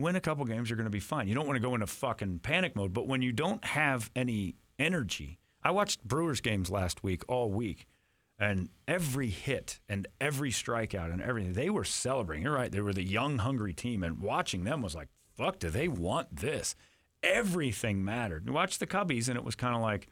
Win 0.00 0.16
a 0.16 0.20
couple 0.20 0.44
games, 0.44 0.68
you're 0.68 0.76
going 0.76 0.84
to 0.84 0.90
be 0.90 1.00
fine. 1.00 1.28
You 1.28 1.34
don't 1.34 1.46
want 1.46 1.56
to 1.56 1.66
go 1.66 1.74
into 1.74 1.86
fucking 1.86 2.40
panic 2.40 2.76
mode. 2.76 2.92
But 2.92 3.06
when 3.06 3.22
you 3.22 3.32
don't 3.32 3.64
have 3.64 4.10
any 4.16 4.56
energy, 4.78 5.38
I 5.62 5.70
watched 5.70 6.04
Brewers 6.04 6.40
games 6.40 6.70
last 6.70 7.02
week 7.02 7.22
all 7.28 7.50
week. 7.50 7.86
And 8.38 8.70
every 8.88 9.28
hit 9.28 9.80
and 9.86 10.08
every 10.18 10.50
strikeout 10.50 11.12
and 11.12 11.20
everything, 11.20 11.52
they 11.52 11.68
were 11.68 11.84
celebrating. 11.84 12.44
You're 12.44 12.54
right. 12.54 12.72
They 12.72 12.80
were 12.80 12.94
the 12.94 13.04
young, 13.04 13.38
hungry 13.38 13.74
team. 13.74 14.02
And 14.02 14.20
watching 14.20 14.64
them 14.64 14.80
was 14.80 14.94
like, 14.94 15.08
fuck, 15.36 15.58
do 15.58 15.68
they 15.68 15.88
want 15.88 16.36
this? 16.36 16.74
Everything 17.22 18.02
mattered. 18.02 18.46
You 18.46 18.54
watch 18.54 18.78
the 18.78 18.86
Cubbies, 18.86 19.28
and 19.28 19.36
it 19.36 19.44
was 19.44 19.54
kind 19.54 19.74
of 19.74 19.82
like, 19.82 20.08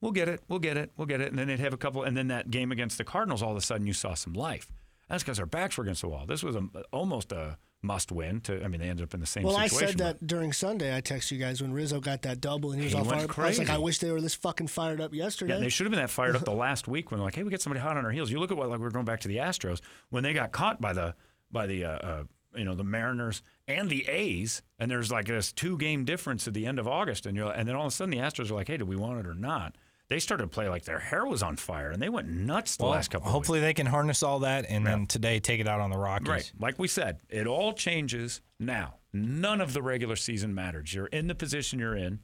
we'll 0.00 0.12
get 0.12 0.26
it, 0.26 0.42
we'll 0.48 0.58
get 0.58 0.78
it, 0.78 0.90
we'll 0.96 1.06
get 1.06 1.20
it. 1.20 1.28
And 1.28 1.38
then 1.38 1.48
they'd 1.48 1.60
have 1.60 1.74
a 1.74 1.78
couple. 1.78 2.02
And 2.02 2.16
then 2.16 2.28
that 2.28 2.50
game 2.50 2.72
against 2.72 2.96
the 2.96 3.04
Cardinals, 3.04 3.42
all 3.42 3.50
of 3.50 3.58
a 3.58 3.60
sudden, 3.60 3.86
you 3.86 3.92
saw 3.92 4.14
some 4.14 4.32
life. 4.32 4.72
That's 5.10 5.22
because 5.22 5.38
our 5.38 5.46
backs 5.46 5.76
were 5.76 5.82
against 5.82 6.00
the 6.00 6.08
wall. 6.08 6.24
This 6.26 6.42
was 6.42 6.56
a, 6.56 6.66
almost 6.92 7.30
a 7.30 7.58
must 7.86 8.12
win. 8.12 8.40
To 8.42 8.62
I 8.62 8.68
mean, 8.68 8.80
they 8.80 8.88
ended 8.88 9.04
up 9.04 9.14
in 9.14 9.20
the 9.20 9.26
same 9.26 9.44
Well, 9.44 9.56
I 9.56 9.68
said 9.68 9.98
that 9.98 10.26
during 10.26 10.52
Sunday. 10.52 10.94
I 10.94 11.00
texted 11.00 11.30
you 11.30 11.38
guys 11.38 11.62
when 11.62 11.72
Rizzo 11.72 12.00
got 12.00 12.22
that 12.22 12.40
double 12.40 12.72
and 12.72 12.80
he 12.80 12.86
was 12.86 12.92
He 12.92 12.98
all 12.98 13.04
went 13.04 13.20
fired 13.20 13.30
up. 13.30 13.38
I 13.38 13.48
was 13.48 13.58
like, 13.58 13.66
crazy. 13.68 13.80
I 13.80 13.82
wish 13.82 13.98
they 13.98 14.10
were 14.10 14.20
this 14.20 14.34
fucking 14.34 14.66
fired 14.66 15.00
up 15.00 15.14
yesterday. 15.14 15.54
Yeah, 15.54 15.60
they 15.60 15.68
should 15.68 15.86
have 15.86 15.92
been 15.92 16.00
that 16.00 16.10
fired 16.10 16.36
up 16.36 16.44
the 16.44 16.50
last 16.66 16.88
week 16.88 17.10
when 17.10 17.18
they're 17.18 17.24
like, 17.24 17.34
"Hey, 17.34 17.42
we 17.44 17.50
get 17.50 17.62
somebody 17.62 17.80
hot 17.80 17.96
on 17.96 18.04
our 18.04 18.10
heels." 18.10 18.30
You 18.30 18.38
look 18.40 18.50
at 18.50 18.56
what 18.56 18.68
like 18.68 18.80
we're 18.80 18.90
going 18.90 19.04
back 19.04 19.20
to 19.20 19.28
the 19.28 19.36
Astros 19.36 19.80
when 20.10 20.22
they 20.22 20.34
got 20.34 20.52
caught 20.52 20.80
by 20.80 20.92
the 20.92 21.14
by 21.50 21.66
the 21.66 21.84
uh, 21.84 21.88
uh, 21.90 22.24
you 22.56 22.64
know 22.64 22.74
the 22.74 22.84
Mariners 22.84 23.42
and 23.68 23.88
the 23.88 24.06
A's, 24.08 24.62
and 24.78 24.90
there's 24.90 25.10
like 25.10 25.26
this 25.26 25.52
two 25.52 25.78
game 25.78 26.04
difference 26.04 26.46
at 26.48 26.54
the 26.54 26.66
end 26.66 26.78
of 26.78 26.88
August, 26.88 27.26
and 27.26 27.36
you're 27.36 27.50
and 27.52 27.68
then 27.68 27.76
all 27.76 27.86
of 27.86 27.92
a 27.92 27.94
sudden 27.94 28.10
the 28.10 28.18
Astros 28.18 28.50
are 28.50 28.54
like, 28.54 28.68
"Hey, 28.68 28.76
do 28.76 28.84
we 28.84 28.96
want 28.96 29.20
it 29.20 29.26
or 29.26 29.34
not?" 29.34 29.76
They 30.08 30.20
started 30.20 30.44
to 30.44 30.48
play 30.48 30.68
like 30.68 30.84
their 30.84 31.00
hair 31.00 31.26
was 31.26 31.42
on 31.42 31.56
fire, 31.56 31.90
and 31.90 32.00
they 32.00 32.08
went 32.08 32.28
nuts 32.28 32.76
the 32.76 32.84
Well, 32.84 32.92
last 32.92 33.10
couple. 33.10 33.28
hopefully 33.30 33.58
they 33.60 33.74
can 33.74 33.86
harness 33.86 34.22
all 34.22 34.38
that 34.40 34.64
and 34.68 34.86
then 34.86 35.06
today 35.06 35.40
take 35.40 35.58
it 35.60 35.66
out 35.66 35.80
on 35.80 35.90
the 35.90 35.98
Rockies. 35.98 36.28
right? 36.28 36.52
Like 36.60 36.78
we 36.78 36.86
said, 36.86 37.18
it 37.28 37.46
all 37.48 37.72
changes 37.72 38.40
now. 38.60 38.94
None 39.12 39.60
of 39.60 39.72
the 39.72 39.82
regular 39.82 40.14
season 40.14 40.54
matters. 40.54 40.94
You're 40.94 41.06
in 41.06 41.26
the 41.26 41.34
position 41.34 41.80
you're 41.80 41.96
in, 41.96 42.20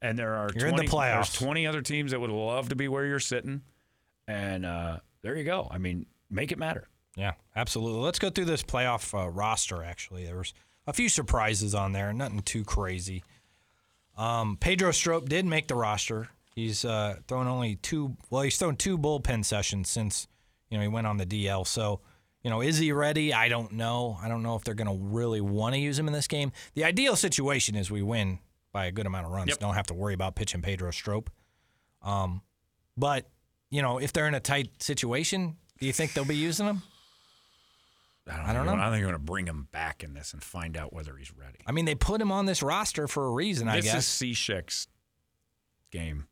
and 0.00 0.16
there 0.16 0.34
are 0.34 0.48
You're 0.54 0.68
in 0.68 0.76
the 0.76 0.84
20, 0.86 0.86
There's 0.86 1.30
playoffs. 1.30 1.38
20 1.38 1.66
other 1.66 1.82
teams 1.82 2.12
that 2.12 2.20
would 2.20 2.30
love 2.30 2.68
to 2.68 2.76
be 2.76 2.86
where 2.86 3.04
you're 3.04 3.18
sitting, 3.18 3.62
and 4.28 4.64
uh, 4.64 4.98
there 5.22 5.36
you 5.36 5.44
go. 5.44 5.66
I 5.70 5.78
mean, 5.78 6.06
make 6.30 6.52
it 6.52 6.58
matter. 6.58 6.88
Yeah, 7.16 7.32
absolutely. 7.56 8.00
Let's 8.02 8.18
go 8.20 8.30
through 8.30 8.44
this 8.46 8.62
playoff 8.62 9.12
uh, 9.12 9.28
roster. 9.28 9.82
Actually, 9.82 10.24
there 10.24 10.36
was 10.38 10.54
a 10.86 10.92
few 10.92 11.08
surprises 11.08 11.74
on 11.74 11.92
there, 11.92 12.12
nothing 12.12 12.40
too 12.42 12.62
crazy. 12.62 13.24
Um, 14.16 14.56
Pedro 14.60 14.92
Strop 14.92 15.28
did 15.28 15.44
make 15.46 15.66
the 15.66 15.74
roster. 15.74 16.28
He's 16.54 16.84
uh, 16.84 17.16
thrown 17.26 17.46
only 17.48 17.76
two. 17.76 18.16
Well, 18.30 18.42
he's 18.42 18.56
thrown 18.56 18.76
two 18.76 18.96
bullpen 18.96 19.44
sessions 19.44 19.88
since 19.88 20.28
you 20.70 20.78
know 20.78 20.82
he 20.82 20.88
went 20.88 21.06
on 21.06 21.16
the 21.16 21.26
DL. 21.26 21.66
So, 21.66 22.00
you 22.42 22.50
know, 22.50 22.60
is 22.60 22.78
he 22.78 22.92
ready? 22.92 23.34
I 23.34 23.48
don't 23.48 23.72
know. 23.72 24.18
I 24.22 24.28
don't 24.28 24.42
know 24.42 24.54
if 24.54 24.62
they're 24.62 24.74
going 24.74 24.88
to 24.88 25.04
really 25.04 25.40
want 25.40 25.74
to 25.74 25.80
use 25.80 25.98
him 25.98 26.06
in 26.06 26.12
this 26.12 26.28
game. 26.28 26.52
The 26.74 26.84
ideal 26.84 27.16
situation 27.16 27.74
is 27.74 27.90
we 27.90 28.02
win 28.02 28.38
by 28.72 28.86
a 28.86 28.92
good 28.92 29.06
amount 29.06 29.26
of 29.26 29.32
runs. 29.32 29.48
Yep. 29.48 29.58
Don't 29.58 29.74
have 29.74 29.86
to 29.86 29.94
worry 29.94 30.14
about 30.14 30.36
pitching 30.36 30.62
Pedro 30.62 30.90
Strop. 30.90 31.30
Um, 32.02 32.42
but 32.96 33.28
you 33.70 33.82
know, 33.82 33.98
if 33.98 34.12
they're 34.12 34.28
in 34.28 34.34
a 34.34 34.40
tight 34.40 34.82
situation, 34.82 35.56
do 35.80 35.86
you 35.86 35.92
think 35.92 36.12
they'll 36.12 36.24
be 36.24 36.36
using 36.36 36.66
him? 36.66 36.82
I 38.30 38.36
don't, 38.36 38.46
I 38.46 38.52
don't 38.54 38.66
know. 38.66 38.74
I 38.74 38.90
think 38.90 38.92
they're 38.92 39.00
going 39.02 39.12
to 39.12 39.18
bring 39.18 39.46
him 39.46 39.68
back 39.70 40.02
in 40.02 40.14
this 40.14 40.32
and 40.32 40.42
find 40.42 40.76
out 40.76 40.92
whether 40.92 41.14
he's 41.16 41.32
ready. 41.36 41.58
I 41.66 41.72
mean, 41.72 41.84
they 41.84 41.94
put 41.94 42.20
him 42.20 42.32
on 42.32 42.46
this 42.46 42.62
roster 42.62 43.06
for 43.06 43.26
a 43.26 43.30
reason, 43.30 43.68
I 43.68 43.80
guess 43.80 43.92
this 43.92 44.22
is 44.22 44.38
Cishek's 44.38 44.88
game. 45.90 46.26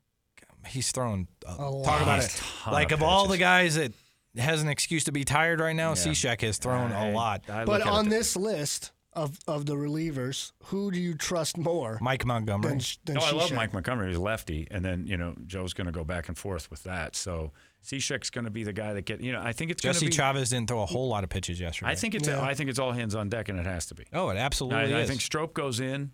He's 0.66 0.92
thrown. 0.92 1.28
Uh, 1.46 1.52
A 1.52 1.82
talk 1.84 2.02
about 2.02 2.24
it. 2.24 2.30
Ton 2.62 2.72
Like 2.72 2.92
of 2.92 3.00
of 3.00 3.02
all 3.08 3.24
the 3.24 3.30
pitches. 3.34 3.40
guys 3.40 3.74
that 3.76 3.92
has 4.36 4.62
an 4.62 4.68
excuse 4.68 5.04
to 5.04 5.12
be 5.12 5.24
tired 5.24 5.60
right 5.60 5.76
now, 5.76 5.90
Yeah. 5.90 5.94
Cishek 5.96 6.40
has 6.42 6.58
thrown 6.58 6.92
I- 6.92 7.08
a 7.08 7.12
lot. 7.12 7.42
I 7.50 7.64
but 7.64 7.80
look 7.80 7.86
at 7.86 7.92
on 7.92 8.06
it- 8.06 8.10
this 8.10 8.36
list 8.36 8.92
of, 9.14 9.38
of 9.46 9.66
the 9.66 9.74
relievers, 9.74 10.52
who 10.64 10.90
do 10.90 10.98
you 10.98 11.14
trust 11.14 11.58
more 11.58 11.98
Mike 12.00 12.24
Montgomery. 12.24 12.70
than, 12.70 12.80
than 13.04 13.14
No, 13.16 13.20
I 13.20 13.30
love 13.32 13.50
Cishek? 13.50 13.56
Mike 13.56 13.72
Montgomery. 13.74 14.08
He's 14.08 14.18
lefty, 14.18 14.66
and 14.70 14.82
then 14.82 15.06
you 15.06 15.18
know 15.18 15.34
Joe's 15.46 15.74
going 15.74 15.84
to 15.86 15.92
go 15.92 16.02
back 16.02 16.28
and 16.28 16.38
forth 16.38 16.70
with 16.70 16.82
that. 16.84 17.14
So 17.14 17.52
Cishek's 17.84 18.30
going 18.30 18.46
to 18.46 18.50
be 18.50 18.64
the 18.64 18.72
guy 18.72 18.94
that 18.94 19.04
get. 19.04 19.20
You 19.20 19.32
know, 19.32 19.42
I 19.42 19.52
think 19.52 19.70
it's 19.70 19.82
going 19.82 19.92
to 19.92 20.00
Jesse 20.00 20.06
be. 20.10 20.16
Chavez 20.16 20.48
didn't 20.48 20.68
throw 20.68 20.80
a 20.82 20.86
whole 20.86 21.08
lot 21.08 21.24
of 21.24 21.30
pitches 21.30 21.60
yesterday. 21.60 21.90
I 21.90 21.94
think 21.94 22.14
it's. 22.14 22.26
Yeah. 22.26 22.40
I 22.40 22.54
think 22.54 22.70
it's 22.70 22.78
all 22.78 22.92
hands 22.92 23.14
on 23.14 23.28
deck, 23.28 23.50
and 23.50 23.58
it 23.58 23.66
has 23.66 23.84
to 23.86 23.94
be. 23.94 24.04
Oh, 24.14 24.30
it 24.30 24.38
absolutely 24.38 24.94
I, 24.94 24.98
I 24.98 25.02
is. 25.02 25.10
think 25.10 25.20
Strop 25.20 25.52
goes 25.52 25.78
in 25.78 26.12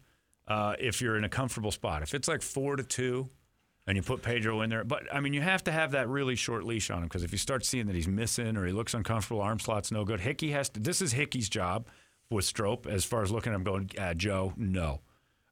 uh, 0.49 0.75
if 0.81 1.01
you're 1.01 1.17
in 1.17 1.23
a 1.23 1.29
comfortable 1.29 1.71
spot. 1.71 2.03
If 2.03 2.15
it's 2.15 2.27
like 2.27 2.43
four 2.43 2.75
to 2.75 2.83
two, 2.83 3.29
and 3.89 3.97
you 3.97 4.03
put 4.03 4.21
Pedro 4.21 4.61
in 4.61 4.69
there, 4.69 4.85
but 4.85 5.05
I 5.11 5.21
mean, 5.21 5.33
you 5.33 5.41
have 5.41 5.65
to 5.65 5.73
have 5.73 5.93
that 5.93 6.11
really 6.11 6.37
short 6.37 6.65
leash 6.65 6.91
on 6.91 6.99
him 6.99 7.05
because 7.05 7.25
if 7.25 7.33
you 7.33 7.39
start 7.39 7.65
seeing 7.65 7.87
that 7.87 7.97
he's 7.97 8.07
missing 8.07 8.59
or 8.59 8.67
he 8.67 8.73
looks 8.73 8.93
uncomfortable, 8.93 9.41
arm 9.41 9.59
slot's 9.59 9.91
no 9.91 10.05
good. 10.05 10.21
Hickey 10.21 10.51
has 10.51 10.69
to. 10.71 10.81
This 10.81 11.01
is 11.01 11.13
Hickey's 11.13 11.49
job 11.49 11.87
with 12.29 12.45
Strop 12.45 12.87
as 12.87 13.07
far 13.07 13.23
as 13.23 13.31
looking 13.31 13.55
him 13.55 13.65
going, 13.65 13.91
uh, 13.99 14.13
Joe, 14.13 14.53
no. 14.59 15.01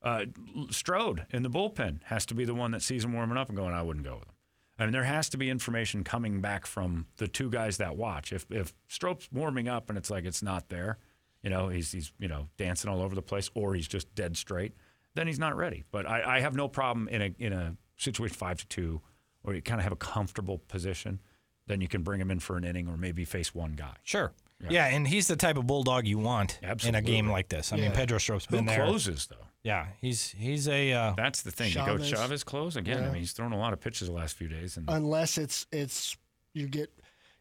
Uh, 0.03 0.27
Strode 0.69 1.25
in 1.31 1.45
the 1.45 1.49
bullpen 1.49 2.03
has 2.05 2.27
to 2.27 2.35
be 2.35 2.45
the 2.45 2.55
one 2.55 2.73
that 2.73 2.83
sees 2.83 3.07
him 3.07 3.15
warming 3.15 3.39
up 3.39 3.49
and 3.49 3.57
going, 3.57 3.73
I 3.73 3.81
wouldn't 3.81 4.05
go 4.05 4.17
with 4.17 4.29
him. 4.29 4.35
I 4.79 4.85
mean, 4.85 4.93
there 4.93 5.05
has 5.05 5.31
to 5.31 5.39
be 5.39 5.49
information 5.49 6.05
coming 6.05 6.43
back 6.43 6.67
from 6.67 7.07
the 7.17 7.29
two 7.29 7.49
guys 7.49 7.79
that 7.79 7.97
watch. 7.97 8.35
If 8.35 8.45
if 8.51 8.75
Strop's 8.87 9.31
warming 9.33 9.67
up 9.67 9.89
and 9.89 9.97
it's 9.97 10.11
like 10.11 10.27
it's 10.27 10.43
not 10.43 10.69
there, 10.69 10.99
you 11.43 11.49
know, 11.49 11.69
he's 11.69 11.91
he's 11.91 12.13
you 12.19 12.29
know 12.29 12.49
dancing 12.59 12.91
all 12.91 13.01
over 13.01 13.15
the 13.15 13.23
place, 13.23 13.51
or 13.55 13.75
he's 13.75 13.89
just 13.89 14.15
dead 14.15 14.37
straight, 14.37 14.75
then 15.15 15.27
he's 15.27 15.39
not 15.39 15.57
ready. 15.57 15.85
But 15.91 16.07
I, 16.07 16.37
I 16.37 16.41
have 16.41 16.55
no 16.55 16.69
problem 16.69 17.09
in 17.09 17.23
a 17.23 17.35
in 17.39 17.55
a 17.55 17.75
situation 17.97 18.37
five 18.37 18.59
to 18.59 18.67
two, 18.69 19.01
where 19.43 19.55
you 19.55 19.63
kind 19.63 19.81
of 19.81 19.85
have 19.85 19.93
a 19.93 19.97
comfortable 19.97 20.59
position. 20.69 21.21
Then 21.67 21.81
you 21.81 21.89
can 21.89 22.03
bring 22.03 22.21
him 22.21 22.31
in 22.31 22.39
for 22.41 22.57
an 22.57 22.65
inning, 22.65 22.87
or 22.89 22.97
maybe 22.97 23.25
face 23.25 23.55
one 23.55 23.73
guy. 23.73 23.97
sure. 24.05 24.33
Yeah. 24.71 24.87
and 24.87 25.07
he's 25.07 25.27
the 25.29 25.37
type 25.37 25.59
of 25.59 25.67
bulldog 25.67 26.07
you 26.07 26.19
want 26.19 26.59
in 26.85 26.95
a 26.95 27.03
game 27.03 27.29
like 27.29 27.49
this. 27.51 27.73
I 27.73 27.77
mean, 27.77 27.93
Pedro 27.93 28.17
Strop's 28.19 28.47
Who 28.47 28.57
been 28.57 28.65
there. 28.67 28.85
closes 28.87 29.27
though? 29.27 29.37
Yeah, 29.63 29.87
he's 30.01 30.31
he's 30.31 30.69
a 30.69 30.93
uh, 30.93 31.15
That's 31.17 31.43
the 31.43 31.51
thing. 31.51 31.69
You 31.69 31.75
Chavez. 31.75 32.11
go 32.11 32.17
Chavez 32.17 32.45
close 32.45 32.77
again. 32.77 33.03
I 33.03 33.07
mean, 33.09 33.17
he's 33.17 33.33
thrown 33.33 33.53
a 33.53 33.59
lot 33.59 33.73
of 33.73 33.81
pitches 33.81 34.07
the 34.09 34.15
last 34.15 34.37
few 34.37 34.47
days, 34.49 34.77
and 34.77 34.89
unless 34.89 35.39
it's 35.39 35.67
it's 35.73 36.17
you 36.55 36.69
get 36.69 36.89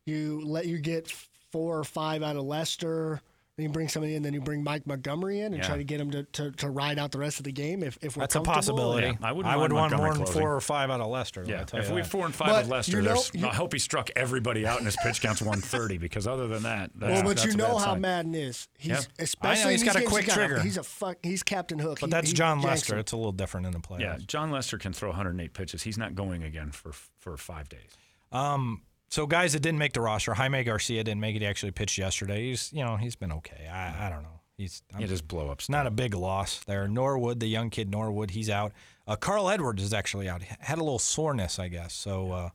you 0.06 0.42
let 0.44 0.66
you 0.66 0.80
get 0.80 1.10
four 1.52 1.78
or 1.80 1.84
five 1.84 2.24
out 2.24 2.36
of 2.36 2.44
Lester 2.44 3.22
Then 3.58 3.68
you 3.68 3.72
bring 3.72 3.88
somebody 3.88 4.16
in, 4.16 4.22
then 4.22 4.34
you 4.34 4.42
bring 4.42 4.66
Mike 4.66 4.86
Montgomery 4.86 5.40
in 5.40 5.54
and 5.54 5.58
Yeah. 5.58 5.68
try 5.68 5.78
to 5.78 5.86
get 5.86 6.02
him 6.02 6.12
to, 6.12 6.24
to, 6.24 6.52
to 6.52 6.70
ride 6.70 7.00
out 7.00 7.14
the 7.14 7.20
rest 7.20 7.38
of 7.40 7.46
the 7.46 7.54
game. 7.54 7.84
If, 7.84 7.98
if 8.02 8.18
we're 8.18 8.22
That's 8.24 8.36
a 8.36 8.42
possibility. 8.42 9.08
Yeah, 9.08 9.14
I 9.22 9.32
wouldn't 9.32 9.54
I 9.54 9.56
would 9.56 9.72
mind 9.72 9.94
want 9.94 9.96
more 9.96 10.08
than 10.14 10.24
closing. 10.26 10.42
four 10.42 10.54
or 10.54 10.60
five 10.60 10.90
out 10.90 11.00
of 11.00 11.08
Lester. 11.08 11.46
Yeah, 11.48 11.64
tell 11.64 11.80
if 11.80 11.88
you 11.88 11.96
we 11.96 12.02
that. 12.02 12.10
four 12.10 12.26
and 12.26 12.36
five 12.36 12.50
But 12.50 12.64
with 12.64 12.72
Lester, 12.72 12.98
you 12.98 13.04
know- 13.04 13.24
you- 13.34 13.48
I 13.48 13.54
hope 13.54 13.72
he 13.72 13.80
struck 13.80 14.10
everybody 14.18 14.68
out 14.68 14.80
and 14.80 14.86
his 14.86 14.98
pitch 15.02 15.22
counts 15.22 15.42
130 15.42 15.98
because 15.98 16.28
other 16.28 16.48
than 16.48 16.64
that, 16.64 16.92
that's, 16.96 17.12
Well, 17.14 17.24
but 17.24 17.28
that's 17.38 17.46
you 17.46 17.54
a 17.54 17.56
know 17.56 17.68
bad 17.76 17.86
how 17.86 17.94
sign. 17.94 18.02
Maddon 18.02 18.36
is. 18.36 18.68
He's 18.78 18.90
Yeah. 18.92 19.02
especially 19.20 19.72
he's 19.72 19.82
in 19.84 19.86
these 19.88 19.94
got 19.94 19.96
a 19.96 20.00
games, 20.00 20.12
quick 20.12 20.26
he's 20.26 20.34
trigger. 20.34 20.60
he's 20.60 20.78
a 20.78 20.84
fuck. 20.84 21.18
He's 21.24 21.42
Captain 21.44 21.80
Hook. 21.80 22.00
But 22.02 22.08
He- 22.08 22.12
that's 22.12 22.28
he 22.28 22.34
Jon 22.34 22.62
Lester. 22.62 22.92
them. 22.92 23.00
It's 23.00 23.14
a 23.14 23.18
little 23.18 23.32
different 23.32 23.68
in 23.68 23.72
the 23.72 23.80
playoffs. 23.80 24.02
Yeah, 24.02 24.18
Jon 24.28 24.52
Lester 24.52 24.78
can 24.78 24.92
throw 24.92 25.12
108 25.12 25.54
pitches. 25.54 25.84
He's 25.84 25.98
not 25.98 26.14
going 26.14 26.44
again 26.44 26.72
for 26.72 26.92
for 26.92 27.38
five 27.38 27.70
days. 27.70 27.90
Um, 28.34 28.82
so 29.16 29.26
guys 29.26 29.54
that 29.54 29.62
didn't 29.62 29.80
make 29.80 29.94
the 29.94 30.02
roster, 30.02 30.34
Jaime 30.34 30.62
Garcia 30.66 31.02
didn't 31.02 31.22
make 31.22 31.38
it. 31.38 31.42
He 31.42 31.48
actually 31.48 31.72
pitched 31.72 31.98
yesterday. 31.98 32.50
He's 32.50 32.74
you 32.74 32.84
know 32.84 32.98
he's 32.98 33.16
been 33.16 33.32
okay. 33.32 33.66
I, 33.72 34.08
I 34.08 34.10
don't 34.10 34.24
know. 34.24 34.42
He's 34.58 34.82
I'm- 34.92 35.00
Yeah, 35.02 35.08
just 35.08 35.26
blow 35.26 35.48
up. 35.50 35.60
it's 35.60 35.70
not 35.70 35.88
a 35.88 35.92
big 35.92 36.14
loss 36.14 36.62
there. 36.66 36.86
Norwood, 36.90 37.40
the 37.40 37.48
young 37.48 37.70
kid 37.70 37.90
Norwood, 37.90 38.32
he's 38.32 38.50
out. 38.50 38.74
Uh, 39.08 39.16
Carl 39.16 39.50
Edwards 39.50 39.82
is 39.82 39.94
actually 39.94 40.28
out. 40.28 40.42
He 40.44 40.54
had 40.60 40.80
a 40.80 40.84
little 40.84 41.00
soreness, 41.00 41.60
I 41.60 41.70
guess. 41.70 41.94
So 41.94 42.32
uh, 42.34 42.50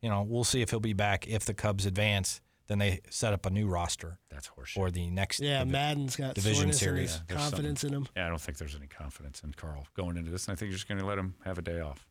you 0.00 0.08
know 0.08 0.22
we'll 0.22 0.44
see 0.44 0.62
if 0.62 0.70
he'll 0.70 0.78
be 0.78 0.92
back 0.92 1.26
if 1.26 1.44
the 1.44 1.54
Cubs 1.54 1.84
advance. 1.84 2.40
Then 2.68 2.78
they 2.78 3.00
set 3.08 3.32
up 3.32 3.46
a 3.46 3.50
new 3.50 3.66
roster 3.66 4.18
That's 4.30 4.48
horseshit. 4.50 4.74
for 4.74 4.90
the 4.90 5.08
next. 5.10 5.40
Yeah, 5.40 5.60
divi- 5.60 5.72
Maddon's 5.72 6.16
got 6.16 6.34
Division 6.34 6.70
soreness 6.72 6.76
in 6.76 6.78
series. 6.86 7.10
his 7.12 7.18
Yeah, 7.18 7.24
there's 7.28 7.40
confidence 7.40 7.82
in 7.84 7.92
him. 7.94 8.08
Yeah, 8.14 8.26
I 8.26 8.28
don't 8.28 8.40
think 8.40 8.58
there's 8.58 8.76
any 8.76 8.86
confidence 8.86 9.40
in 9.42 9.52
Carl 9.54 9.86
going 9.96 10.16
into 10.18 10.30
this. 10.30 10.46
And 10.46 10.52
I 10.52 10.56
think 10.56 10.68
you're 10.68 10.76
just 10.76 10.86
going 10.86 11.00
to 11.00 11.06
let 11.06 11.18
him 11.18 11.34
have 11.44 11.56
a 11.58 11.62
day 11.62 11.80
off. 11.80 12.06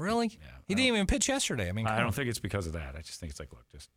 Really? 0.00 0.26
Yeah, 0.28 0.46
he 0.66 0.74
I 0.74 0.76
didn't 0.76 0.94
even 0.94 1.06
pitch 1.06 1.28
yesterday. 1.28 1.68
I 1.68 1.72
mean, 1.72 1.86
I 1.86 1.98
don't 1.98 2.06
on. 2.06 2.12
think 2.12 2.28
it's 2.28 2.38
because 2.38 2.66
of 2.66 2.72
that. 2.72 2.94
I 2.96 3.00
just 3.02 3.20
think 3.20 3.30
it's 3.30 3.38
like, 3.40 3.52
look, 3.52 3.64
just 3.70 3.88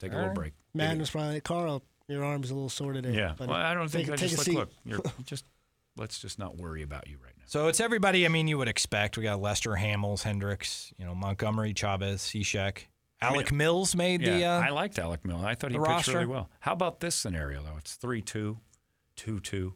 take 0.00 0.12
a 0.12 0.14
little 0.14 0.28
right. 0.30 0.34
break. 0.34 0.52
Maddon 0.74 0.92
Maybe- 0.92 1.00
was 1.00 1.10
probably 1.10 1.40
Carl, 1.40 1.82
your 2.08 2.24
arm's 2.24 2.50
a 2.50 2.54
little 2.54 2.68
sore 2.68 2.92
today. 2.92 3.12
Yeah. 3.12 3.34
buddy. 3.36 3.50
Well, 3.50 3.60
I 3.60 3.74
don't 3.74 3.88
think 3.88 4.06
take, 4.06 4.14
I 4.14 4.16
take 4.16 4.30
just 4.30 4.48
like, 4.48 4.56
look, 4.56 4.70
you're 4.84 5.00
just 5.24 5.44
let's 5.96 6.18
just 6.18 6.38
not 6.38 6.56
worry 6.56 6.82
about 6.82 7.06
you 7.08 7.18
right 7.22 7.34
now. 7.36 7.44
So 7.46 7.68
it's 7.68 7.80
everybody. 7.80 8.24
I 8.24 8.28
mean, 8.28 8.48
you 8.48 8.58
would 8.58 8.68
expect. 8.68 9.16
We 9.16 9.22
got 9.22 9.40
Lester, 9.40 9.70
Hamels, 9.72 10.22
Hendricks, 10.22 10.92
you 10.98 11.04
know, 11.04 11.14
Montgomery, 11.14 11.72
Chavez, 11.74 12.22
Cishek, 12.22 12.86
Alec 13.20 13.52
Mills 13.52 13.94
made 13.94 14.22
the. 14.24 14.38
Yeah, 14.38 14.56
Uh, 14.56 14.60
I 14.60 14.70
liked 14.70 14.98
Alec 14.98 15.24
Mills. 15.24 15.44
I 15.44 15.54
thought 15.54 15.72
he 15.72 15.78
the 15.78 15.84
pitched 15.84 16.08
really 16.08 16.26
well. 16.26 16.48
How 16.60 16.72
about 16.72 17.00
this 17.00 17.14
scenario 17.14 17.62
though? 17.62 17.76
It's 17.78 17.96
3-2, 17.96 18.56
2-2. 19.16 19.72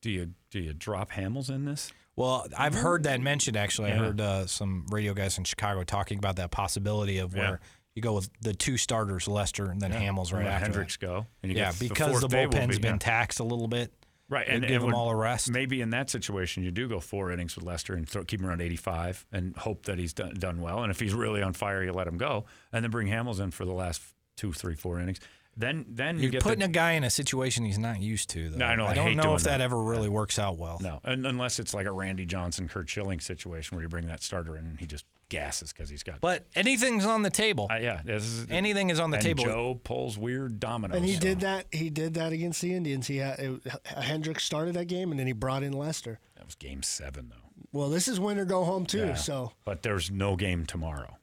Do 0.00 0.10
you 0.10 0.30
do 0.50 0.58
you 0.58 0.72
drop 0.72 1.12
Hamels 1.12 1.48
in 1.48 1.64
this? 1.64 1.92
Well, 2.16 2.46
I've 2.56 2.74
heard 2.74 3.04
that 3.04 3.20
mentioned. 3.20 3.56
Actually, 3.56 3.92
I 3.92 3.96
heard 3.96 4.20
uh, 4.20 4.46
some 4.46 4.86
radio 4.90 5.14
guys 5.14 5.38
in 5.38 5.44
Chicago 5.44 5.82
talking 5.84 6.18
about 6.18 6.36
that 6.36 6.50
possibility 6.50 7.18
of 7.18 7.34
Yeah. 7.34 7.40
where 7.42 7.60
you 7.94 8.02
go 8.02 8.14
with 8.14 8.28
the 8.40 8.54
two 8.54 8.76
starters, 8.76 9.28
Lester 9.28 9.66
and 9.70 9.80
then 9.80 9.92
Hamels 9.92 10.32
right 10.32 10.46
after. 10.46 10.64
Hendricks 10.64 10.96
go. 10.96 11.26
And 11.42 11.52
you. 11.52 11.58
Yeah, 11.58 11.72
get 11.72 11.78
because 11.80 12.20
the 12.20 12.26
will 12.26 12.48
bullpen's 12.48 12.76
be- 12.76 12.82
been 12.82 12.92
yeah. 12.94 12.98
taxed 12.98 13.40
a 13.40 13.44
little 13.44 13.68
bit. 13.68 13.92
Right, 14.28 14.46
They'd 14.46 14.54
and 14.54 14.66
give 14.66 14.80
them 14.80 14.94
all 14.94 15.10
a 15.10 15.16
rest. 15.16 15.50
Maybe 15.50 15.82
in 15.82 15.90
that 15.90 16.08
situation, 16.08 16.62
you 16.62 16.70
do 16.70 16.88
go 16.88 17.00
four 17.00 17.30
innings 17.32 17.54
with 17.54 17.66
Lester 17.66 17.92
and 17.92 18.08
throw, 18.08 18.24
keep 18.24 18.40
him 18.40 18.46
around 18.46 18.62
85 18.62 19.26
and 19.30 19.54
hope 19.58 19.84
that 19.84 19.98
he's 19.98 20.14
done, 20.14 20.32
done 20.38 20.62
well. 20.62 20.82
And 20.82 20.90
if 20.90 20.98
he's 21.00 21.12
really 21.12 21.42
on 21.42 21.52
fire, 21.52 21.84
you 21.84 21.92
let 21.92 22.06
him 22.06 22.16
go, 22.16 22.46
and 22.72 22.82
then 22.82 22.90
bring 22.90 23.08
Hamels 23.08 23.40
in 23.40 23.50
for 23.50 23.66
the 23.66 23.74
last 23.74 24.00
two, 24.38 24.54
three, 24.54 24.74
four 24.74 24.98
innings. 24.98 25.18
Then, 25.56 25.84
then 25.88 26.16
you 26.16 26.22
You're 26.22 26.30
get 26.32 26.42
putting 26.42 26.60
the, 26.60 26.64
a 26.66 26.68
guy 26.68 26.92
in 26.92 27.04
a 27.04 27.10
situation 27.10 27.64
he's 27.64 27.78
not 27.78 28.00
used 28.00 28.30
to. 28.30 28.48
Though. 28.48 28.58
No, 28.58 28.66
I 28.66 28.74
know, 28.74 28.86
I 28.86 28.94
don't 28.94 29.16
know 29.16 29.34
if 29.34 29.42
that, 29.42 29.58
that. 29.58 29.60
ever 29.60 29.80
really 29.82 30.08
works 30.08 30.38
out 30.38 30.56
well. 30.56 30.78
no, 30.80 31.00
and, 31.04 31.26
unless 31.26 31.58
it's 31.58 31.74
like 31.74 31.86
a 31.86 31.92
Randy 31.92 32.24
Johnson, 32.24 32.68
Curt 32.68 32.88
Schilling 32.88 33.20
situation 33.20 33.76
where 33.76 33.82
you 33.82 33.88
bring 33.88 34.06
that 34.06 34.22
starter 34.22 34.56
in 34.56 34.64
and 34.64 34.80
he 34.80 34.86
just 34.86 35.04
gasses 35.28 35.72
because 35.72 35.90
he's 35.90 36.02
got. 36.02 36.20
But 36.20 36.46
anything's 36.54 37.04
on 37.04 37.22
the 37.22 37.30
table. 37.30 37.68
Uh, 37.70 37.76
yeah, 37.76 38.00
this 38.04 38.22
is, 38.24 38.46
Anything 38.50 38.90
is 38.90 38.98
on 38.98 39.10
the 39.10 39.18
and 39.18 39.24
table. 39.24 39.44
Joe 39.44 39.80
pulls 39.82 40.16
weird 40.16 40.58
dominoes. 40.58 40.96
And 40.96 41.04
he 41.04 41.14
so- 41.14 41.20
did 41.20 41.40
that. 41.40 41.66
He 41.70 41.90
did 41.90 42.14
that 42.14 42.32
against 42.32 42.62
the 42.62 42.74
Indians. 42.74 43.06
He 43.06 43.18
had 43.18 43.38
it, 43.38 43.60
Hendricks 43.84 44.44
started 44.44 44.74
that 44.74 44.86
game, 44.86 45.10
and 45.10 45.20
then 45.20 45.26
he 45.26 45.32
brought 45.32 45.62
in 45.62 45.72
Lester. 45.72 46.18
That 46.36 46.46
was 46.46 46.54
Game 46.54 46.82
Seven, 46.82 47.28
though. 47.30 47.36
Well, 47.72 47.88
this 47.88 48.08
is 48.08 48.20
win 48.20 48.38
or 48.38 48.44
go 48.44 48.64
home 48.64 48.84
too. 48.86 48.98
Yeah. 48.98 49.14
So 49.14 49.52
But 49.64 49.82
there's 49.82 50.10
no 50.10 50.36
game 50.36 50.66
tomorrow. 50.66 51.16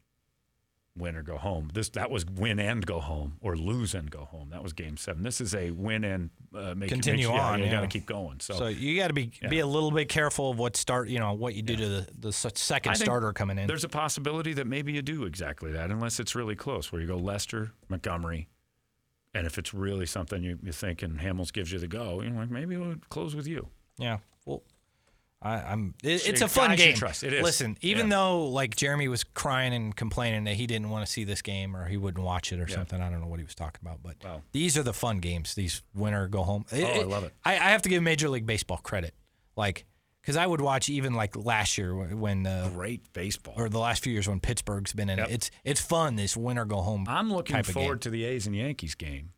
Win 0.99 1.15
or 1.15 1.23
go 1.23 1.37
home. 1.37 1.69
This 1.73 1.89
that 1.89 2.11
was 2.11 2.25
win 2.25 2.59
and 2.59 2.85
go 2.85 2.99
home, 2.99 3.37
or 3.41 3.55
lose 3.55 3.95
and 3.95 4.11
go 4.11 4.25
home. 4.25 4.49
That 4.51 4.61
was 4.61 4.73
Game 4.73 4.97
Seven. 4.97 5.23
This 5.23 5.41
is 5.41 5.55
a 5.55 5.71
win 5.71 6.03
and 6.03 6.29
uh, 6.53 6.75
make 6.75 6.89
Continue 6.89 7.27
make, 7.27 7.35
yeah, 7.35 7.49
on, 7.49 7.63
You 7.63 7.71
got 7.71 7.81
to 7.81 7.87
keep 7.87 8.05
going. 8.05 8.39
So, 8.39 8.53
So 8.55 8.67
you 8.67 8.99
got 8.99 9.07
to 9.07 9.13
be 9.13 9.31
be 9.49 9.59
a 9.59 9.67
little 9.67 9.91
bit 9.91 10.09
careful 10.09 10.51
of 10.51 10.59
what 10.59 10.75
start. 10.77 11.09
You 11.09 11.19
know 11.19 11.33
what 11.33 11.55
you 11.55 11.61
do 11.61 11.75
to 11.75 11.87
the, 11.87 12.07
the 12.19 12.31
second 12.31 12.95
starter 12.95 13.33
coming 13.33 13.57
in. 13.57 13.67
there's 13.67 13.83
a 13.83 13.89
possibility 13.89 14.53
that 14.53 14.67
maybe 14.67 14.93
you 14.93 15.01
do 15.01 15.23
exactly 15.23 15.71
that, 15.71 15.89
unless 15.89 16.19
it's 16.19 16.35
really 16.35 16.55
close, 16.55 16.91
where 16.91 17.01
you 17.01 17.07
go 17.07 17.17
Lester, 17.17 17.71
Montgomery, 17.87 18.47
and 19.33 19.45
if 19.45 19.57
it's 19.57 19.73
really 19.73 20.05
something 20.05 20.43
you, 20.43 20.57
you 20.63 20.71
think 20.71 21.01
and 21.01 21.19
Hamels 21.19 21.53
gives 21.53 21.71
you 21.71 21.79
the 21.79 21.87
go, 21.87 22.21
you 22.21 22.29
know, 22.29 22.39
like 22.39 22.49
maybe 22.49 22.77
we'll 22.77 22.95
close 23.09 23.35
with 23.35 23.47
you. 23.47 23.67
Yeah. 23.97 24.17
I, 25.41 25.53
I'm. 25.61 25.93
It, 26.03 26.27
it's 26.27 26.41
a 26.41 26.49
fun 26.49 26.75
game. 26.75 26.95
trust. 26.95 27.23
It 27.23 27.31
is. 27.31 27.41
Listen, 27.43 27.77
even 27.81 28.07
Yeah. 28.09 28.17
though 28.17 28.47
like 28.49 28.75
Jeremy 28.75 29.07
was 29.07 29.23
crying 29.23 29.73
and 29.73 29.95
complaining 29.95 30.43
that 30.43 30.55
he 30.55 30.67
didn't 30.67 30.89
want 30.89 31.05
to 31.05 31.11
see 31.11 31.23
this 31.23 31.41
game 31.41 31.75
or 31.77 31.87
he 31.87 31.95
wouldn't 31.95 32.23
watch 32.25 32.51
it 32.51 32.59
or 32.59 32.65
Yeah. 32.67 32.75
something, 32.75 32.99
I 33.01 33.09
don't 33.09 33.21
know 33.21 33.27
what 33.27 33.39
he 33.39 33.45
was 33.45 33.55
talking 33.55 33.79
about. 33.81 34.03
But 34.03 34.17
Wow. 34.23 34.41
these 34.51 34.77
are 34.77 34.83
the 34.83 34.91
fun 34.93 35.19
games. 35.19 35.55
These 35.55 35.81
winner 35.93 36.27
go 36.27 36.43
home. 36.43 36.65
Oh, 36.71 36.77
I 36.83 37.03
love 37.03 37.23
it. 37.23 37.33
I, 37.45 37.53
I 37.53 37.69
have 37.71 37.81
to 37.83 37.89
give 37.89 38.03
Major 38.03 38.27
League 38.27 38.45
Baseball 38.45 38.79
credit, 38.79 39.13
like 39.55 39.85
because 40.21 40.35
I 40.35 40.45
would 40.45 40.59
watch 40.59 40.89
even 40.89 41.13
like 41.13 41.37
last 41.37 41.77
year 41.77 41.95
when. 41.95 42.45
Uh, 42.45 42.69
Great 42.73 43.13
baseball. 43.13 43.53
or 43.55 43.69
the 43.69 43.79
last 43.79 44.03
few 44.03 44.11
years 44.11 44.27
when 44.27 44.41
Pittsburgh's 44.41 44.91
been 44.91 45.09
in 45.09 45.19
Yep. 45.19 45.29
it, 45.29 45.33
it's 45.33 45.51
it's 45.63 45.81
fun. 45.81 46.17
This 46.17 46.35
winner 46.35 46.65
go 46.65 46.81
home. 46.81 47.05
I'm 47.07 47.31
looking 47.31 47.55
type 47.55 47.67
of 47.69 47.73
game. 47.75 47.83
forward 47.83 48.01
to 48.01 48.09
the 48.09 48.25
A's 48.25 48.45
and 48.45 48.53
Yankees 48.57 48.93
game 48.95 49.29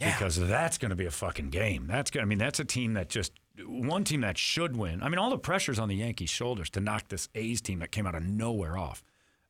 Yeah. 0.00 0.16
because 0.16 0.36
that's 0.38 0.78
going 0.78 0.88
to 0.90 0.96
be 0.96 1.04
a 1.04 1.10
fucking 1.10 1.50
game. 1.50 1.86
That's 1.86 2.10
going. 2.10 2.22
I 2.22 2.26
mean, 2.26 2.38
that's 2.38 2.58
a 2.60 2.64
team 2.64 2.94
that 2.94 3.10
just 3.10 3.32
one 3.66 4.04
team 4.04 4.20
that 4.22 4.36
should 4.38 4.76
win. 4.76 5.02
I 5.02 5.08
mean, 5.08 5.18
all 5.18 5.30
the 5.30 5.38
pressure's 5.38 5.78
on 5.78 5.88
the 5.88 5.96
Yankees' 5.96 6.30
shoulders 6.30 6.70
to 6.70 6.80
knock 6.80 7.08
this 7.08 7.28
A's 7.34 7.60
team 7.60 7.78
that 7.80 7.92
came 7.92 8.06
out 8.06 8.14
of 8.14 8.22
nowhere 8.24 8.76
off. 8.76 9.02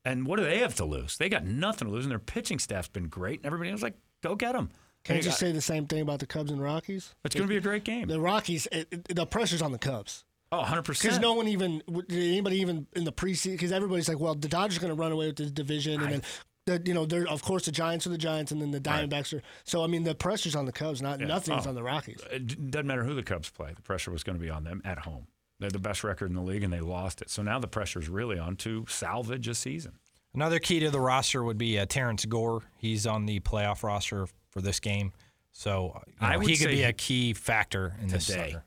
And 0.05 0.27
what 0.27 0.37
do 0.39 0.45
they 0.45 0.59
have 0.59 0.75
to 0.77 0.85
lose? 0.85 1.17
They 1.17 1.29
got 1.31 1.45
nothing 1.45 1.89
to 1.89 1.95
lose, 1.95 2.05
and 2.05 2.13
their 2.13 2.19
pitching 2.19 2.59
staff's 2.59 2.89
been 2.89 3.09
great. 3.09 3.39
And 3.41 3.47
everybody 3.47 3.73
was 3.73 3.83
like, 3.83 3.95
"Go 4.23 4.35
get 4.35 4.53
them." 4.53 4.71
can 5.05 5.17
you 5.17 5.23
just 5.23 5.39
say 5.39 5.53
the 5.53 5.61
same 5.61 5.87
thing 5.87 6.01
about 6.01 6.19
the 6.19 6.27
Cubs 6.27 6.51
and 6.51 6.63
Rockies? 6.63 7.15
it's 7.25 7.35
going 7.35 7.47
to 7.47 7.49
be 7.53 7.59
a 7.59 7.61
great 7.61 7.85
game. 7.85 8.09
The 8.09 8.21
Rockies, 8.21 8.67
it, 8.73 8.89
it- 8.91 9.15
the 9.15 9.27
pressure's 9.27 9.61
on 9.63 9.71
the 9.73 9.79
Cubs. 9.79 10.25
Oh, 10.53 10.63
100%. 10.63 10.87
Because 11.03 11.19
no 11.19 11.33
one 11.35 11.49
even 11.49 11.83
did 12.09 12.13
anybody 12.13 12.61
even 12.61 12.87
in 12.95 13.05
the 13.05 13.13
preseason 13.13 13.53
because 13.53 13.73
everybody's 13.73 14.09
like, 14.09 14.21
well, 14.21 14.35
the 14.35 14.47
Dodgers 14.49 14.79
are 14.79 14.81
going 14.81 14.95
to 14.95 15.01
run 15.01 15.11
away 15.13 15.27
with 15.27 15.37
the 15.37 15.47
division, 15.51 16.01
and 16.01 16.13
then 16.13 16.23
the, 16.67 16.83
you 16.85 16.95
know, 16.95 17.05
they're 17.07 17.27
of 17.29 17.43
course 17.43 17.65
the 17.67 17.73
Giants 17.73 18.07
are 18.07 18.11
the 18.11 18.19
Giants, 18.19 18.53
and 18.53 18.61
then 18.61 18.71
the 18.71 18.79
Right. 18.81 19.09
Diamondbacks 19.09 19.37
are. 19.37 19.43
So 19.65 19.83
I 19.85 19.87
mean, 19.87 20.05
the 20.05 20.15
pressure's 20.15 20.55
on 20.57 20.65
the 20.67 20.73
Cubs, 20.73 21.03
not 21.03 21.21
nothing's 21.21 21.67
Oh. 21.67 21.71
on 21.71 21.75
the 21.75 21.83
Rockies. 21.83 22.21
It 22.31 22.71
doesn't 22.71 22.87
matter 22.87 23.05
who 23.05 23.15
the 23.15 23.23
Cubs 23.23 23.51
play. 23.51 23.73
The 23.75 23.83
pressure 23.83 24.11
was 24.11 24.23
going 24.25 24.39
to 24.39 24.43
be 24.43 24.51
on 24.51 24.65
them 24.65 24.81
at 24.85 25.01
home. 25.01 25.27
They're 25.61 25.71
the 25.71 25.79
best 25.79 26.03
record 26.05 26.31
in 26.31 26.35
the 26.35 26.43
league, 26.43 26.63
and 26.65 26.73
they 26.73 26.81
lost 26.81 27.23
it. 27.23 27.31
So 27.31 27.43
now 27.43 27.59
the 27.59 27.69
pressure's 27.69 28.09
really 28.09 28.39
on 28.39 28.57
to 28.57 28.85
salvage 28.89 29.47
a 29.49 29.55
season. 29.55 29.93
Another 30.35 30.59
key 30.59 30.81
to 30.81 30.91
the 30.91 31.01
roster 31.01 31.45
would 31.45 31.59
be 31.59 31.79
uh, 31.79 31.87
Terrence 31.87 32.25
Gore. 32.25 32.63
He's 32.77 33.07
on 33.07 33.27
the 33.27 33.39
playoff 33.41 33.83
roster 33.85 34.27
for 34.51 34.61
this 34.61 34.81
game, 34.81 35.13
so 35.53 35.93
uh, 35.95 36.01
you 36.27 36.33
know, 36.33 36.39
would 36.41 36.49
he 36.51 36.57
could 36.57 36.69
be 36.71 36.83
a 36.83 36.93
key 36.93 37.33
factor 37.35 37.95
in 38.03 38.09
this. 38.09 38.27
today. 38.27 38.51
sucker. 38.51 38.65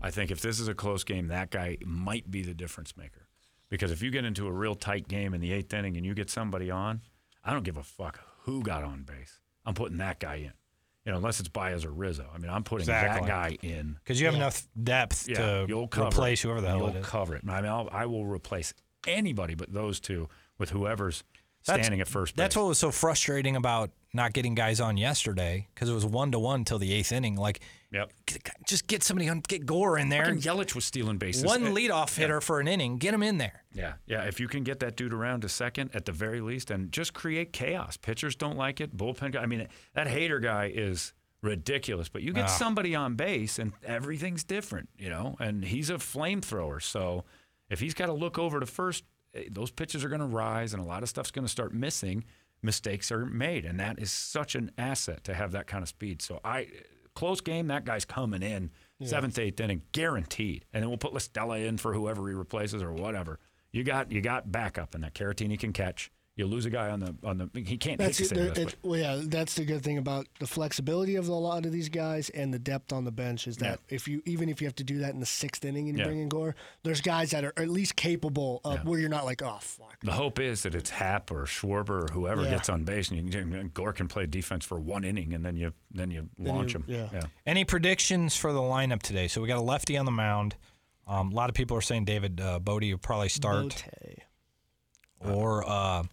I 0.00 0.10
think 0.10 0.30
if 0.30 0.40
this 0.40 0.58
is 0.60 0.68
a 0.68 0.74
close 0.74 1.04
game, 1.04 1.28
that 1.28 1.50
guy 1.50 1.76
might 1.84 2.30
be 2.30 2.42
the 2.42 2.54
difference 2.54 2.96
maker. 2.96 3.26
Because 3.68 3.90
if 3.92 4.02
you 4.02 4.10
get 4.10 4.24
into 4.24 4.46
a 4.46 4.52
real 4.52 4.74
tight 4.74 5.08
game 5.08 5.34
in 5.34 5.42
the 5.42 5.52
eighth 5.52 5.72
inning 5.74 5.96
and 5.98 6.06
you 6.06 6.14
get 6.14 6.30
somebody 6.30 6.70
on, 6.70 7.02
I 7.44 7.52
don't 7.52 7.64
give 7.64 7.76
a 7.76 7.82
fuck 7.82 8.20
who 8.42 8.62
got 8.62 8.84
on 8.84 9.02
base. 9.02 9.40
I'm 9.66 9.74
putting 9.74 9.98
that 9.98 10.18
guy 10.20 10.36
in. 10.36 10.52
You 11.06 11.12
know, 11.12 11.16
unless 11.18 11.40
it's 11.40 11.48
Baez 11.48 11.84
or 11.86 11.90
Rizzo. 11.90 12.26
I 12.34 12.38
mean, 12.38 12.50
I'm 12.50 12.62
putting 12.62 12.82
Exactly. 12.82 13.26
that 13.26 13.28
guy 13.28 13.58
in. 13.62 13.96
because 14.04 14.20
you 14.20 14.26
have 14.26 14.34
enough 14.34 14.66
depth 14.82 15.26
Yeah, 15.28 15.36
to 15.62 15.66
you'll 15.68 15.88
cover 15.88 16.08
replace 16.08 16.40
it. 16.44 16.48
whoever 16.48 16.60
the 16.60 16.68
hell 16.68 16.78
you'll 16.78 16.88
it 16.88 16.96
is. 16.96 17.06
cover 17.06 17.34
it. 17.34 17.42
I 17.48 17.60
mean, 17.62 17.70
I'll, 17.70 17.88
I 17.90 18.04
will 18.06 18.26
replace 18.26 18.74
anybody 19.06 19.54
but 19.54 19.72
those 19.72 19.98
two 19.98 20.28
with 20.58 20.70
whoever's 20.70 21.24
That's- 21.64 21.84
standing 21.86 22.00
at 22.02 22.08
first 22.08 22.36
base. 22.36 22.42
That's 22.44 22.56
what 22.56 22.66
was 22.66 22.78
so 22.78 22.90
frustrating 22.90 23.56
about 23.56 23.90
not 24.12 24.34
getting 24.34 24.54
guys 24.54 24.78
on 24.80 24.98
yesterday 24.98 25.68
because 25.74 25.88
it 25.88 25.94
was 25.94 26.04
one 26.04 26.32
to 26.32 26.38
one 26.38 26.64
till 26.64 26.78
the 26.78 26.92
eighth 26.92 27.12
inning. 27.12 27.36
Like, 27.36 27.60
Yep. 27.92 28.12
just 28.66 28.86
get 28.86 29.02
somebody 29.02 29.28
on, 29.28 29.40
get 29.40 29.66
Gore 29.66 29.98
in 29.98 30.10
there. 30.10 30.24
Fucking 30.26 30.40
Yelich 30.42 30.74
was 30.76 30.84
stealing 30.84 31.18
bases. 31.18 31.44
One 31.44 31.66
Uh, 31.66 31.70
leadoff 31.70 32.16
hitter 32.16 32.40
for 32.40 32.60
an 32.60 32.68
inning, 32.68 32.98
get 32.98 33.12
him 33.12 33.22
in 33.22 33.38
there. 33.38 33.64
Yeah, 33.74 33.94
yeah. 34.06 34.22
If 34.22 34.38
you 34.38 34.46
can 34.46 34.62
get 34.62 34.78
that 34.80 34.96
dude 34.96 35.12
around 35.12 35.40
to 35.40 35.48
second 35.48 35.90
at 35.92 36.04
the 36.04 36.12
very 36.12 36.40
least, 36.40 36.70
and 36.70 36.92
just 36.92 37.14
create 37.14 37.52
chaos. 37.52 37.96
Pitchers 37.96 38.36
don't 38.36 38.56
like 38.56 38.80
it. 38.80 38.96
Bullpen 38.96 39.32
guy. 39.32 39.42
I 39.42 39.46
mean, 39.46 39.66
that 39.94 40.06
Hader 40.06 40.40
guy 40.40 40.70
is 40.72 41.12
ridiculous. 41.42 42.08
But 42.08 42.22
you 42.22 42.32
get 42.32 42.44
Ah. 42.44 42.48
somebody 42.48 42.94
on 42.94 43.16
base, 43.16 43.58
and 43.58 43.72
everything's 43.82 44.44
different. 44.44 44.88
You 44.96 45.08
know, 45.08 45.36
and 45.40 45.64
he's 45.64 45.90
a 45.90 45.94
flamethrower. 45.94 46.80
So 46.80 47.24
if 47.70 47.80
he's 47.80 47.94
got 47.94 48.06
to 48.06 48.12
look 48.12 48.38
over 48.38 48.60
to 48.60 48.66
first, 48.66 49.02
eh, 49.34 49.44
those 49.50 49.72
pitches 49.72 50.04
are 50.04 50.08
going 50.08 50.20
to 50.20 50.26
rise, 50.26 50.74
and 50.74 50.80
a 50.82 50.86
lot 50.86 51.02
of 51.02 51.08
stuff's 51.08 51.32
going 51.32 51.44
to 51.44 51.50
start 51.50 51.74
missing. 51.74 52.24
Mistakes 52.62 53.10
are 53.10 53.24
made, 53.26 53.64
and 53.64 53.80
that 53.80 53.98
is 53.98 54.12
such 54.12 54.54
an 54.54 54.70
asset 54.78 55.24
to 55.24 55.34
have 55.34 55.50
that 55.52 55.66
kind 55.66 55.82
of 55.82 55.88
speed. 55.88 56.22
So 56.22 56.38
I. 56.44 56.68
Close 57.20 57.42
game, 57.42 57.66
that 57.66 57.84
guy's 57.84 58.06
coming 58.06 58.42
in 58.42 58.70
seventh, 59.04 59.38
eighth 59.38 59.60
inning, 59.60 59.82
guaranteed. 59.92 60.64
And 60.72 60.82
then 60.82 60.88
we'll 60.88 60.96
put 60.96 61.12
La 61.12 61.18
Stella 61.18 61.58
in 61.58 61.76
for 61.76 61.92
whoever 61.92 62.26
he 62.26 62.34
replaces 62.34 62.82
or 62.82 62.94
whatever. 62.94 63.38
You 63.72 63.84
got 63.84 64.10
you 64.10 64.22
got 64.22 64.50
backup 64.50 64.94
in 64.94 65.02
that. 65.02 65.12
Caratini 65.12 65.58
can 65.58 65.74
catch. 65.74 66.10
You 66.40 66.46
lose 66.46 66.64
a 66.64 66.70
guy 66.70 66.88
on 66.90 67.00
the 67.00 67.14
on 67.22 67.36
the. 67.36 67.50
He 67.62 67.76
can't. 67.76 67.98
That's 67.98 68.16
hit 68.16 68.30
to 68.30 68.46
it, 68.46 68.56
say 68.56 68.62
it- 68.62 68.76
well, 68.82 68.98
yeah. 68.98 69.20
That's 69.22 69.54
the 69.56 69.64
good 69.66 69.82
thing 69.82 69.98
about 69.98 70.26
the 70.38 70.46
flexibility 70.46 71.16
of 71.16 71.28
a 71.28 71.34
lot 71.34 71.66
of 71.66 71.72
these 71.72 71.90
guys 71.90 72.30
and 72.30 72.52
the 72.52 72.58
depth 72.58 72.94
on 72.94 73.04
the 73.04 73.10
bench 73.12 73.46
is 73.46 73.58
that 73.58 73.78
if 73.90 74.08
you 74.08 74.22
even 74.24 74.48
if 74.48 74.62
you 74.62 74.66
have 74.66 74.74
to 74.76 74.84
do 74.84 74.98
that 75.00 75.12
in 75.12 75.20
the 75.20 75.26
sixth 75.26 75.64
inning 75.66 75.88
and 75.90 75.98
you 75.98 76.02
Yeah. 76.02 76.08
bring 76.08 76.20
in 76.20 76.30
Gore, 76.30 76.54
there's 76.82 77.02
guys 77.02 77.30
that 77.32 77.44
are 77.44 77.52
at 77.58 77.68
least 77.68 77.94
capable 77.94 78.62
of 78.64 78.86
where 78.86 78.98
you're 78.98 79.10
not 79.10 79.26
like, 79.26 79.42
oh 79.42 79.58
fuck. 79.60 80.00
The 80.02 80.12
hope 80.12 80.38
is 80.40 80.62
that 80.62 80.74
it's 80.74 80.88
Happ 80.88 81.30
or 81.30 81.44
Schwarber 81.44 82.08
or 82.08 82.12
whoever 82.12 82.42
Yeah. 82.44 82.50
gets 82.50 82.70
on 82.70 82.84
base, 82.84 83.10
and 83.10 83.22
you 83.22 83.30
can, 83.30 83.70
Gore 83.74 83.92
can 83.92 84.08
play 84.08 84.24
defense 84.24 84.64
for 84.64 84.80
one 84.80 85.04
inning, 85.04 85.34
and 85.34 85.44
then 85.44 85.56
you 85.56 85.74
then 85.90 86.10
you 86.10 86.28
launch 86.38 86.72
you- 86.72 86.80
him. 86.86 87.10
yeah. 87.12 87.20
Any 87.46 87.64
predictions 87.66 88.34
for 88.34 88.52
the 88.54 88.60
lineup 88.60 89.02
today? 89.02 89.28
So 89.28 89.42
we 89.42 89.46
got 89.48 89.58
a 89.58 89.60
lefty 89.60 89.98
on 89.98 90.06
the 90.06 90.10
mound. 90.10 90.56
Um, 91.06 91.32
a 91.32 91.34
lot 91.34 91.50
of 91.50 91.54
people 91.54 91.76
are 91.76 91.82
saying 91.82 92.06
David 92.06 92.40
uh, 92.40 92.60
Bote 92.60 92.82
will 92.84 92.96
probably 92.96 93.28
start, 93.28 93.84
Bote, 95.20 95.34
or 95.36 95.68
uh, 95.68 96.04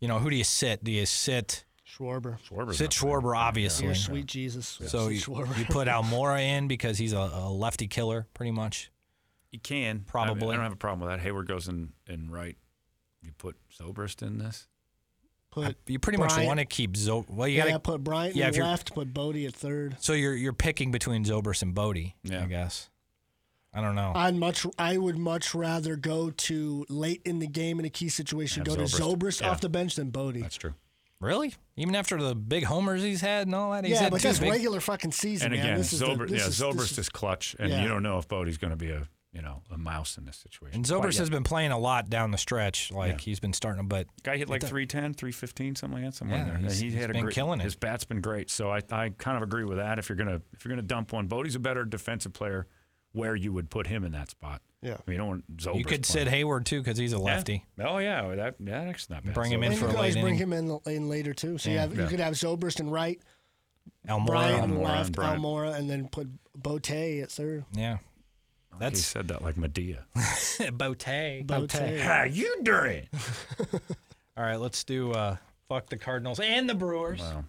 you 0.00 0.08
know, 0.08 0.18
who 0.18 0.30
do 0.30 0.36
you 0.36 0.44
sit? 0.44 0.82
Do 0.82 0.90
you 0.90 1.06
sit 1.06 1.64
Schwarber, 1.86 2.38
Schwarber's 2.48 2.78
sit 2.78 2.84
not 2.84 2.96
playing. 2.96 3.14
Schwarber? 3.14 3.36
Obviously. 3.36 3.86
your 3.86 3.94
sweet 3.94 4.26
Jesus. 4.26 4.78
So 4.86 5.08
you, 5.08 5.20
Schwarber. 5.20 5.56
you 5.58 5.64
put 5.66 5.88
Almora 5.88 6.40
in 6.40 6.68
because 6.68 6.98
he's 6.98 7.12
a, 7.12 7.18
a 7.18 7.50
lefty 7.50 7.86
killer, 7.86 8.26
pretty 8.34 8.52
much. 8.52 8.90
You 9.50 9.58
can 9.58 10.04
I, 10.06 10.10
Probably. 10.10 10.50
I 10.50 10.54
don't 10.54 10.62
have 10.64 10.72
a 10.72 10.76
problem 10.76 11.08
with 11.08 11.18
that. 11.18 11.26
Heyward 11.26 11.46
goes 11.46 11.68
in 11.68 11.92
in 12.06 12.30
right. 12.30 12.56
You 13.22 13.32
put 13.36 13.56
Zobrist 13.76 14.22
in 14.22 14.38
this. 14.38 14.68
put 15.50 15.76
You 15.86 15.98
pretty 15.98 16.18
much 16.18 16.36
want 16.38 16.60
to 16.60 16.66
keep 16.66 16.96
Zo. 16.96 17.24
Well, 17.28 17.48
you 17.48 17.58
yeah, 17.58 17.66
got 17.66 17.72
to. 17.72 17.80
put 17.80 18.04
Bryant 18.04 18.36
yeah, 18.36 18.48
in 18.48 18.54
left, 18.54 18.94
put 18.94 19.12
Bote 19.12 19.36
at 19.36 19.54
third. 19.54 19.96
So 20.00 20.12
you're 20.12 20.34
you're 20.34 20.52
picking 20.52 20.90
between 20.92 21.24
Zobrist 21.24 21.62
and 21.62 21.74
Bote. 21.74 21.98
Yeah. 22.22 22.44
I 22.44 22.46
guess. 22.46 22.89
I 23.72 23.80
don't 23.80 23.94
know. 23.94 24.12
I'd 24.14 24.34
much 24.34 24.66
I 24.78 24.96
would 24.98 25.16
much 25.16 25.54
rather 25.54 25.94
go 25.96 26.30
to 26.30 26.84
late 26.88 27.22
in 27.24 27.38
the 27.38 27.46
game 27.46 27.78
in 27.78 27.84
a 27.84 27.90
key 27.90 28.08
situation, 28.08 28.64
Have 28.64 28.76
go 28.76 28.82
to 28.84 28.88
Zobrist. 28.88 29.16
Zobrist 29.18 29.40
Yeah. 29.42 29.50
off 29.50 29.60
the 29.60 29.68
bench 29.68 29.94
than 29.96 30.10
Bote. 30.10 30.34
That's 30.40 30.56
true. 30.56 30.74
really? 31.20 31.54
Even 31.76 31.94
after 31.94 32.20
the 32.20 32.34
big 32.34 32.64
homers 32.64 33.02
he's 33.02 33.20
had 33.20 33.46
and 33.46 33.54
all 33.54 33.72
that, 33.72 33.84
he's 33.84 33.94
yeah, 33.94 34.00
had 34.04 34.12
but 34.12 34.22
that's 34.22 34.38
big- 34.38 34.50
regular 34.50 34.80
fucking 34.80 35.12
season, 35.12 35.52
And 35.52 35.56
man. 35.56 35.64
again, 35.66 35.78
this 35.78 35.92
is 35.92 36.00
the- 36.00 36.06
Zobrist, 36.06 36.28
this 36.30 36.40
yeah, 36.40 36.46
is- 36.48 36.60
Zobrist 36.60 36.88
this 36.90 36.98
is, 36.98 37.08
clutch, 37.10 37.54
and 37.58 37.70
yeah. 37.70 37.82
you 37.82 37.88
don't 37.88 38.02
know 38.02 38.18
if 38.18 38.26
Bote's 38.26 38.56
going 38.56 38.70
to 38.70 38.76
be 38.76 38.90
a 38.90 39.06
you 39.32 39.40
know 39.42 39.62
a 39.70 39.78
mouse 39.78 40.18
in 40.18 40.24
this 40.24 40.38
situation. 40.38 40.74
And 40.74 40.84
Zobrist 40.84 41.18
has 41.18 41.30
been 41.30 41.44
playing 41.44 41.70
a 41.70 41.78
lot 41.78 42.10
down 42.10 42.32
the 42.32 42.38
stretch. 42.38 42.90
Like 42.90 43.12
Yeah. 43.12 43.18
he's 43.18 43.38
been 43.38 43.52
starting, 43.52 43.86
but 43.86 44.08
Guy 44.24 44.36
hit 44.38 44.48
like 44.48 44.60
310, 44.64 45.14
315, 45.14 45.76
something 45.76 46.02
like 46.02 46.10
that. 46.10 46.16
Somewhere 46.16 46.38
Yeah, 46.38 46.42
in 46.42 46.48
there. 46.48 46.58
he's- 46.62 46.80
he 46.80 46.86
he's 46.90 46.94
had 47.00 47.10
a 47.10 47.12
been 47.12 47.22
great, 47.22 47.34
killing 47.36 47.60
it. 47.60 47.62
His 47.62 47.76
bat's 47.76 48.02
been 48.04 48.20
great. 48.22 48.50
So 48.50 48.70
I, 48.72 48.80
I 48.90 49.10
kind 49.10 49.36
of 49.36 49.44
agree 49.44 49.62
with 49.62 49.78
that. 49.78 50.00
If 50.00 50.08
you're 50.08 50.16
gonna 50.16 50.42
if 50.52 50.64
you're 50.64 50.70
gonna 50.70 50.82
dump 50.82 51.12
one, 51.12 51.28
Bote's 51.28 51.54
a 51.54 51.60
better 51.60 51.84
defensive 51.84 52.32
player. 52.32 52.66
Where 53.12 53.34
you 53.34 53.52
would 53.52 53.70
put 53.70 53.86
him 53.88 54.04
in 54.04 54.12
that 54.12 54.30
spot? 54.30 54.62
Yeah. 54.82 54.92
I 54.94 54.96
mean, 55.06 55.12
you 55.12 55.16
don't 55.18 55.28
want 55.28 55.56
Zobrist. 55.56 55.74
you 55.78 55.84
could 55.84 56.02
playing. 56.04 56.26
sit 56.26 56.28
Heyward 56.28 56.64
too 56.64 56.80
because 56.80 56.96
he's 56.96 57.12
a 57.12 57.16
Yeah. 57.16 57.22
lefty. 57.22 57.64
Oh 57.80 57.98
yeah, 57.98 58.34
that 58.36 58.54
yeah, 58.60 58.84
that's 58.84 59.10
not 59.10 59.24
bad. 59.24 59.34
Bring 59.34 59.50
him 59.52 59.62
So- 59.62 59.66
in 59.66 59.72
for 59.72 59.78
you 59.80 59.84
a 59.86 59.88
can 59.90 59.96
always 59.96 60.14
late 60.16 60.22
bring 60.22 60.34
him 60.36 60.52
in, 60.52 60.78
in 60.86 61.08
later 61.08 61.34
too. 61.34 61.58
So 61.58 61.70
you 61.70 61.76
Yeah. 61.76 61.86
you 61.86 62.06
could 62.06 62.20
have 62.20 62.34
Zobrist 62.34 62.78
and 62.80 62.90
right, 62.92 63.20
Almora. 64.08 64.26
Bryant 64.26 64.64
and 64.64 64.72
Almora 64.74 64.82
left, 64.84 65.06
and 65.08 65.16
Bryant. 65.16 65.42
Almora, 65.42 65.74
and 65.74 65.90
then 65.90 66.08
put 66.08 66.28
Bote 66.54 66.90
at 66.90 67.30
third. 67.30 67.64
Yeah. 67.72 67.98
he 67.98 68.76
That's 68.78 69.04
said 69.04 69.28
that 69.28 69.42
like 69.42 69.56
Medea. 69.56 70.06
Bote. 70.72 71.04
Bote. 71.44 71.72
How 71.72 72.24
you 72.24 72.62
doing? 72.62 73.08
All 74.36 74.44
right, 74.44 74.56
let's 74.56 74.84
do 74.84 75.10
uh, 75.12 75.36
fuck 75.68 75.88
the 75.90 75.98
Cardinals 75.98 76.40
and 76.40 76.68
the 76.70 76.74
Brewers. 76.74 77.20
Wow. 77.20 77.44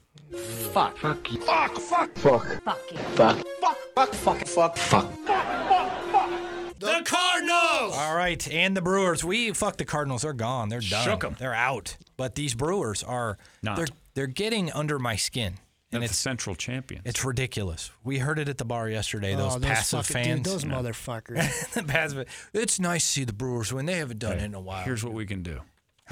The 6.79 7.01
Cardinals. 7.05 7.95
All 7.95 8.15
right, 8.15 8.47
and 8.51 8.75
the 8.75 8.81
Brewers. 8.81 9.23
We 9.23 9.51
fuck 9.53 9.77
the 9.77 9.85
Cardinals. 9.85 10.23
They're 10.23 10.33
gone. 10.33 10.69
They're 10.69 10.79
done. 10.79 11.03
Shook 11.05 11.23
'em. 11.23 11.35
They're 11.37 11.53
out. 11.53 11.97
But 12.17 12.35
these 12.35 12.53
Brewers 12.55 13.03
are 13.03 13.37
Not. 13.61 13.77
they're 13.77 13.87
they're 14.13 14.27
getting 14.27 14.71
under 14.71 14.97
my 14.99 15.15
skin, 15.15 15.53
and 15.91 15.95
And 15.97 16.03
it's 16.03 16.13
it's 16.13 16.19
Central 16.19 16.55
champions. 16.55 17.03
it's 17.05 17.23
ridiculous. 17.23 17.91
We 18.03 18.17
heard 18.19 18.39
it 18.39 18.49
at 18.49 18.57
the 18.57 18.65
bar 18.65 18.89
yesterday. 18.89 19.35
Those 19.35 19.57
oh, 19.57 19.59
passive 19.59 20.05
fucking, 20.07 20.23
fans. 20.23 20.41
dude, 20.41 20.53
those 20.53 20.63
motherfuckers. 20.65 21.73
The 21.73 21.83
passive. 21.83 22.49
It's 22.53 22.79
nice 22.79 23.03
to 23.05 23.07
see 23.11 23.23
the 23.25 23.33
Brewers 23.33 23.71
win. 23.71 23.85
They 23.85 23.97
haven't 23.97 24.19
done 24.19 24.33
Okay, 24.33 24.41
it 24.41 24.45
in 24.45 24.53
a 24.55 24.59
while. 24.61 24.83
Here's 24.83 25.03
what 25.03 25.13
we 25.13 25.25
can 25.25 25.43
do. 25.43 25.61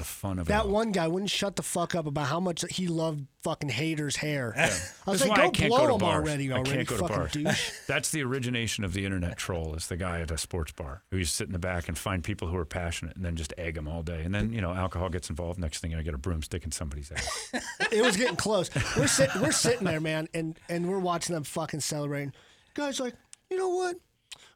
The 0.00 0.06
fun 0.06 0.38
of 0.38 0.46
it 0.46 0.48
that 0.48 0.68
one 0.68 0.92
guy 0.92 1.06
wouldn't 1.08 1.30
shut 1.30 1.56
the 1.56 1.62
fuck 1.62 1.94
up 1.94 2.06
about 2.06 2.26
how 2.26 2.40
much 2.40 2.64
he 2.70 2.88
loved 2.88 3.26
fucking 3.42 3.68
Hader's 3.70 4.16
hair. 4.16 4.54
I 4.56 4.62
was 4.66 5.20
That's 5.20 5.26
like, 5.26 5.36
go 5.36 5.42
I 5.42 5.48
can't 5.50 5.68
blow 5.70 5.86
go 5.86 5.94
him 5.94 6.00
bars. 6.00 6.26
already, 6.26 6.50
I 6.50 6.54
already, 6.56 6.70
can't 6.72 6.88
go 6.88 6.96
to 6.96 7.04
bars. 7.04 7.32
douche. 7.32 7.70
That's 7.86 8.10
the 8.10 8.22
origination 8.22 8.82
of 8.84 8.92
the 8.94 9.04
internet 9.04 9.36
troll. 9.36 9.74
Is 9.74 9.88
the 9.88 9.96
guy 9.96 10.20
at 10.20 10.30
a 10.30 10.38
sports 10.38 10.72
bar 10.72 11.02
who 11.10 11.18
used 11.18 11.32
to 11.32 11.36
sit 11.36 11.46
in 11.48 11.52
the 11.52 11.58
back 11.58 11.88
and 11.88 11.98
find 11.98 12.24
people 12.24 12.48
who 12.48 12.56
are 12.56 12.64
passionate 12.64 13.14
and 13.16 13.24
then 13.24 13.36
just 13.36 13.52
egg 13.58 13.74
them 13.74 13.86
all 13.88 14.02
day. 14.02 14.22
And 14.22 14.34
then 14.34 14.52
you 14.52 14.60
know 14.62 14.72
alcohol 14.72 15.08
gets 15.10 15.28
involved. 15.28 15.58
Next 15.60 15.80
thing 15.80 15.94
I 15.94 16.02
get 16.02 16.14
a 16.14 16.18
broomstick 16.18 16.64
in 16.64 16.72
somebody's 16.72 17.12
ass. 17.12 17.52
it 17.92 18.02
was 18.02 18.16
getting 18.16 18.36
close. 18.36 18.70
We're 18.96 19.06
sitting, 19.06 19.40
we're 19.42 19.52
sitting 19.52 19.84
there, 19.84 20.00
man, 20.00 20.28
and 20.32 20.58
and 20.68 20.88
we're 20.88 20.98
watching 20.98 21.34
them 21.34 21.44
fucking 21.44 21.80
celebrating. 21.80 22.32
Guys, 22.74 22.98
like, 23.00 23.14
you 23.50 23.58
know 23.58 23.68
what? 23.68 23.96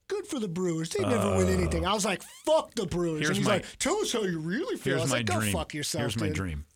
Good 0.08 0.26
for 0.26 0.38
the 0.38 0.48
Brewers. 0.48 0.90
They 0.90 1.02
never 1.02 1.36
win 1.36 1.48
uh. 1.48 1.52
anything. 1.52 1.86
I 1.86 1.94
was 1.94 2.04
like, 2.04 2.22
fuck 2.44 2.74
the 2.74 2.86
Brewers. 2.86 3.20
here's 3.20 3.30
And 3.30 3.38
he's 3.38 3.46
my- 3.46 3.54
like, 3.54 3.78
tell 3.78 3.96
us 3.98 4.12
how 4.12 4.22
you 4.22 4.38
really 4.38 4.76
feel. 4.76 4.94
I 4.94 4.96
Here's 4.98 5.02
was 5.02 5.10
my 5.10 5.16
like, 5.18 5.26
dream. 5.26 5.52
go 5.52 5.58
fuck 5.58 5.74
yourself, 5.74 6.00
Here's 6.02 6.20
my 6.20 6.28
dream. 6.28 6.66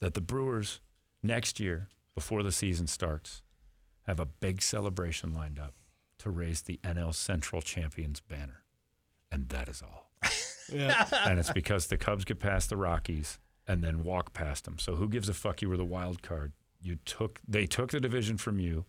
That 0.00 0.14
the 0.14 0.20
Brewers 0.20 0.80
next 1.22 1.58
year, 1.60 1.88
before 2.14 2.42
the 2.42 2.52
season 2.52 2.86
starts, 2.86 3.42
have 4.06 4.20
a 4.20 4.26
big 4.26 4.62
celebration 4.62 5.34
lined 5.34 5.58
up 5.58 5.74
to 6.18 6.30
raise 6.30 6.62
the 6.62 6.78
NL 6.82 7.14
Central 7.14 7.60
Champions 7.60 8.20
banner, 8.20 8.62
and 9.30 9.48
that 9.50 9.68
is 9.68 9.82
all. 9.82 10.10
Yeah. 10.72 11.06
and 11.24 11.38
it's 11.38 11.52
because 11.52 11.86
the 11.86 11.96
Cubs 11.96 12.24
get 12.24 12.40
past 12.40 12.70
the 12.70 12.76
Rockies 12.76 13.38
and 13.68 13.84
then 13.84 14.02
walk 14.02 14.32
past 14.32 14.64
them. 14.64 14.80
So 14.80 14.96
who 14.96 15.08
gives 15.08 15.28
a 15.28 15.34
fuck? 15.34 15.62
You 15.62 15.68
were 15.68 15.76
the 15.76 15.84
wild 15.84 16.22
card. 16.22 16.54
You 16.80 16.96
took. 17.04 17.40
They 17.46 17.66
took 17.66 17.92
the 17.92 18.00
division 18.00 18.36
from 18.36 18.58
you. 18.58 18.84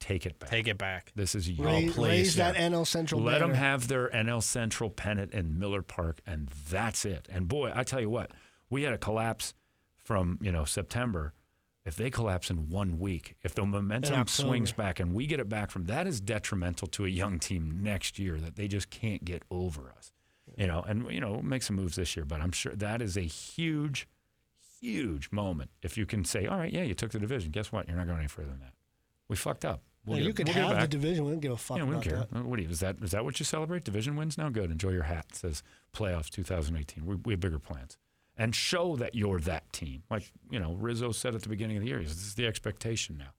Take 0.00 0.26
it 0.26 0.38
back. 0.38 0.50
Take 0.50 0.68
it 0.68 0.78
back. 0.78 1.12
This 1.16 1.34
is 1.34 1.50
your 1.50 1.66
Raise, 1.66 1.92
please, 1.92 2.08
raise 2.08 2.36
that 2.36 2.54
yeah. 2.54 2.68
NL 2.68 2.86
Central 2.86 3.20
Let 3.20 3.40
them 3.40 3.54
have 3.54 3.88
their 3.88 4.08
NL 4.10 4.42
Central 4.42 4.90
pennant 4.90 5.32
in 5.32 5.58
Miller 5.58 5.82
Park, 5.82 6.20
and 6.26 6.48
that's 6.70 7.04
it. 7.04 7.28
And 7.30 7.48
boy, 7.48 7.72
I 7.74 7.82
tell 7.82 8.00
you 8.00 8.10
what, 8.10 8.30
we 8.70 8.84
had 8.84 8.92
a 8.92 8.98
collapse 8.98 9.54
from 10.04 10.38
you 10.40 10.52
know 10.52 10.64
September. 10.64 11.34
If 11.84 11.96
they 11.96 12.10
collapse 12.10 12.50
in 12.50 12.68
one 12.68 12.98
week, 12.98 13.34
if 13.42 13.54
the 13.54 13.64
momentum 13.64 14.26
swings 14.26 14.72
back 14.72 15.00
and 15.00 15.14
we 15.14 15.26
get 15.26 15.40
it 15.40 15.48
back 15.48 15.70
from 15.70 15.86
that 15.86 16.06
is 16.06 16.20
detrimental 16.20 16.86
to 16.88 17.06
a 17.06 17.08
young 17.08 17.38
team 17.38 17.78
next 17.82 18.18
year 18.18 18.36
that 18.36 18.56
they 18.56 18.68
just 18.68 18.90
can't 18.90 19.24
get 19.24 19.42
over 19.50 19.90
us. 19.96 20.12
You 20.56 20.66
know, 20.66 20.84
and 20.86 21.10
you 21.10 21.20
know, 21.20 21.32
we'll 21.32 21.42
make 21.42 21.62
some 21.62 21.76
moves 21.76 21.96
this 21.96 22.14
year, 22.14 22.26
but 22.26 22.40
I'm 22.40 22.52
sure 22.52 22.74
that 22.74 23.00
is 23.00 23.16
a 23.16 23.22
huge, 23.22 24.06
huge 24.80 25.32
moment. 25.32 25.70
If 25.82 25.96
you 25.96 26.04
can 26.04 26.24
say, 26.24 26.46
all 26.46 26.58
right, 26.58 26.72
yeah, 26.72 26.82
you 26.82 26.94
took 26.94 27.10
the 27.10 27.18
division. 27.18 27.52
Guess 27.52 27.72
what? 27.72 27.88
You're 27.88 27.96
not 27.96 28.06
going 28.06 28.18
any 28.18 28.28
further 28.28 28.48
than 28.48 28.60
that. 28.60 28.74
We 29.28 29.36
fucked 29.36 29.64
up. 29.64 29.82
We'll 30.08 30.18
Yeah, 30.18 30.22
get- 30.22 30.26
you 30.28 30.34
could 30.34 30.46
we'll 30.54 30.68
have 30.68 30.80
the 30.80 30.88
division. 30.88 31.24
We 31.24 31.30
don't 31.32 31.40
give 31.40 31.52
a 31.52 31.56
fuck 31.56 31.76
Yeah, 31.78 31.84
we 31.84 31.90
don't 31.92 32.06
about 32.06 32.28
care. 32.30 32.40
that. 32.40 32.44
What 32.44 32.56
do 32.56 32.62
you, 32.62 32.68
is 32.70 32.80
that 32.80 32.96
is 33.02 33.10
that 33.12 33.24
what 33.24 33.38
you 33.38 33.44
celebrate? 33.44 33.84
Division 33.84 34.16
wins 34.16 34.36
now? 34.38 34.48
Good. 34.48 34.70
Enjoy 34.70 34.90
your 34.90 35.04
hat. 35.04 35.26
It 35.30 35.36
says 35.36 35.62
playoffs 35.94 36.30
2018. 36.30 37.04
We, 37.06 37.16
we 37.16 37.32
have 37.34 37.40
bigger 37.40 37.58
plans. 37.58 37.96
And 38.36 38.54
show 38.54 38.94
that 38.96 39.14
you're 39.16 39.40
that 39.40 39.72
team. 39.72 40.04
Like, 40.10 40.30
you 40.50 40.60
know, 40.60 40.74
Rizzo 40.74 41.10
said 41.12 41.34
at 41.34 41.42
the 41.42 41.48
beginning 41.48 41.76
of 41.76 41.82
the 41.82 41.88
year, 41.88 41.98
this 42.00 42.12
is 42.12 42.34
the 42.34 42.46
expectation 42.46 43.16
now. 43.18 43.30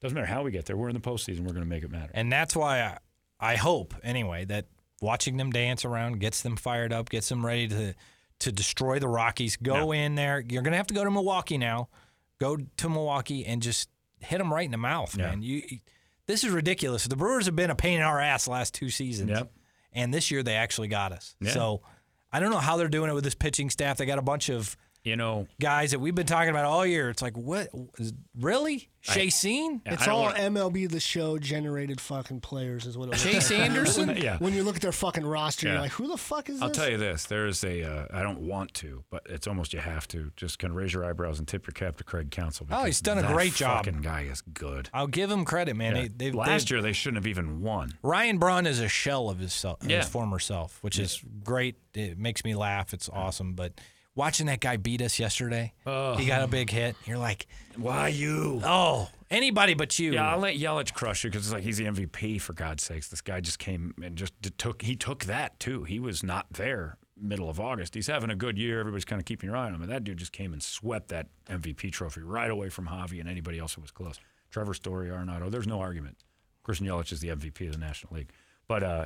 Doesn't 0.00 0.14
matter 0.14 0.26
how 0.26 0.42
we 0.42 0.50
get 0.50 0.64
there. 0.64 0.76
We're 0.76 0.88
in 0.88 0.94
the 0.94 1.00
postseason. 1.00 1.40
We're 1.40 1.52
going 1.52 1.64
to 1.64 1.68
make 1.68 1.82
it 1.84 1.90
matter. 1.90 2.10
And 2.14 2.32
that's 2.32 2.56
why 2.56 2.80
I, 2.80 2.98
I 3.38 3.56
hope 3.56 3.94
anyway 4.02 4.46
that 4.46 4.66
watching 5.02 5.36
them 5.36 5.50
dance 5.50 5.84
around 5.84 6.20
gets 6.20 6.40
them 6.42 6.56
fired 6.56 6.90
up, 6.92 7.10
gets 7.10 7.28
them 7.28 7.44
ready 7.44 7.68
to 7.68 7.94
to 8.38 8.52
destroy 8.52 8.98
the 8.98 9.08
Rockies. 9.08 9.56
Go 9.56 9.92
in 9.92 10.14
there. 10.14 10.44
You're 10.46 10.62
gonna 10.62 10.76
have 10.76 10.86
to 10.88 10.94
go 10.94 11.04
to 11.04 11.10
Milwaukee 11.10 11.56
now. 11.58 11.88
Go 12.38 12.56
to 12.56 12.88
Milwaukee 12.90 13.46
and 13.46 13.62
just 13.62 13.88
hit 14.20 14.36
them 14.38 14.52
right 14.52 14.64
in 14.66 14.70
the 14.70 14.76
mouth, 14.76 15.16
Yeah. 15.16 15.26
man. 15.30 15.42
You, 15.42 15.62
this 16.26 16.44
is 16.44 16.50
ridiculous. 16.50 17.04
The 17.06 17.16
Brewers 17.16 17.46
have 17.46 17.56
been 17.56 17.70
a 17.70 17.74
pain 17.76 17.98
in 17.98 18.02
our 18.02 18.20
ass 18.20 18.44
the 18.46 18.50
last 18.52 18.74
two 18.74 18.90
seasons, 18.90 19.30
Yep. 19.30 19.52
and 19.92 20.12
this 20.12 20.30
year 20.30 20.42
they 20.42 20.54
actually 20.54 20.88
got 20.88 21.12
us. 21.12 21.34
Yeah. 21.40 21.52
So 21.52 21.82
I 22.32 22.40
don't 22.40 22.50
know 22.50 22.58
how 22.58 22.76
they're 22.76 22.88
doing 22.88 23.10
it 23.10 23.14
with 23.14 23.24
this 23.24 23.34
pitching 23.34 23.70
staff. 23.70 23.96
They 23.98 24.06
got 24.06 24.18
a 24.18 24.22
bunch 24.22 24.48
of 24.50 24.76
You 25.06 25.14
know, 25.14 25.46
guys 25.60 25.92
that 25.92 26.00
we've 26.00 26.16
been 26.16 26.26
talking 26.26 26.50
about 26.50 26.64
all 26.64 26.84
year. 26.84 27.10
It's 27.10 27.22
like, 27.22 27.36
what? 27.36 27.68
Is- 27.96 28.12
Really? 28.36 28.88
Chacin? 29.02 29.80
Yeah, 29.86 29.92
It's 29.94 30.08
all 30.08 30.22
wanna- 30.22 30.40
MLB 30.40 30.86
the 30.90 30.98
show 30.98 31.38
generated 31.38 32.00
fucking 32.00 32.40
players 32.40 32.86
is 32.86 32.98
what 32.98 33.04
it 33.06 33.10
was. 33.12 33.22
Chase 33.22 33.50
Anderson? 33.52 34.16
yeah. 34.16 34.36
When 34.38 34.52
you 34.52 34.64
look 34.64 34.74
at 34.74 34.82
their 34.82 34.90
fucking 34.90 35.24
roster, 35.24 35.68
Yeah. 35.68 35.74
you're 35.74 35.82
like, 35.82 35.92
who 35.92 36.08
the 36.08 36.16
fuck 36.16 36.48
is 36.48 36.56
this? 36.56 36.62
I'll 36.62 36.68
this? 36.70 36.76
tell 36.76 36.90
you 36.90 36.96
this. 36.96 37.24
There's 37.26 37.62
a, 37.62 37.84
uh, 37.84 38.06
I 38.12 38.24
don't 38.24 38.40
want 38.40 38.74
to, 38.74 39.04
but 39.08 39.22
it's 39.30 39.46
almost 39.46 39.72
you 39.72 39.78
have 39.78 40.08
to. 40.08 40.32
Just 40.34 40.58
kind 40.58 40.72
of 40.72 40.76
raise 40.76 40.92
your 40.92 41.04
eyebrows 41.04 41.38
and 41.38 41.46
tip 41.46 41.68
your 41.68 41.72
cap 41.72 41.98
to 41.98 42.04
Craig 42.04 42.32
Counsell. 42.32 42.66
Oh, 42.72 42.84
he's 42.84 43.00
done 43.00 43.18
a 43.18 43.32
great 43.32 43.54
job. 43.54 43.84
fucking 43.86 44.02
guy 44.02 44.22
is 44.22 44.40
good. 44.40 44.90
I'll 44.92 45.06
give 45.06 45.30
him 45.30 45.44
credit, 45.44 45.76
man. 45.76 45.94
Yeah. 45.94 46.02
They, 46.02 46.08
they've, 46.08 46.34
Last 46.34 46.62
they've- 46.62 46.70
year, 46.72 46.82
they 46.82 46.92
shouldn't 46.92 47.18
have 47.18 47.28
even 47.28 47.60
won. 47.60 47.92
Ryan 48.02 48.38
Braun 48.38 48.66
is 48.66 48.80
a 48.80 48.88
shell 48.88 49.30
of 49.30 49.38
his, 49.38 49.52
self, 49.54 49.78
Yeah. 49.86 49.98
his 49.98 50.08
former 50.08 50.40
self, 50.40 50.82
which 50.82 50.98
is 50.98 51.22
great. 51.44 51.76
It 51.94 52.18
makes 52.18 52.42
me 52.44 52.56
laugh. 52.56 52.92
It's 52.92 53.08
awesome. 53.08 53.54
But 53.54 53.80
watching 54.16 54.46
that 54.46 54.58
guy 54.60 54.76
beat 54.76 55.00
us 55.00 55.20
yesterday, 55.20 55.72
he 55.84 56.26
got 56.26 56.42
a 56.42 56.48
big 56.48 56.70
hit. 56.70 56.96
You're 57.04 57.18
like, 57.18 57.46
Why 57.76 58.08
you? 58.08 58.60
oh, 58.64 59.08
anybody 59.30 59.74
but 59.74 59.96
you. 60.00 60.14
Yeah, 60.14 60.32
I'll 60.32 60.40
let 60.40 60.56
Yelich 60.56 60.92
crush 60.92 61.22
you 61.22 61.30
because 61.30 61.46
it's 61.46 61.52
like 61.52 61.62
he's 61.62 61.76
the 61.76 61.84
MVP 61.84 62.40
for 62.40 62.52
God's 62.52 62.82
sakes. 62.82 63.08
This 63.08 63.20
guy 63.20 63.40
just 63.40 63.60
came 63.60 63.94
and 64.02 64.16
just 64.16 64.32
took. 64.58 64.82
He 64.82 64.96
took 64.96 65.26
that 65.26 65.60
too. 65.60 65.84
He 65.84 66.00
was 66.00 66.24
not 66.24 66.46
there 66.54 66.98
middle 67.18 67.48
of 67.48 67.58
August. 67.58 67.94
He's 67.94 68.06
having 68.06 68.30
a 68.30 68.36
good 68.36 68.58
year. 68.58 68.80
Everybody's 68.80 69.04
kind 69.04 69.20
of 69.20 69.24
keeping 69.24 69.48
your 69.48 69.56
eye 69.56 69.66
on 69.66 69.74
him. 69.74 69.82
And 69.82 69.90
that 69.90 70.04
dude 70.04 70.18
just 70.18 70.32
came 70.32 70.52
and 70.52 70.62
swept 70.62 71.08
that 71.08 71.28
MVP 71.48 71.92
trophy 71.92 72.20
right 72.20 72.50
away 72.50 72.68
from 72.68 72.86
Javy 72.86 73.20
and 73.20 73.28
anybody 73.28 73.58
else 73.58 73.74
who 73.74 73.80
was 73.80 73.90
close. 73.90 74.20
Trevor 74.50 74.74
Story, 74.74 75.08
Arenado. 75.08 75.50
There's 75.50 75.66
no 75.66 75.80
argument. 75.80 76.18
Christian 76.62 76.86
Yelich 76.86 77.12
is 77.12 77.20
the 77.20 77.28
MVP 77.28 77.66
of 77.66 77.72
the 77.72 77.78
National 77.78 78.16
League. 78.16 78.30
But 78.68 78.82
uh, 78.82 79.04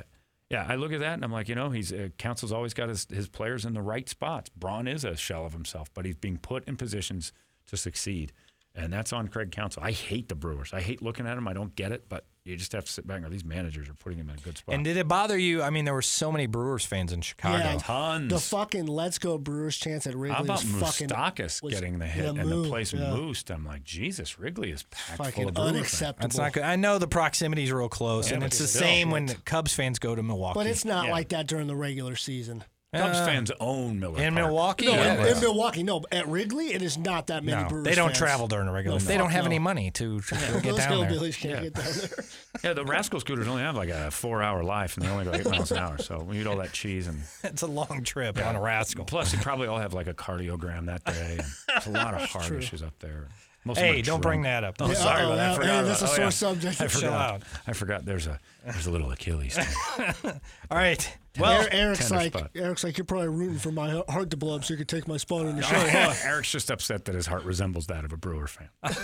yeah, 0.51 0.65
I 0.67 0.75
look 0.75 0.91
at 0.91 0.99
that 0.99 1.13
and 1.13 1.23
I'm 1.23 1.31
like, 1.31 1.47
you 1.47 1.55
know, 1.55 1.69
he's 1.69 1.93
uh, 1.93 2.09
Counsell's 2.17 2.51
always 2.51 2.73
got 2.73 2.89
his, 2.89 3.07
his 3.09 3.29
players 3.29 3.63
in 3.63 3.73
the 3.73 3.81
right 3.81 4.07
spots. 4.09 4.49
Braun 4.49 4.85
is 4.85 5.05
a 5.05 5.15
shell 5.15 5.45
of 5.45 5.53
himself, 5.53 5.89
but 5.93 6.05
he's 6.05 6.17
being 6.17 6.37
put 6.37 6.67
in 6.67 6.75
positions 6.75 7.31
to 7.67 7.77
succeed. 7.77 8.33
And 8.73 8.91
that's 8.91 9.11
on 9.11 9.27
Craig 9.27 9.51
Counsell. 9.51 9.83
I 9.83 9.91
hate 9.91 10.29
the 10.29 10.35
Brewers. 10.35 10.71
I 10.73 10.79
hate 10.79 11.01
looking 11.01 11.27
at 11.27 11.35
them. 11.35 11.45
I 11.45 11.51
don't 11.53 11.75
get 11.75 11.91
it, 11.91 12.05
but 12.07 12.25
you 12.45 12.55
just 12.55 12.71
have 12.71 12.85
to 12.85 12.91
sit 12.91 13.05
back 13.05 13.17
and 13.17 13.25
go, 13.25 13.29
these 13.29 13.43
managers 13.43 13.89
are 13.89 13.93
putting 13.93 14.17
him 14.17 14.29
in 14.29 14.37
a 14.37 14.39
good 14.39 14.57
spot. 14.57 14.73
And 14.73 14.85
did 14.85 14.95
it 14.95 15.09
bother 15.09 15.37
you? 15.37 15.61
I 15.61 15.69
mean, 15.71 15.83
there 15.83 15.93
were 15.93 16.01
so 16.01 16.31
many 16.31 16.45
Brewers 16.47 16.85
fans 16.85 17.11
in 17.11 17.19
Chicago. 17.21 17.57
Yeah, 17.57 17.77
Tons. 17.77 18.29
The 18.31 18.39
fucking 18.39 18.87
"Let's 18.87 19.19
Go 19.19 19.37
Brewers" 19.37 19.75
chance 19.75 20.07
at 20.07 20.15
Wrigley 20.15 20.37
How 20.37 20.43
about 20.43 20.63
was 20.63 20.97
Moustakas 21.11 21.69
getting 21.69 21.99
the 21.99 22.07
hit 22.07 22.23
yeah, 22.23 22.29
and 22.29 22.49
Moo, 22.49 22.63
the 22.63 22.69
place 22.69 22.93
yeah. 22.93 23.01
moosed? 23.01 23.53
I'm 23.53 23.65
like, 23.65 23.83
Jesus, 23.83 24.39
Wrigley 24.39 24.71
is 24.71 24.83
packed 24.83 25.17
full 25.17 25.25
Fucking 25.25 25.47
of 25.49 25.53
Brewers 25.53 25.67
fans. 25.71 25.77
unacceptable. 25.77 26.23
That's 26.29 26.37
not 26.37 26.53
good. 26.53 26.63
I 26.63 26.77
know 26.77 26.97
the 26.97 27.07
proximity 27.07 27.63
is 27.65 27.73
real 27.73 27.89
close, 27.89 28.29
Yeah, 28.29 28.35
and 28.35 28.41
but 28.41 28.47
it's 28.47 28.59
the 28.59 28.67
same 28.67 29.11
when 29.11 29.27
Cubs 29.43 29.73
fans 29.73 29.99
go 29.99 30.15
to 30.15 30.23
Milwaukee. 30.23 30.57
But 30.57 30.67
it's 30.67 30.85
not 30.85 31.07
Yeah. 31.07 31.11
like 31.11 31.29
that 31.29 31.45
during 31.47 31.67
the 31.67 31.75
regular 31.75 32.15
season. 32.15 32.63
Cubs 32.93 33.19
Uh, 33.19 33.25
fans 33.25 33.51
own 33.61 34.01
Miller 34.01 34.21
in 34.21 34.33
Park. 34.33 34.45
Milwaukee. 34.47 34.85
No, 34.87 34.91
yeah, 34.91 35.25
in, 35.25 35.35
in. 35.37 35.39
Milwaukee, 35.41 35.81
no. 35.83 36.01
At 36.11 36.27
Wrigley, 36.27 36.73
it 36.73 36.81
is 36.81 36.97
not 36.97 37.27
that 37.27 37.41
many 37.41 37.63
no, 37.63 37.69
Brewers. 37.69 37.85
they 37.85 37.95
don't 37.95 38.09
fans. 38.09 38.17
travel 38.17 38.47
during 38.49 38.65
the 38.65 38.73
regular. 38.73 38.99
No, 38.99 39.05
they 39.05 39.17
don't 39.17 39.29
have 39.29 39.45
no. 39.45 39.49
any 39.49 39.59
money 39.59 39.91
to, 39.91 40.19
to 40.19 40.35
get 40.61 40.75
down 40.75 40.99
there. 40.99 41.09
hillbillies 41.09 41.37
can't 41.39 41.55
Yeah. 41.55 41.69
get 41.69 41.73
down 41.75 41.85
there. 41.85 42.25
Yeah, 42.65 42.73
the 42.73 42.83
Rascal 42.83 43.21
Scooters 43.21 43.47
only 43.47 43.61
have 43.63 43.77
like 43.77 43.87
a 43.89 44.11
four-hour 44.11 44.61
life, 44.63 44.97
and 44.97 45.05
they 45.05 45.09
only 45.09 45.23
go 45.23 45.33
eight 45.33 45.49
miles 45.49 45.71
an 45.71 45.77
hour. 45.77 45.97
So 45.99 46.21
we 46.21 46.41
eat 46.41 46.47
all 46.47 46.57
that 46.57 46.73
cheese, 46.73 47.07
and 47.07 47.21
It's 47.45 47.61
a 47.61 47.67
long 47.67 48.03
trip 48.03 48.37
on 48.45 48.57
a 48.57 48.61
rascal. 48.61 49.05
plus, 49.05 49.31
they 49.31 49.37
probably 49.37 49.67
all 49.67 49.79
have 49.79 49.93
like 49.93 50.07
a 50.07 50.13
cardiogram 50.13 50.85
that 50.87 51.03
day. 51.05 51.37
And 51.39 51.47
there's 51.69 51.87
a 51.87 51.91
lot 51.91 52.13
of 52.13 52.29
heart 52.29 52.51
issues 52.51 52.83
up 52.83 52.99
there. 52.99 53.29
Most 53.63 53.77
Hey, 53.77 54.01
don't 54.01 54.21
bring 54.21 54.41
that 54.43 54.63
up. 54.63 54.75
Oh, 54.79 54.87
Yeah, 54.87 54.93
sorry 54.95 55.23
about 55.23 55.35
that. 55.35 55.39
I 55.39 55.49
yeah, 55.49 55.53
forgot 55.55 55.67
yeah, 55.67 55.79
about- 55.79 55.87
that's 55.87 56.01
a 56.01 56.05
oh, 56.05 56.07
sore 56.07 56.23
yeah. 56.25 56.29
subject. 56.29 56.81
I 56.81 56.87
Chill 56.87 56.99
forgot. 57.01 57.31
out. 57.33 57.41
I 57.67 57.73
forgot. 57.73 58.05
There's 58.05 58.27
a 58.27 58.39
there's 58.65 58.87
a 58.87 58.91
little 58.91 59.11
Achilles. 59.11 59.55
thing. 59.55 60.15
All 60.71 60.77
right. 60.77 61.17
Well, 61.39 61.59
Well, 61.59 61.67
Eric's 61.71 62.09
like, 62.11 62.33
spot. 62.33 62.51
Eric's 62.55 62.83
like, 62.83 62.97
you're 62.97 63.05
probably 63.05 63.27
rooting 63.29 63.59
for 63.59 63.71
my 63.71 64.03
heart 64.09 64.31
to 64.31 64.37
blow 64.37 64.55
up 64.55 64.63
so 64.65 64.73
you 64.73 64.77
can 64.79 64.87
take 64.87 65.07
my 65.07 65.17
spot 65.17 65.45
in 65.45 65.55
the 65.55 65.61
show. 65.61 65.75
Eric's 66.27 66.51
just 66.51 66.69
upset 66.71 67.05
that 67.05 67.15
his 67.15 67.25
heart 67.27 67.43
resembles 67.45 67.87
that 67.87 68.03
of 68.03 68.11
a 68.13 68.17
Brewer 68.17 68.47
fan. 68.47 68.69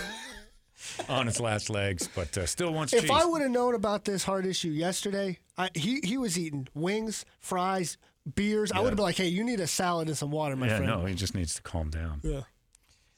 On 1.08 1.26
its 1.28 1.40
last 1.40 1.70
legs, 1.70 2.08
but 2.14 2.36
uh, 2.38 2.46
still 2.46 2.72
wants 2.72 2.90
to. 2.92 2.98
If 2.98 3.02
cheese. 3.04 3.10
I 3.12 3.24
would 3.24 3.42
have 3.42 3.50
known 3.50 3.74
about 3.74 4.04
this 4.04 4.22
heart 4.24 4.46
issue 4.46 4.68
yesterday, 4.70 5.38
I, 5.56 5.70
he 5.74 6.00
he 6.02 6.16
was 6.18 6.38
eating 6.38 6.68
wings, 6.74 7.24
fries, 7.40 7.98
beers. 8.34 8.70
I 8.72 8.80
would 8.80 8.88
have 8.90 8.96
been 8.96 9.02
like, 9.04 9.16
hey, 9.16 9.26
you 9.28 9.42
need 9.44 9.58
a 9.60 9.66
salad 9.66 10.08
and 10.08 10.16
some 10.16 10.30
water, 10.30 10.54
my 10.56 10.66
yeah, 10.68 10.76
friend. 10.78 10.90
no, 10.90 11.04
he 11.04 11.14
just 11.14 11.34
needs 11.34 11.54
to 11.56 11.62
calm 11.62 11.90
down. 11.90 12.20
Yeah. 12.22 12.42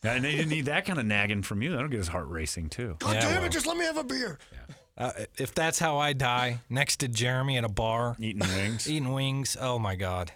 And 0.02 0.24
they 0.24 0.32
didn't 0.32 0.48
need 0.48 0.64
that 0.66 0.84
kind 0.86 0.98
of 0.98 1.04
nagging 1.06 1.42
from 1.42 1.60
you. 1.62 1.72
That'll 1.72 1.88
get 1.88 1.98
his 1.98 2.08
heart 2.08 2.28
racing 2.28 2.70
too. 2.70 2.96
God 3.00 3.14
Yeah, 3.14 3.20
damn 3.20 3.34
well. 3.36 3.44
it, 3.44 3.52
just 3.52 3.66
let 3.66 3.76
me 3.76 3.84
have 3.84 3.98
a 3.98 4.04
beer. 4.04 4.38
uh, 4.96 5.12
if 5.36 5.54
that's 5.54 5.78
how 5.78 5.98
I 5.98 6.12
die, 6.14 6.60
next 6.70 6.96
to 6.98 7.08
Jeremy 7.08 7.58
at 7.58 7.64
a 7.64 7.68
bar, 7.68 8.16
Eating 8.18 8.40
wings. 8.56 8.88
eating 8.90 9.12
wings, 9.12 9.56
oh 9.60 9.78
my 9.78 9.96
God. 9.96 10.32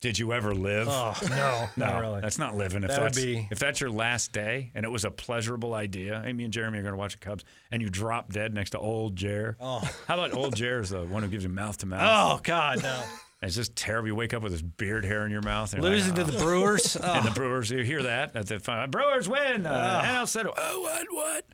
Did 0.00 0.16
you 0.16 0.32
ever 0.32 0.54
live? 0.54 0.86
Oh, 0.88 1.12
no, 1.28 1.68
no, 1.76 1.86
not 1.92 2.00
really. 2.00 2.20
that's 2.20 2.38
not 2.38 2.56
living. 2.56 2.84
If 2.84 2.90
That 2.90 3.00
would 3.00 3.06
that's 3.14 3.20
be- 3.20 3.48
if 3.50 3.58
that's 3.58 3.80
your 3.80 3.90
last 3.90 4.32
day 4.32 4.70
and 4.76 4.84
it 4.84 4.88
was 4.90 5.04
a 5.04 5.10
pleasurable 5.10 5.74
idea, 5.74 6.22
hey, 6.24 6.32
me 6.32 6.44
and 6.44 6.52
Jeremy 6.52 6.78
are 6.78 6.82
going 6.82 6.92
to 6.94 6.98
watch 6.98 7.12
the 7.12 7.18
Cubs, 7.18 7.44
and 7.72 7.82
you 7.82 7.90
drop 7.90 8.32
dead 8.32 8.54
next 8.54 8.70
to 8.70 8.78
old 8.78 9.16
Jer. 9.16 9.56
Oh. 9.60 9.80
How 10.06 10.14
about 10.14 10.34
old 10.34 10.54
Jer 10.54 10.80
is 10.80 10.90
the 10.90 11.04
one 11.04 11.24
who 11.24 11.28
gives 11.28 11.42
you 11.42 11.50
mouth 11.50 11.76
to 11.78 11.86
mouth? 11.86 12.00
Oh, 12.00 12.40
God, 12.44 12.80
no. 12.82 13.02
And 13.40 13.48
it's 13.48 13.56
just 13.56 13.76
terrible. 13.76 14.08
You 14.08 14.14
wake 14.16 14.34
up 14.34 14.42
with 14.42 14.50
this 14.52 14.62
beard 14.62 15.04
hair 15.04 15.24
in 15.24 15.30
your 15.30 15.42
mouth. 15.42 15.72
And 15.72 15.82
Losing 15.82 16.14
like, 16.14 16.26
to 16.26 16.32
the 16.32 16.38
Brewers. 16.38 16.96
And 17.02 17.04
Oh. 17.04 17.22
the 17.22 17.30
Brewers, 17.30 17.70
you 17.70 17.82
hear 17.84 18.02
that 18.02 18.34
at 18.34 18.46
the 18.48 18.58
final. 18.58 18.88
Brewers 18.88 19.28
win. 19.28 19.64
Uh, 19.66 20.00
and 20.02 20.10
Al 20.10 20.26
said, 20.26 20.46
"Oh, 20.46 20.80
what, 20.80 21.06
what? 21.10 21.44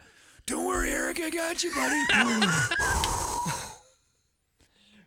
Don't 0.47 0.67
worry, 0.67 0.91
Eric, 0.91 1.21
I 1.21 1.31
got 1.31 1.63
you, 1.63 1.71
buddy. 1.75 2.47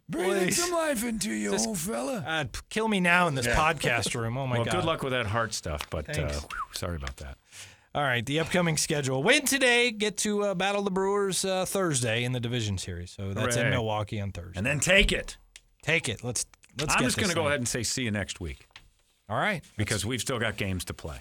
Breathing 0.09 0.43
Please. 0.45 0.63
some 0.63 0.71
life 0.71 1.03
into 1.03 1.31
you, 1.31 1.53
old 1.57 1.77
fella." 1.77 2.23
Uh, 2.25 2.45
kill 2.69 2.87
me 2.87 2.99
now 2.99 3.27
in 3.27 3.35
this 3.35 3.47
podcast 3.47 4.15
room. 4.19 4.37
Oh, 4.37 4.47
my 4.47 4.57
god. 4.57 4.57
well, 4.57 4.65
God. 4.65 4.79
good 4.81 4.85
luck 4.85 5.03
with 5.03 5.11
that 5.13 5.25
heart 5.25 5.53
stuff, 5.53 5.89
but 5.89 6.17
uh, 6.17 6.31
sorry 6.73 6.95
about 6.95 7.17
that. 7.17 7.37
All 7.93 8.03
right, 8.03 8.25
the 8.25 8.39
upcoming 8.39 8.77
schedule. 8.77 9.21
Win 9.23 9.45
today, 9.45 9.91
get 9.91 10.17
to 10.17 10.43
uh, 10.43 10.53
battle 10.53 10.83
the 10.83 10.91
Brewers 10.91 11.43
uh, 11.43 11.65
Thursday 11.65 12.23
in 12.23 12.31
the 12.31 12.39
division 12.39 12.77
series. 12.77 13.11
So 13.11 13.33
that's 13.33 13.55
in 13.57 13.69
Milwaukee 13.71 14.21
on 14.21 14.31
Thursday. 14.31 14.57
And 14.57 14.65
then 14.65 14.79
take 14.79 15.11
it. 15.11 15.37
Take 15.81 16.07
it. 16.07 16.23
Let's 16.23 16.45
let's 16.79 16.93
I'm 16.95 16.99
get 17.01 17.05
just 17.07 17.17
going 17.17 17.29
to 17.29 17.35
go 17.35 17.47
ahead 17.47 17.59
and 17.59 17.67
say 17.67 17.83
see 17.83 18.03
you 18.03 18.11
next 18.11 18.39
week 18.39 18.67
All 19.29 19.37
right. 19.37 19.63
because 19.77 20.05
we've 20.05 20.21
still 20.21 20.39
got 20.39 20.57
games 20.57 20.85
to 20.85 20.93
play. 20.93 21.17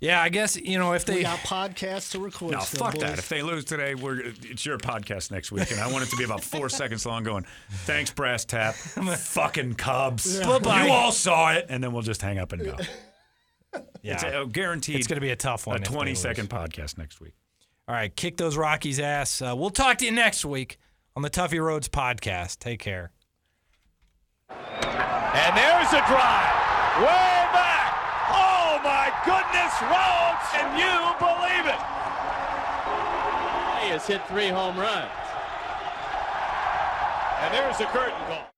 Yeah, 0.00 0.20
I 0.20 0.28
guess 0.28 0.56
you 0.56 0.78
know 0.78 0.92
if 0.92 1.06
We 1.08 1.14
they 1.14 1.22
got 1.22 1.38
podcasts 1.38 2.10
to 2.12 2.18
record. 2.20 2.52
No, 2.52 2.60
still, 2.60 2.84
fuck 2.84 2.94
boys. 2.94 3.02
that. 3.02 3.18
If 3.18 3.28
they 3.30 3.40
lose 3.42 3.64
today, 3.64 3.94
we're 3.94 4.20
it's 4.20 4.66
your 4.66 4.76
podcast 4.78 5.30
next 5.30 5.50
week, 5.52 5.70
and 5.70 5.80
I 5.80 5.90
want 5.90 6.04
it 6.04 6.10
to 6.10 6.16
be 6.16 6.24
about 6.24 6.42
four 6.44 6.68
seconds 6.80 7.06
long. 7.06 7.22
Going, 7.24 7.46
thanks, 7.70 8.10
brass 8.10 8.44
tap, 8.44 8.74
fucking 8.74 9.74
Cubs. 9.74 10.40
Bye-bye. 10.40 10.84
You 10.86 10.92
all 10.92 11.12
saw 11.12 11.52
it, 11.52 11.66
and 11.70 11.82
then 11.82 11.92
we'll 11.92 12.02
just 12.02 12.20
hang 12.20 12.38
up 12.38 12.52
and 12.52 12.62
go. 12.64 12.76
yeah, 14.02 14.14
It's 14.14 14.22
a, 14.22 14.46
guaranteed. 14.50 14.96
it's 14.96 15.06
going 15.06 15.16
to 15.16 15.20
be 15.22 15.30
a 15.30 15.36
tough 15.36 15.66
one. 15.66 15.76
a 15.76 15.80
if 15.80 15.88
they 15.88 15.94
20 15.94 16.10
lose. 16.10 16.20
second 16.20 16.50
podcast 16.50 16.98
next 16.98 17.20
week. 17.20 17.34
All 17.88 17.94
right, 17.94 18.14
kick 18.14 18.36
those 18.36 18.56
Rockies 18.56 19.00
ass. 19.00 19.40
Uh, 19.40 19.54
we'll 19.56 19.70
talk 19.70 19.98
to 19.98 20.04
you 20.04 20.10
next 20.12 20.44
week 20.44 20.78
on 21.14 21.22
the 21.22 21.30
Tuffy 21.30 21.60
Rhodes 21.62 21.88
podcast. 21.88 22.58
Take 22.58 22.80
care. 22.80 23.12
And 25.36 25.54
there's 25.54 25.92
a 25.92 26.00
drive. 26.08 26.56
Way 26.98 27.36
back. 27.52 27.92
Oh 28.32 28.80
my 28.82 29.12
goodness, 29.22 29.70
Rhodes, 29.84 30.48
can 30.50 30.74
you 30.80 30.96
believe 31.20 31.66
it? 31.68 31.80
He 33.84 33.92
has 33.92 34.06
hit 34.06 34.26
three 34.28 34.48
home 34.48 34.78
runs. 34.78 35.10
And 37.42 37.52
there's 37.52 37.76
the 37.76 37.84
curtain 37.84 38.18
call. 38.26 38.55